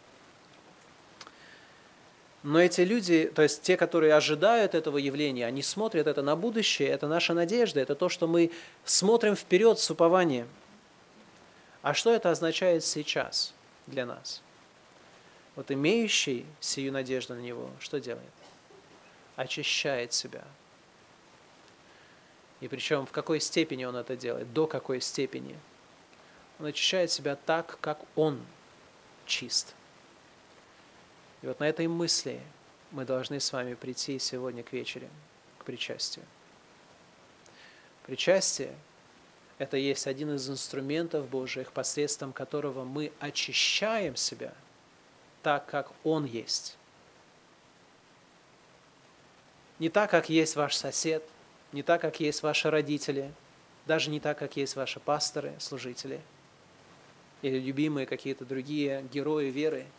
Но 2.42 2.60
эти 2.60 2.80
люди, 2.80 3.30
то 3.32 3.42
есть 3.42 3.62
те, 3.62 3.76
которые 3.76 4.14
ожидают 4.14 4.74
этого 4.74 4.98
явления, 4.98 5.46
они 5.46 5.62
смотрят 5.62 6.08
это 6.08 6.22
на 6.22 6.34
будущее, 6.34 6.88
это 6.88 7.06
наша 7.06 7.34
надежда, 7.34 7.78
это 7.78 7.94
то, 7.94 8.08
что 8.08 8.26
мы 8.26 8.50
смотрим 8.84 9.36
вперед 9.36 9.78
с 9.78 9.88
упованием. 9.90 10.48
А 11.82 11.94
что 11.94 12.12
это 12.12 12.30
означает 12.30 12.84
сейчас 12.84 13.54
для 13.86 14.06
нас? 14.06 14.42
Вот 15.54 15.70
имеющий 15.70 16.46
сию 16.60 16.92
надежду 16.92 17.34
на 17.34 17.40
Него, 17.40 17.70
что 17.78 18.00
делает? 18.00 18.32
Очищает 19.36 20.12
себя. 20.12 20.44
И 22.60 22.68
причем 22.68 23.06
в 23.06 23.12
какой 23.12 23.40
степени 23.40 23.84
он 23.84 23.96
это 23.96 24.16
делает, 24.16 24.52
до 24.52 24.66
какой 24.66 25.00
степени. 25.00 25.58
Он 26.58 26.66
очищает 26.66 27.10
себя 27.10 27.36
так, 27.36 27.78
как 27.80 28.00
он 28.14 28.40
чист. 29.26 29.74
И 31.42 31.46
вот 31.46 31.58
на 31.58 31.68
этой 31.68 31.88
мысли 31.88 32.40
мы 32.92 33.04
должны 33.04 33.40
с 33.40 33.52
вами 33.52 33.74
прийти 33.74 34.18
сегодня 34.18 34.62
к 34.62 34.72
вечере, 34.72 35.08
к 35.58 35.64
причастию. 35.64 36.24
Причастие– 38.06 38.74
это 39.58 39.76
есть 39.76 40.06
один 40.06 40.34
из 40.34 40.48
инструментов 40.48 41.28
Божьих, 41.28 41.72
посредством 41.72 42.32
которого 42.32 42.84
мы 42.84 43.12
очищаем 43.18 44.14
себя 44.14 44.54
так, 45.42 45.66
как 45.66 45.90
Он 46.04 46.24
есть. 46.24 46.76
Не 49.78 49.88
так, 49.88 50.10
как 50.10 50.28
есть 50.28 50.56
ваш 50.56 50.76
сосед, 50.76 51.24
не 51.72 51.82
так, 51.82 52.00
как 52.00 52.20
есть 52.20 52.42
ваши 52.42 52.70
родители, 52.70 53.32
даже 53.86 54.10
не 54.10 54.20
так, 54.20 54.38
как 54.38 54.56
есть 54.56 54.76
ваши 54.76 55.00
пасторы, 55.00 55.54
служители 55.58 56.20
или 57.42 57.58
любимые 57.58 58.06
какие-то 58.06 58.44
другие 58.44 59.04
герои 59.12 59.50
веры– 59.50 59.86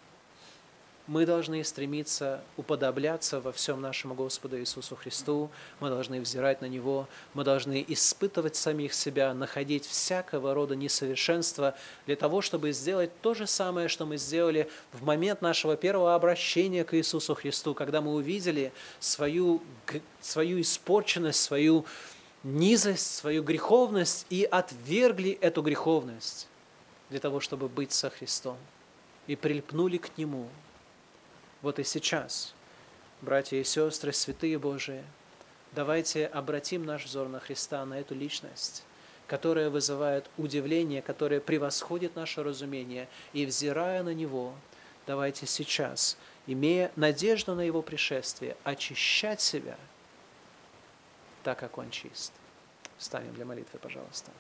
мы 1.06 1.26
должны 1.26 1.64
стремиться 1.64 2.42
уподобляться 2.56 3.42
во 3.42 3.52
всем 3.52 3.82
нашему 3.82 4.14
Господу 4.14 4.58
Иисусу 4.60 4.96
Христу, 4.96 5.50
мы 5.82 5.90
должны 5.90 6.22
взирать 6.22 6.62
на 6.62 6.66
Него, 6.66 7.10
мы 7.34 7.44
должны 7.44 7.84
испытывать 7.90 8.56
самих 8.56 8.94
себя, 8.94 9.34
находить 9.34 9.86
всякого 9.86 10.54
рода 10.54 10.76
несовершенства 10.76 11.76
для 12.06 12.16
того, 12.16 12.42
чтобы 12.42 12.72
сделать 12.72 13.12
то 13.22 13.34
же 13.34 13.48
самое, 13.48 13.90
что 13.90 14.06
мы 14.06 14.18
сделали 14.18 14.70
в 14.94 15.04
момент 15.04 15.42
нашего 15.42 15.76
первого 15.76 16.16
обращения 16.16 16.86
к 16.86 16.96
Иисусу 16.96 17.36
Христу, 17.36 17.74
когда 17.74 18.02
мы 18.02 18.14
увидели 18.14 18.72
свою, 19.02 19.62
свою 20.22 20.62
испорченность, 20.62 21.42
свою 21.42 21.86
низость, 22.44 23.16
свою 23.16 23.44
греховность 23.44 24.26
и 24.30 24.46
отвергли 24.50 25.32
эту 25.42 25.62
греховность 25.62 26.48
для 27.10 27.20
того, 27.20 27.42
чтобы 27.42 27.68
быть 27.68 27.92
со 27.92 28.10
Христом. 28.10 28.58
И 29.28 29.36
прильпнули 29.36 29.98
к 29.98 30.18
Нему– 30.18 30.48
вот 31.64 31.80
и 31.80 31.84
сейчас, 31.84 32.54
братья 33.22 33.58
и 33.58 33.64
сестры, 33.64 34.12
святые 34.12 34.60
Божии, 34.60 35.04
давайте 35.72 36.28
обратим 36.28 36.86
наш 36.86 37.06
взор 37.06 37.30
на 37.30 37.40
Христа, 37.40 37.84
на 37.86 38.00
эту 38.00 38.14
личность, 38.14 38.84
которая 39.28 39.70
вызывает 39.70 40.30
удивление, 40.38 41.02
которая 41.02 41.40
превосходит 41.40 42.18
наше 42.18 42.44
разумение, 42.44 43.08
и 43.32 43.46
взирая 43.46 44.04
на 44.04 44.14
Него, 44.14 44.54
давайте 45.08 45.48
сейчас, 45.48 46.18
имея 46.48 46.92
надежду 46.98 47.56
на 47.56 47.62
Его 47.62 47.82
пришествие, 47.82 48.58
очищать 48.66 49.40
себя 49.40 49.78
так, 51.44 51.60
как 51.60 51.78
Он 51.78 51.90
чист. 51.90 52.34
Встанем 52.98 53.34
для 53.34 53.46
молитвы, 53.46 53.80
пожалуйста. 53.80 54.32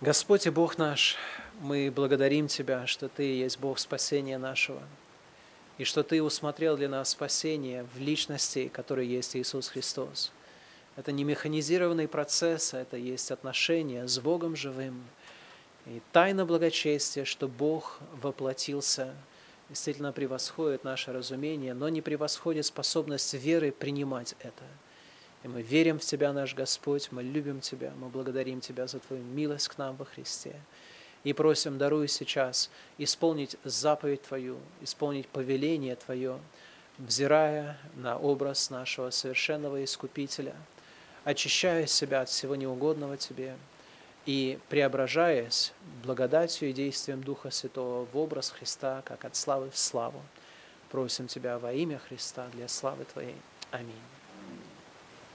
Господь 0.00 0.46
и 0.46 0.50
Бог 0.50 0.76
наш, 0.76 1.16
мы 1.60 1.92
благодарим 1.94 2.48
Тебя, 2.48 2.86
что 2.86 3.08
Ты 3.08 3.22
есть 3.22 3.58
Бог 3.58 3.78
спасения 3.78 4.38
нашего, 4.38 4.82
и 5.78 5.84
что 5.84 6.02
Ты 6.02 6.22
усмотрел 6.22 6.76
для 6.76 6.88
нас 6.88 7.10
спасение 7.10 7.86
в 7.94 7.98
личности, 7.98 8.68
которой 8.68 9.06
есть 9.06 9.36
Иисус 9.36 9.68
Христос. 9.68 10.32
Это 10.96 11.12
не 11.12 11.24
механизированный 11.24 12.08
процесс, 12.08 12.72
а 12.72 12.78
это 12.78 12.96
есть 12.96 13.30
отношения 13.30 14.06
с 14.06 14.18
Богом 14.18 14.56
живым. 14.56 15.04
И 15.86 16.00
тайна 16.12 16.46
благочестия, 16.46 17.24
что 17.24 17.48
Бог 17.48 17.98
воплотился, 18.22 19.14
действительно 19.68 20.12
превосходит 20.12 20.84
наше 20.84 21.12
разумение, 21.12 21.74
но 21.74 21.88
не 21.88 22.00
превосходит 22.00 22.66
способность 22.66 23.34
веры 23.34 23.72
принимать 23.72 24.34
это– 24.40 24.64
и 25.46 25.48
мы 25.48 25.62
верим 25.62 26.00
в 26.00 26.02
Тебя, 26.04 26.32
наш 26.32 26.56
Господь, 26.56 27.12
мы 27.12 27.22
любим 27.22 27.60
Тебя, 27.60 27.92
мы 28.00 28.08
благодарим 28.08 28.60
Тебя 28.60 28.88
за 28.88 28.98
Твою 28.98 29.22
милость 29.22 29.68
к 29.68 29.78
нам 29.78 29.94
во 29.94 30.04
Христе. 30.04 30.56
И 31.24 31.32
просим, 31.32 31.78
даруй 31.78 32.08
сейчас 32.08 32.70
исполнить 32.98 33.56
заповедь 33.64 34.22
Твою, 34.22 34.58
исполнить 34.80 35.26
повеление 35.28 35.96
Твое, 35.96 36.38
взирая 36.98 37.78
на 37.96 38.16
образ 38.16 38.70
нашего 38.70 39.10
совершенного 39.10 39.82
Искупителя, 39.84 40.54
очищая 41.24 41.86
себя 41.86 42.22
от 42.22 42.28
всего 42.28 42.54
неугодного 42.54 43.16
Тебе 43.16 43.56
и 44.26 44.58
преображаясь 44.68 45.72
благодатью 46.04 46.70
и 46.70 46.72
действием 46.72 47.22
Духа 47.22 47.50
Святого 47.50 48.06
в 48.12 48.16
образ 48.16 48.50
Христа, 48.50 49.02
как 49.04 49.24
от 49.24 49.36
славы 49.36 49.70
в 49.70 49.78
славу. 49.78 50.22
Просим 50.90 51.26
Тебя 51.26 51.58
во 51.58 51.72
имя 51.72 51.98
Христа 51.98 52.48
для 52.52 52.68
славы 52.68 53.04
Твоей. 53.04 53.36
Аминь. 53.70 54.15